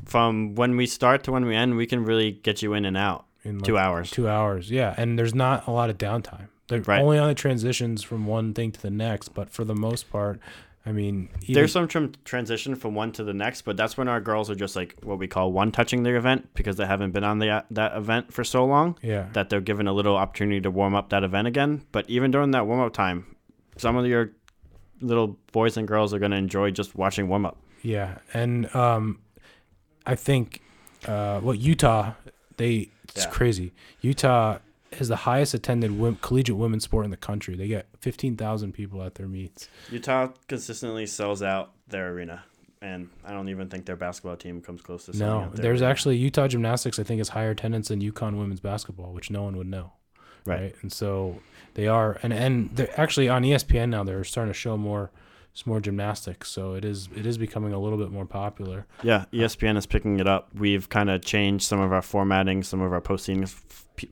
From 0.06 0.56
when 0.56 0.75
we 0.78 0.86
start 0.86 1.23
to 1.23 1.32
when 1.32 1.45
we 1.45 1.56
end, 1.56 1.75
we 1.78 1.86
can 1.86 2.04
really 2.06 2.32
get 2.32 2.62
you 2.62 2.73
in 2.73 2.86
and 2.86 2.97
out. 2.97 3.25
In 3.43 3.60
like 3.60 3.65
Two 3.65 3.78
hours. 3.78 4.12
Two 4.12 4.28
hours, 4.28 4.69
yeah. 4.69 4.93
And 4.97 5.17
there's 5.17 5.34
not 5.36 5.67
a 5.67 5.71
lot 5.71 5.89
of 5.89 5.97
downtime. 5.97 6.47
They're 6.67 6.82
Right. 6.82 7.02
only 7.02 7.17
on 7.17 7.28
the 7.30 7.34
transitions 7.36 8.04
from 8.04 8.25
one 8.28 8.54
thing 8.54 8.71
to 8.73 8.82
the 8.82 8.91
next, 8.91 9.30
but 9.30 9.49
for 9.49 9.63
the 9.63 9.73
most 9.75 10.12
part, 10.12 10.39
I 10.86 10.91
mean, 10.91 11.30
even- 11.43 11.54
There's 11.56 11.71
some 11.71 11.88
tram- 11.88 12.12
transition 12.25 12.75
from 12.75 12.95
one 12.95 13.12
to 13.13 13.23
the 13.23 13.34
next, 13.34 13.63
but 13.63 13.75
that's 13.78 13.97
when 13.97 14.08
our 14.08 14.19
girls 14.21 14.49
are 14.49 14.56
just 14.56 14.75
like 14.75 14.95
what 15.04 15.17
we 15.19 15.28
call 15.28 15.52
one 15.52 15.71
touching 15.71 16.04
their 16.04 16.15
event 16.15 16.49
because 16.54 16.78
they 16.78 16.86
haven't 16.86 17.12
been 17.12 17.23
on 17.23 17.39
the 17.39 17.63
that 17.71 17.95
event 17.97 18.34
for 18.34 18.43
so 18.43 18.65
long 18.65 18.97
yeah, 19.02 19.28
that 19.34 19.49
they're 19.49 19.62
given 19.62 19.88
a 19.88 19.93
little 19.93 20.15
opportunity 20.15 20.62
to 20.62 20.71
warm 20.71 20.95
up 20.95 21.10
that 21.10 21.23
event 21.23 21.47
again. 21.47 21.82
But 21.91 22.10
even 22.10 22.32
during 22.32 22.52
that 22.52 22.65
warm 22.67 22.80
up 22.82 22.93
time, 22.93 23.25
some 23.78 23.95
of 23.97 24.06
your 24.06 24.32
little 25.02 25.38
boys 25.52 25.78
and 25.78 25.88
girls 25.88 26.13
are 26.13 26.19
going 26.19 26.32
to 26.32 26.38
enjoy 26.38 26.71
just 26.71 26.95
watching 26.95 27.28
warm 27.30 27.45
up. 27.45 27.58
yeah. 27.84 28.17
And 28.34 28.73
um, 28.75 29.19
I 30.12 30.15
think 30.15 30.62
uh, 31.08 31.39
what 31.39 31.58
Utah 31.60 32.13
they 32.58 32.89
it's 33.15 33.26
Yeah. 33.26 33.30
crazy. 33.32 33.74
Utah 34.02 34.58
is 35.00 35.08
the 35.08 35.15
highest 35.30 35.54
attended 35.54 35.91
wom- 36.00 36.17
collegiate 36.22 36.58
women's 36.58 36.84
sport 36.84 37.06
in 37.06 37.12
the 37.12 37.18
country. 37.30 37.55
They 37.55 37.68
get 37.68 37.88
fifteen 37.99 38.36
thousand 38.36 38.74
people 38.74 39.01
at 39.03 39.16
their 39.16 39.28
meets. 39.28 39.70
Utah 39.91 40.30
consistently 40.47 41.05
sells 41.05 41.41
out 41.41 41.72
their 41.88 42.10
arena, 42.14 42.43
and 42.82 43.10
I 43.26 43.32
don't 43.34 43.49
even 43.49 43.68
think 43.70 43.86
their 43.86 43.95
basketball 43.95 44.36
team 44.36 44.62
comes 44.62 44.82
close 44.82 45.05
to 45.05 45.14
selling 45.14 45.45
No, 45.45 45.51
there's 45.53 45.82
arena. 45.82 45.91
actually 45.91 46.18
Utah 46.18 46.47
gymnastics. 46.47 46.97
I 46.99 47.03
think 47.03 47.22
is 47.22 47.30
higher 47.30 47.51
attendance 47.51 47.88
than 47.89 48.01
UConn 48.01 48.38
women's 48.38 48.60
basketball, 48.62 49.12
which 49.14 49.30
no 49.32 49.43
one 49.43 49.55
would 49.57 49.68
know. 49.68 49.93
Right. 50.45 50.74
And 50.82 50.91
so 50.91 51.39
they 51.76 51.88
are, 51.88 52.18
and 52.24 52.34
and 52.34 52.70
they're 52.76 52.99
actually 52.99 53.30
on 53.30 53.43
ESPN 53.43 53.89
now. 53.89 54.03
They're 54.03 54.24
starting 54.24 54.51
to 54.53 54.60
show 54.60 54.76
more, 54.78 55.12
some 55.54 55.72
more 55.72 55.80
gymnastics. 55.80 56.50
So 56.50 56.74
it 56.74 56.86
is 56.86 57.10
it 57.16 57.26
is 57.26 57.38
becoming 57.38 57.74
a 57.74 57.80
little 57.80 57.97
bit 57.97 58.12
more 58.12 58.26
popular. 58.26 58.86
Yeah, 59.04 59.26
ESPN 59.34 59.78
is 59.78 59.86
picking 59.86 60.20
it 60.20 60.28
up. 60.28 60.50
We've 60.56 60.88
kind 60.89 61.10
of 61.10 61.22
changed 61.24 61.66
some 61.66 61.80
of 61.80 61.91
our 61.91 62.02
formatting, 62.02 62.64
some 62.64 62.82
of 62.82 62.93
our 62.93 63.02
postseason 63.02 63.54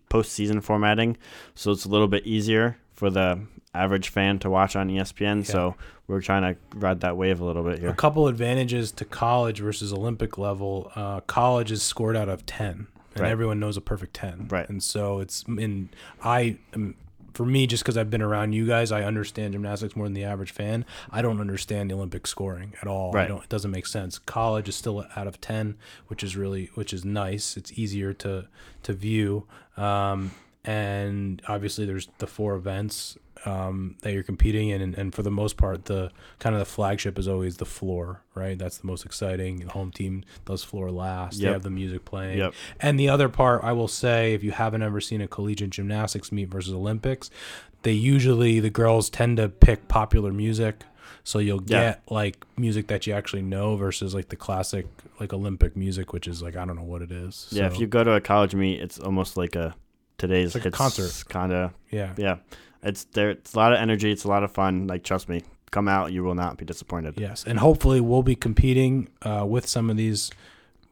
postseason 0.10 0.62
formatting, 0.64 1.18
so 1.56 1.72
it's 1.72 1.86
a 1.86 1.90
little 1.90 2.08
bit 2.08 2.26
easier 2.26 2.78
for 2.94 3.10
the 3.10 3.40
average 3.74 4.10
fan 4.10 4.40
to 4.40 4.50
watch 4.50 4.76
on 4.76 4.90
ESPN. 4.90 5.46
So 5.46 5.76
we're 6.08 6.22
trying 6.22 6.42
to 6.42 6.60
ride 6.76 7.02
that 7.02 7.16
wave 7.16 7.40
a 7.40 7.46
little 7.46 7.64
bit 7.64 7.80
here. 7.80 7.90
A 7.90 7.94
couple 7.94 8.28
advantages 8.28 8.92
to 8.94 9.06
college 9.06 9.60
versus 9.60 9.94
Olympic 9.94 10.38
level. 10.38 10.92
Uh, 10.96 11.22
college 11.22 11.72
is 11.72 11.84
scored 11.84 12.16
out 12.18 12.28
of 12.28 12.46
ten, 12.46 12.88
and 13.14 13.22
Right. 13.24 13.32
everyone 13.32 13.60
knows 13.60 13.78
a 13.78 13.82
perfect 13.82 14.14
10. 14.16 14.48
Right. 14.50 14.68
And 14.68 14.82
so 14.84 15.20
it's 15.20 15.44
in 15.48 15.90
I 16.24 16.58
am 16.74 16.96
for 17.38 17.46
me 17.46 17.68
just 17.68 17.84
because 17.84 17.98
I've 17.98 18.10
been 18.10 18.24
around 18.24 18.54
you 18.54 18.66
guys, 18.66 18.92
I 18.92 19.04
understand 19.04 19.54
gymnastics 19.54 19.96
more 19.96 20.08
than 20.08 20.14
the 20.14 20.24
average 20.24 20.50
fan. 20.50 20.84
I 21.12 21.22
don't 21.22 21.40
understand 21.40 21.92
the 21.92 21.94
Olympic 21.94 22.26
scoring 22.26 22.74
at 22.82 22.88
all. 22.88 23.12
I 23.26 23.28
don't 23.28 23.44
it 23.44 23.50
doesn't 23.50 23.70
make 23.70 23.86
sense. 23.86 24.18
College 24.18 24.68
is 24.68 24.76
still 24.76 25.06
out 25.16 25.28
of 25.28 25.40
10, 25.40 25.78
which 26.08 26.24
is 26.24 26.36
really 26.36 26.72
which 26.74 26.94
is 26.94 27.06
nice. 27.06 27.56
It's 27.56 27.72
easier 27.74 28.12
to 28.14 28.48
to 28.82 28.94
view. 28.94 29.46
Um 29.78 30.32
and 30.66 31.40
obviously 31.48 31.86
there's 31.86 32.10
the 32.18 32.26
four 32.26 32.56
events 32.56 33.20
um, 33.46 33.96
that 34.02 34.14
you're 34.14 34.24
competing 34.24 34.70
in, 34.70 34.82
and, 34.82 34.96
and 34.98 35.14
for 35.14 35.24
the 35.24 35.32
most 35.32 35.58
part, 35.58 35.86
the 35.86 36.12
kind 36.40 36.56
of 36.56 36.60
the 36.60 36.66
flagship 36.66 37.18
is 37.20 37.28
always 37.28 37.58
the 37.58 37.66
floor, 37.66 38.22
right? 38.36 38.58
That's 38.58 38.78
the 38.78 38.88
most 38.88 39.06
exciting. 39.06 39.60
The 39.60 39.72
home 39.72 39.92
team 39.92 40.24
does 40.46 40.64
floor 40.64 40.92
last. 40.92 41.40
They 41.42 41.48
have 41.48 41.64
the 41.64 41.70
music 41.70 42.06
playing. 42.06 42.38
Yep. 42.40 42.54
And 42.80 43.00
the 43.00 43.10
other 43.10 43.30
part, 43.30 43.64
I 43.64 43.72
will 43.74 43.88
say, 43.88 44.34
if 44.34 44.44
you 44.44 44.52
haven't 44.52 44.82
ever 44.84 45.00
seen 45.02 45.22
a 45.22 45.28
collegiate 45.28 45.70
gymnastics 45.72 46.32
meet 46.32 46.50
versus 46.50 46.74
Olympics, 46.74 47.30
they 47.84 47.94
usually 47.94 48.60
the 48.60 48.70
girls 48.70 49.10
tend 49.10 49.38
to 49.38 49.50
pick 49.50 49.88
popular 49.88 50.34
music. 50.34 50.84
So 51.24 51.40
you'll 51.40 51.62
Yeah. 51.66 51.80
get 51.92 52.02
like 52.10 52.46
music 52.58 52.88
that 52.88 53.06
you 53.06 53.14
actually 53.14 53.42
know 53.42 53.76
versus 53.76 54.16
like 54.16 54.30
the 54.30 54.36
classic 54.36 54.88
like 55.20 55.34
Olympic 55.34 55.76
music, 55.76 56.14
which 56.14 56.28
is 56.28 56.42
like 56.42 56.56
I 56.56 56.66
don't 56.66 56.76
know 56.76 56.84
what 56.84 57.02
it 57.02 57.12
is. 57.12 57.48
Yeah, 57.52 57.68
So, 57.70 57.74
if 57.76 57.80
you 57.82 57.88
go 57.88 58.04
to 58.04 58.14
a 58.14 58.22
college 58.22 58.56
meet, 58.56 58.80
it's 58.80 58.98
almost 59.00 59.36
like 59.38 59.56
a 59.56 59.76
today's 60.18 60.56
It's 60.56 60.66
like 60.66 60.74
a 60.74 60.78
concert. 60.78 61.24
Kind 61.30 61.52
of 61.54 61.74
yeah, 61.92 62.14
yeah. 62.18 62.38
It's 62.88 63.04
there. 63.06 63.32
It's 63.32 63.54
a 63.54 63.58
lot 63.58 63.74
of 63.74 63.80
energy. 63.80 64.12
It's 64.12 64.24
a 64.24 64.30
lot 64.30 64.44
of 64.44 64.52
fun. 64.52 64.88
Like 64.88 65.04
trust 65.04 65.30
me, 65.30 65.44
come 65.72 65.88
out, 65.88 66.12
you 66.12 66.24
will 66.24 66.36
not 66.36 66.58
be 66.58 66.66
disappointed. 66.66 67.16
Yes, 67.18 67.44
and 67.46 67.60
hopefully 67.60 68.02
we'll 68.02 68.24
be 68.24 68.36
competing 68.36 69.10
uh, 69.22 69.46
with 69.48 69.68
some 69.68 69.90
of 69.90 69.98
these 69.98 70.32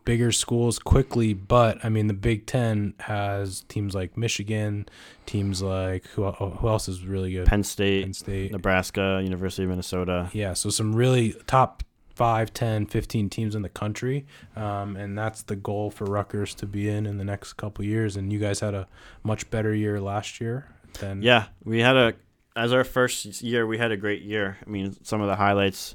bigger 0.04 0.32
schools 0.32 0.78
quickly. 0.78 1.34
But 1.34 1.84
I 1.84 1.90
mean, 1.90 2.08
the 2.08 2.14
Big 2.14 2.46
Ten 2.46 2.94
has 3.00 3.62
teams 3.68 3.96
like 3.96 4.18
Michigan, 4.18 4.88
teams 5.26 5.62
like 5.62 6.06
who 6.08 6.26
oh, 6.26 6.58
who 6.60 6.68
else 6.68 6.88
is 6.88 7.04
really 7.04 7.32
good? 7.32 7.48
Penn 7.48 7.64
State, 7.64 8.04
Penn 8.04 8.14
State. 8.14 8.52
Nebraska, 8.52 9.22
University 9.24 9.64
of 9.64 9.70
Minnesota. 9.70 10.30
Yeah, 10.34 10.54
so 10.54 10.70
some 10.70 10.96
really 10.96 11.36
top 11.48 11.84
5, 12.16 12.54
10, 12.54 12.86
15 12.86 13.30
teams 13.30 13.56
in 13.56 13.62
the 13.62 13.70
country. 13.70 14.26
Um, 14.56 14.96
and 14.96 15.18
that's 15.18 15.44
the 15.44 15.58
goal 15.58 15.92
for 15.92 16.06
Rutgers 16.06 16.56
to 16.56 16.66
be 16.66 16.88
in 16.88 17.06
in 17.06 17.18
the 17.18 17.26
next 17.26 17.54
couple 17.54 17.84
years. 17.84 18.16
And 18.16 18.32
you 18.32 18.40
guys 18.40 18.62
had 18.62 18.74
a 18.74 18.88
much 19.22 19.50
better 19.50 19.76
year 19.76 20.00
last 20.00 20.40
year 20.40 20.70
than 20.98 21.22
Yeah, 21.22 21.46
we 21.64 21.80
had 21.80 21.96
a 21.96 22.14
as 22.56 22.72
our 22.72 22.84
first 22.86 23.42
year, 23.42 23.68
we 23.68 23.78
had 23.78 23.92
a 23.92 23.98
great 23.98 24.22
year. 24.22 24.58
I 24.66 24.70
mean, 24.70 24.96
some 25.04 25.22
of 25.22 25.28
the 25.28 25.36
highlights: 25.36 25.94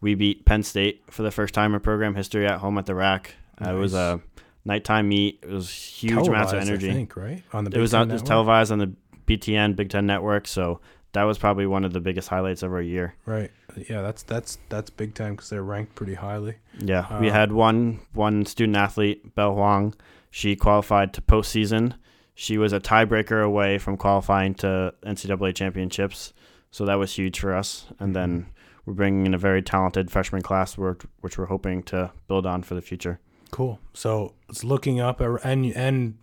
we 0.00 0.14
beat 0.14 0.44
Penn 0.44 0.62
State 0.62 1.02
for 1.10 1.22
the 1.22 1.30
first 1.30 1.54
time 1.54 1.74
in 1.74 1.80
program 1.80 2.14
history 2.14 2.46
at 2.46 2.58
home 2.58 2.76
at 2.78 2.86
the 2.86 2.94
RAC. 2.94 3.34
Uh, 3.64 3.70
it 3.74 3.78
was 3.78 3.94
a 3.94 4.20
nighttime 4.64 5.08
meet. 5.08 5.38
It 5.42 5.48
was 5.50 5.70
huge 5.70 6.12
amounts 6.12 6.28
televised, 6.28 6.54
of 6.54 6.60
I 6.60 6.62
energy. 6.66 6.92
think, 6.92 7.16
right? 7.16 7.42
On 7.52 7.64
the 7.64 7.76
it 7.76 7.80
was 7.80 7.94
on, 7.94 8.10
it 8.10 8.12
was 8.14 8.22
televised 8.22 8.70
on 8.72 8.78
the 8.78 8.92
BTN 9.26 9.74
Big 9.76 9.88
Ten 9.88 10.06
Network, 10.06 10.46
so 10.46 10.80
that 11.12 11.22
was 11.24 11.38
probably 11.38 11.66
one 11.66 11.84
of 11.84 11.92
the 11.92 12.00
biggest 12.00 12.28
highlights 12.28 12.62
of 12.62 12.72
our 12.72 12.80
year. 12.82 13.14
Right. 13.26 13.50
Yeah, 13.88 14.02
that's 14.02 14.22
that's 14.22 14.58
that's 14.68 14.90
big 14.90 15.14
time 15.14 15.34
because 15.36 15.48
they're 15.48 15.62
ranked 15.62 15.94
pretty 15.94 16.14
highly. 16.14 16.56
Yeah, 16.78 17.20
we 17.20 17.30
Uh, 17.30 17.32
had 17.32 17.52
one 17.52 18.00
one 18.12 18.44
student 18.44 18.76
athlete, 18.76 19.34
Belle 19.34 19.54
Huang. 19.54 19.94
She 20.30 20.56
qualified 20.56 21.14
to 21.14 21.22
postseason. 21.22 21.94
She 22.42 22.58
was 22.58 22.72
a 22.72 22.80
tiebreaker 22.80 23.40
away 23.40 23.78
from 23.78 23.96
qualifying 23.96 24.54
to 24.56 24.92
NCAA 25.04 25.54
championships, 25.54 26.32
so 26.72 26.84
that 26.86 26.96
was 26.96 27.14
huge 27.14 27.38
for 27.38 27.54
us. 27.54 27.86
And 28.00 28.16
then 28.16 28.46
we're 28.84 28.94
bringing 28.94 29.26
in 29.26 29.32
a 29.32 29.38
very 29.38 29.62
talented 29.62 30.10
freshman 30.10 30.42
class, 30.42 30.76
which 30.76 31.38
we're 31.38 31.46
hoping 31.46 31.84
to 31.84 32.10
build 32.26 32.44
on 32.44 32.64
for 32.64 32.74
the 32.74 32.82
future. 32.82 33.20
Cool. 33.52 33.78
So 33.94 34.34
it's 34.48 34.64
looking 34.64 34.98
up, 34.98 35.20
and 35.20 35.66
and 35.76 36.18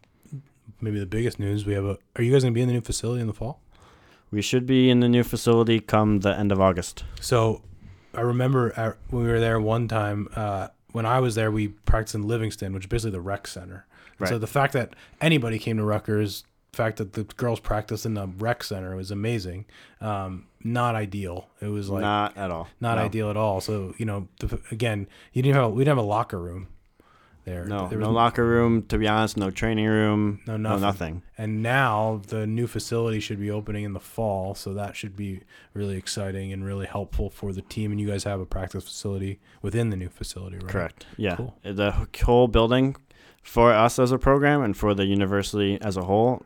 maybe 0.82 1.00
the 1.00 1.06
biggest 1.06 1.40
news 1.40 1.66
we 1.66 1.74
have 1.74 1.86
a. 1.86 1.98
Are 2.18 2.22
you 2.22 2.34
guys 2.34 2.44
gonna 2.44 2.52
be 2.52 2.64
in 2.64 2.68
the 2.68 2.74
new 2.74 2.82
facility 2.82 3.22
in 3.22 3.28
the 3.28 3.34
fall? 3.34 3.62
We 4.30 4.42
should 4.42 4.66
be 4.66 4.90
in 4.90 5.00
the 5.00 5.08
new 5.08 5.24
facility 5.24 5.80
come 5.80 6.20
the 6.20 6.38
end 6.38 6.52
of 6.52 6.60
August. 6.60 7.06
So 7.22 7.62
I 8.14 8.20
remember 8.20 8.78
at, 8.78 8.98
when 9.10 9.24
we 9.24 9.30
were 9.30 9.40
there 9.40 9.62
one 9.62 9.88
time. 9.88 10.28
Uh, 10.36 10.68
when 10.92 11.06
I 11.06 11.22
was 11.22 11.36
there, 11.36 11.50
we 11.50 11.70
practiced 11.70 12.16
in 12.16 12.28
Livingston, 12.28 12.74
which 12.74 12.84
is 12.84 12.90
basically 12.90 13.12
the 13.12 13.22
rec 13.22 13.48
center. 13.48 13.86
And 14.20 14.30
So 14.30 14.38
the 14.40 14.48
fact 14.48 14.74
that 14.74 14.96
anybody 15.22 15.60
came 15.60 15.78
to 15.78 15.84
Rutgers, 15.84 16.44
the 16.72 16.78
fact 16.78 16.98
that 16.98 17.14
the 17.14 17.24
girls 17.24 17.60
practiced 17.60 18.06
in 18.06 18.14
the 18.14 18.28
rec 18.28 18.64
center 18.64 18.96
was 18.96 19.12
amazing. 19.12 19.66
Um, 20.02 20.46
not 20.64 20.94
ideal. 20.96 21.48
It 21.62 21.68
was 21.68 21.90
like 21.90 22.02
Not 22.02 22.38
at 22.38 22.52
all. 22.52 22.68
not 22.80 22.98
No. 22.98 23.04
ideal 23.06 23.30
at 23.30 23.38
all. 23.38 23.62
So 23.62 23.94
you 23.98 24.06
know, 24.06 24.28
the, 24.40 24.60
again, 24.72 25.08
you 25.34 25.42
didn't 25.42 25.56
have 25.56 25.66
a, 25.66 25.70
we 25.70 25.84
didn't 25.84 25.98
have 25.98 26.04
a 26.06 26.08
locker 26.08 26.40
room 26.40 26.68
there. 27.46 27.64
No, 27.66 27.88
There 27.88 27.98
was 27.98 28.08
no 28.08 28.12
locker 28.14 28.46
room. 28.46 28.84
To 28.88 28.98
be 28.98 29.08
honest, 29.08 29.38
no 29.38 29.50
training 29.50 29.88
room. 29.88 30.42
No, 30.46 30.58
No 30.58 30.72
nothing. 30.78 30.82
nothing. 30.82 31.24
And 31.38 31.64
now 31.64 32.22
the 32.28 32.46
new 32.46 32.68
facility 32.68 33.20
should 33.22 33.40
be 33.40 33.50
opening 33.50 33.86
in 33.86 33.94
the 33.94 34.00
fall, 34.00 34.54
so 34.54 34.74
that 34.74 34.96
should 34.96 35.16
be 35.16 35.42
really 35.74 35.96
exciting 35.98 36.52
and 36.54 36.64
really 36.66 36.86
helpful 36.86 37.30
for 37.30 37.54
the 37.54 37.62
team. 37.62 37.92
And 37.92 38.00
you 38.00 38.08
guys 38.08 38.26
have 38.26 38.40
a 38.42 38.46
practice 38.46 38.84
facility 38.84 39.40
within 39.62 39.90
the 39.90 39.96
new 39.98 40.10
facility, 40.10 40.58
right? 40.58 40.68
Correct. 40.68 41.06
Yeah. 41.18 41.36
Cool. 41.38 41.56
The 41.64 41.94
whole 42.24 42.48
building 42.50 42.96
for 43.44 43.72
us 43.74 44.00
as 44.00 44.12
a 44.12 44.18
program 44.18 44.62
and 44.62 44.76
for 44.78 44.94
the 44.94 45.06
university 45.06 45.78
as 45.82 45.98
a 45.98 46.04
whole, 46.04 46.44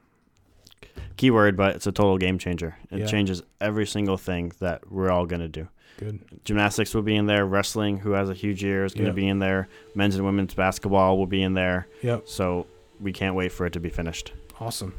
keyword, 1.17 1.55
but 1.57 1.75
it's 1.75 1.87
a 1.87 1.91
total 1.91 2.17
game 2.17 2.37
changer. 2.37 2.77
It 2.91 2.99
Yeah. 2.99 3.05
changes 3.05 3.43
every 3.61 3.85
single 3.85 4.17
thing 4.17 4.51
that 4.59 4.91
we're 4.91 5.09
all 5.11 5.25
going 5.25 5.41
to 5.41 5.47
do. 5.47 5.67
Good. 5.97 6.19
Gymnastics 6.43 6.93
will 6.95 7.03
be 7.03 7.15
in 7.15 7.27
there. 7.27 7.45
Wrestling, 7.45 7.99
who 7.99 8.11
has 8.11 8.29
a 8.29 8.33
huge 8.33 8.63
year, 8.63 8.83
is 8.83 8.93
going 8.93 9.05
to 9.05 9.11
Yeah. 9.11 9.15
be 9.25 9.27
in 9.27 9.39
there. 9.39 9.67
Men's 9.95 10.15
and 10.15 10.25
women's 10.25 10.53
basketball 10.55 11.17
will 11.17 11.27
be 11.27 11.41
in 11.43 11.53
there. 11.53 11.87
Yep. 12.01 12.23
So 12.27 12.65
we 12.99 13.13
can't 13.13 13.35
wait 13.35 13.51
for 13.51 13.65
it 13.65 13.73
to 13.73 13.79
be 13.79 13.89
finished. 13.89 14.33
Awesome. 14.59 14.93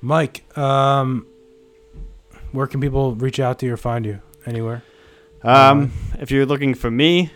Mike, 0.00 0.44
um, 0.58 1.26
where 2.52 2.66
can 2.66 2.80
people 2.80 3.14
reach 3.14 3.38
out 3.38 3.58
to 3.60 3.66
you 3.66 3.74
or 3.74 3.76
find 3.76 4.04
you? 4.04 4.20
Anywhere? 4.44 4.82
Um, 5.42 5.92
if 6.18 6.30
you're 6.30 6.46
looking 6.46 6.74
for 6.74 6.90
me, 6.90 7.30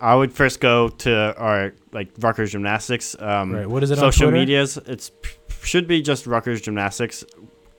I 0.00 0.14
would 0.14 0.32
first 0.32 0.60
go 0.60 0.88
to 0.88 1.34
our 1.36 1.72
like 1.92 2.08
Rutgers 2.18 2.52
Gymnastics. 2.52 3.16
Um, 3.18 3.52
right. 3.52 3.66
What 3.66 3.82
is 3.82 3.90
it 3.90 3.98
on 3.98 4.12
social 4.12 4.30
medias 4.30 4.76
it's 4.76 5.10
should 5.62 5.88
be 5.88 6.02
just 6.02 6.26
Rutgers 6.26 6.60
Gymnastics 6.60 7.24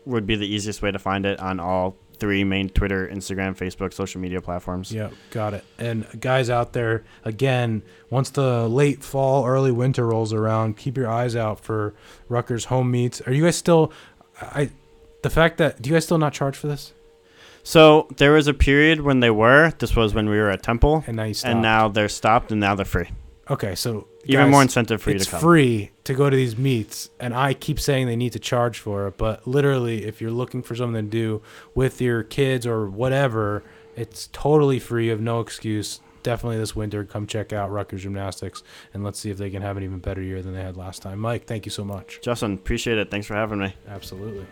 would 0.06 0.26
be 0.26 0.36
the 0.36 0.48
easiest 0.48 0.82
way 0.82 0.92
to 0.92 1.00
find 1.00 1.26
it 1.26 1.40
on 1.40 1.60
all 1.60 1.96
three 2.20 2.44
main 2.44 2.70
Twitter, 2.70 3.08
Instagram, 3.08 3.56
Facebook, 3.56 3.94
social 3.94 4.20
media 4.20 4.42
platforms. 4.42 4.92
Yeah, 4.92 5.10
got 5.32 5.54
it. 5.54 5.64
And 5.78 6.06
guys 6.20 6.50
out 6.50 6.74
there, 6.74 7.04
again, 7.24 7.84
once 8.10 8.30
the 8.30 8.68
late 8.68 9.04
fall, 9.04 9.46
early 9.46 9.72
winter 9.72 10.06
rolls 10.06 10.34
around, 10.34 10.78
keep 10.78 10.98
your 10.98 11.10
eyes 11.10 11.36
out 11.36 11.60
for 11.60 11.94
Rutgers 12.28 12.66
home 12.66 12.92
meets. 12.92 13.22
Are 13.22 13.34
you 13.34 13.44
guys 13.44 13.56
still? 13.56 13.92
I, 14.42 14.72
the 15.24 15.30
fact 15.30 15.58
that 15.58 15.82
do 15.82 15.90
you 15.90 15.96
guys 15.96 16.06
still 16.06 16.18
not 16.18 16.34
charge 16.34 16.56
for 16.56 16.68
this? 16.68 16.94
So 17.68 18.08
there 18.16 18.32
was 18.32 18.48
a 18.48 18.54
period 18.54 19.02
when 19.02 19.20
they 19.20 19.30
were. 19.30 19.74
This 19.78 19.94
was 19.94 20.14
when 20.14 20.30
we 20.30 20.38
were 20.38 20.50
at 20.50 20.64
Temple, 20.64 21.04
And 21.06 21.18
now 21.18 21.26
you 21.26 21.34
stop. 21.34 21.52
and 21.52 21.62
now 21.62 21.90
they're 21.90 22.08
stopped, 22.08 22.50
and 22.54 22.62
now 22.62 22.76
they're 22.76 22.86
free. 22.86 23.10
okay, 23.50 23.76
so 23.76 24.08
Even 24.24 24.46
guys, 24.46 24.52
more 24.52 24.62
incentive 24.62 25.02
for 25.02 25.10
you 25.10 25.18
it's 25.18 25.26
to 25.26 25.32
come. 25.32 25.42
free 25.42 25.92
to 26.06 26.14
go 26.14 26.30
to 26.30 26.36
these 26.36 26.58
meets, 26.58 27.10
and 27.20 27.34
I 27.34 27.54
keep 27.54 27.78
saying 27.78 28.08
they 28.08 28.16
need 28.16 28.32
to 28.32 28.40
charge 28.40 28.80
for 28.80 29.06
it, 29.08 29.18
but 29.18 29.46
literally, 29.46 30.06
if 30.06 30.22
you're 30.22 30.32
looking 30.32 30.64
for 30.64 30.76
something 30.76 31.04
to 31.04 31.12
do 31.12 31.42
with 31.76 32.00
your 32.00 32.24
kids 32.24 32.66
or 32.66 32.90
whatever, 32.90 33.64
it's 33.98 34.30
totally 34.32 34.80
free. 34.80 35.06
You 35.08 35.12
have 35.12 35.20
no 35.20 35.42
excuse. 35.42 36.00
Definitely 36.24 36.60
this 36.60 36.74
winter, 36.74 37.04
come 37.04 37.28
check 37.28 37.52
out 37.52 37.70
Rutgers 37.70 38.04
Gymnastics, 38.04 38.64
and 38.94 39.04
let's 39.04 39.20
see 39.20 39.30
if 39.30 39.38
they 39.38 39.50
can 39.50 39.62
have 39.62 39.76
an 39.76 39.84
even 39.84 40.00
better 40.00 40.22
year 40.22 40.42
than 40.42 40.54
they 40.54 40.62
had 40.64 40.78
last 40.78 41.02
time. 41.02 41.20
Mike, 41.20 41.46
thank 41.48 41.66
you 41.66 41.72
so 41.72 41.84
much. 41.84 42.22
Justin, 42.22 42.54
appreciate 42.54 42.98
it. 42.98 43.12
Thanks 43.12 43.28
for 43.28 43.34
having 43.36 43.60
me. 43.60 43.76
Absolutely. 43.90 44.46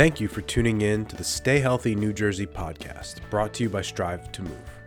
Thank 0.00 0.18
you 0.18 0.28
for 0.28 0.40
tuning 0.40 0.80
in 0.80 1.04
to 1.04 1.16
the 1.16 1.22
Stay 1.22 1.58
Healthy 1.58 1.94
New 1.94 2.14
Jersey 2.14 2.46
podcast, 2.46 3.16
brought 3.28 3.52
to 3.52 3.64
you 3.64 3.68
by 3.68 3.82
Strive 3.82 4.32
to 4.32 4.40
Move. 4.40 4.80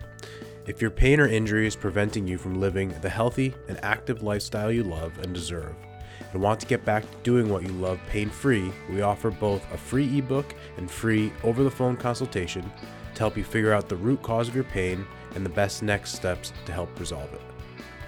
If 0.65 0.81
your 0.81 0.89
pain 0.89 1.19
or 1.19 1.27
injury 1.27 1.67
is 1.67 1.75
preventing 1.75 2.27
you 2.27 2.39
from 2.39 2.59
living 2.59 2.95
the 2.99 3.11
healthy 3.11 3.53
and 3.67 3.79
active 3.83 4.23
lifestyle 4.23 4.71
you 4.71 4.83
love 4.83 5.15
and 5.19 5.31
deserve, 5.31 5.75
and 6.31 6.41
want 6.41 6.59
to 6.61 6.65
get 6.65 6.83
back 6.83 7.03
to 7.03 7.17
doing 7.21 7.47
what 7.47 7.61
you 7.61 7.69
love 7.73 7.99
pain 8.09 8.27
free, 8.27 8.71
we 8.89 9.03
offer 9.03 9.29
both 9.29 9.63
a 9.71 9.77
free 9.77 10.17
ebook 10.17 10.55
and 10.77 10.89
free 10.89 11.31
over 11.43 11.63
the 11.63 11.69
phone 11.69 11.95
consultation 11.95 12.63
to 13.13 13.19
help 13.19 13.37
you 13.37 13.43
figure 13.43 13.71
out 13.71 13.87
the 13.87 13.95
root 13.95 14.23
cause 14.23 14.47
of 14.47 14.55
your 14.55 14.63
pain 14.63 15.05
and 15.35 15.45
the 15.45 15.49
best 15.51 15.83
next 15.83 16.13
steps 16.13 16.53
to 16.65 16.71
help 16.71 16.89
resolve 16.99 17.31
it. 17.35 17.41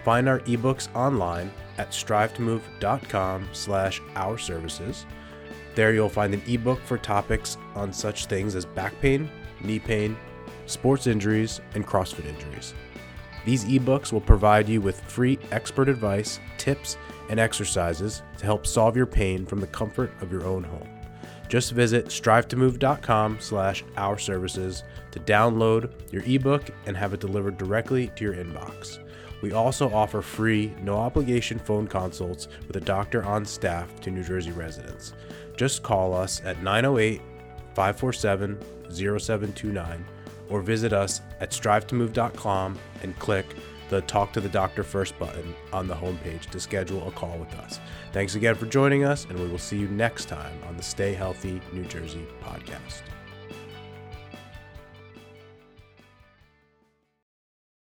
Find 0.03 0.27
our 0.27 0.39
ebooks 0.39 0.87
online 0.95 1.51
at 1.77 1.91
strivetomove.com 1.91 3.49
slash 3.51 4.01
our 4.15 4.39
services. 4.39 5.05
There 5.75 5.93
you'll 5.93 6.09
find 6.09 6.33
an 6.33 6.41
ebook 6.47 6.79
for 6.85 6.97
topics 6.97 7.57
on 7.75 7.91
such 7.91 8.25
things 8.25 8.55
as 8.55 8.65
back 8.65 8.99
pain, 9.01 9.29
knee 9.61 9.79
pain, 9.79 10.17
sports 10.65 11.05
injuries, 11.05 11.61
and 11.73 11.85
CrossFit 11.85 12.25
injuries. 12.25 12.73
These 13.45 13.65
ebooks 13.65 14.11
will 14.11 14.21
provide 14.21 14.67
you 14.67 14.81
with 14.81 15.01
free 15.01 15.37
expert 15.51 15.89
advice, 15.89 16.39
tips, 16.57 16.97
and 17.29 17.39
exercises 17.39 18.23
to 18.37 18.45
help 18.45 18.65
solve 18.65 18.95
your 18.95 19.05
pain 19.05 19.45
from 19.45 19.59
the 19.59 19.67
comfort 19.67 20.11
of 20.21 20.31
your 20.31 20.45
own 20.45 20.63
home. 20.63 20.87
Just 21.47 21.73
visit 21.73 22.07
strivetomove.com 22.07 23.37
slash 23.39 23.83
our 23.97 24.17
services 24.17 24.83
to 25.11 25.19
download 25.19 25.91
your 26.11 26.23
ebook 26.23 26.63
and 26.87 26.97
have 26.97 27.13
it 27.13 27.19
delivered 27.19 27.57
directly 27.57 28.07
to 28.15 28.23
your 28.23 28.33
inbox. 28.33 28.99
We 29.41 29.51
also 29.51 29.93
offer 29.93 30.23
free, 30.23 30.73
no 30.81 30.95
obligation 30.95 31.59
phone 31.59 31.87
consults 31.87 32.47
with 32.67 32.77
a 32.77 32.81
doctor 32.81 33.23
on 33.23 33.45
staff 33.45 33.99
to 34.01 34.09
New 34.09 34.23
Jersey 34.23 34.51
residents. 34.51 35.13
Just 35.57 35.83
call 35.83 36.13
us 36.13 36.41
at 36.43 36.61
908 36.61 37.21
547 37.73 38.59
0729 38.91 40.05
or 40.49 40.61
visit 40.61 40.93
us 40.93 41.21
at 41.39 41.51
strivetomove.com 41.51 42.77
and 43.03 43.19
click 43.19 43.45
the 43.89 44.01
Talk 44.01 44.33
to 44.33 44.41
the 44.41 44.49
Doctor 44.49 44.83
First 44.83 45.17
button 45.19 45.53
on 45.71 45.87
the 45.87 45.93
homepage 45.93 46.49
to 46.51 46.59
schedule 46.59 47.07
a 47.07 47.11
call 47.11 47.37
with 47.37 47.53
us. 47.55 47.79
Thanks 48.13 48.35
again 48.35 48.55
for 48.55 48.65
joining 48.65 49.03
us, 49.03 49.25
and 49.25 49.39
we 49.39 49.47
will 49.47 49.59
see 49.59 49.77
you 49.77 49.87
next 49.87 50.25
time 50.25 50.59
on 50.67 50.75
the 50.75 50.83
Stay 50.83 51.13
Healthy 51.13 51.61
New 51.71 51.85
Jersey 51.85 52.25
podcast. 52.43 53.01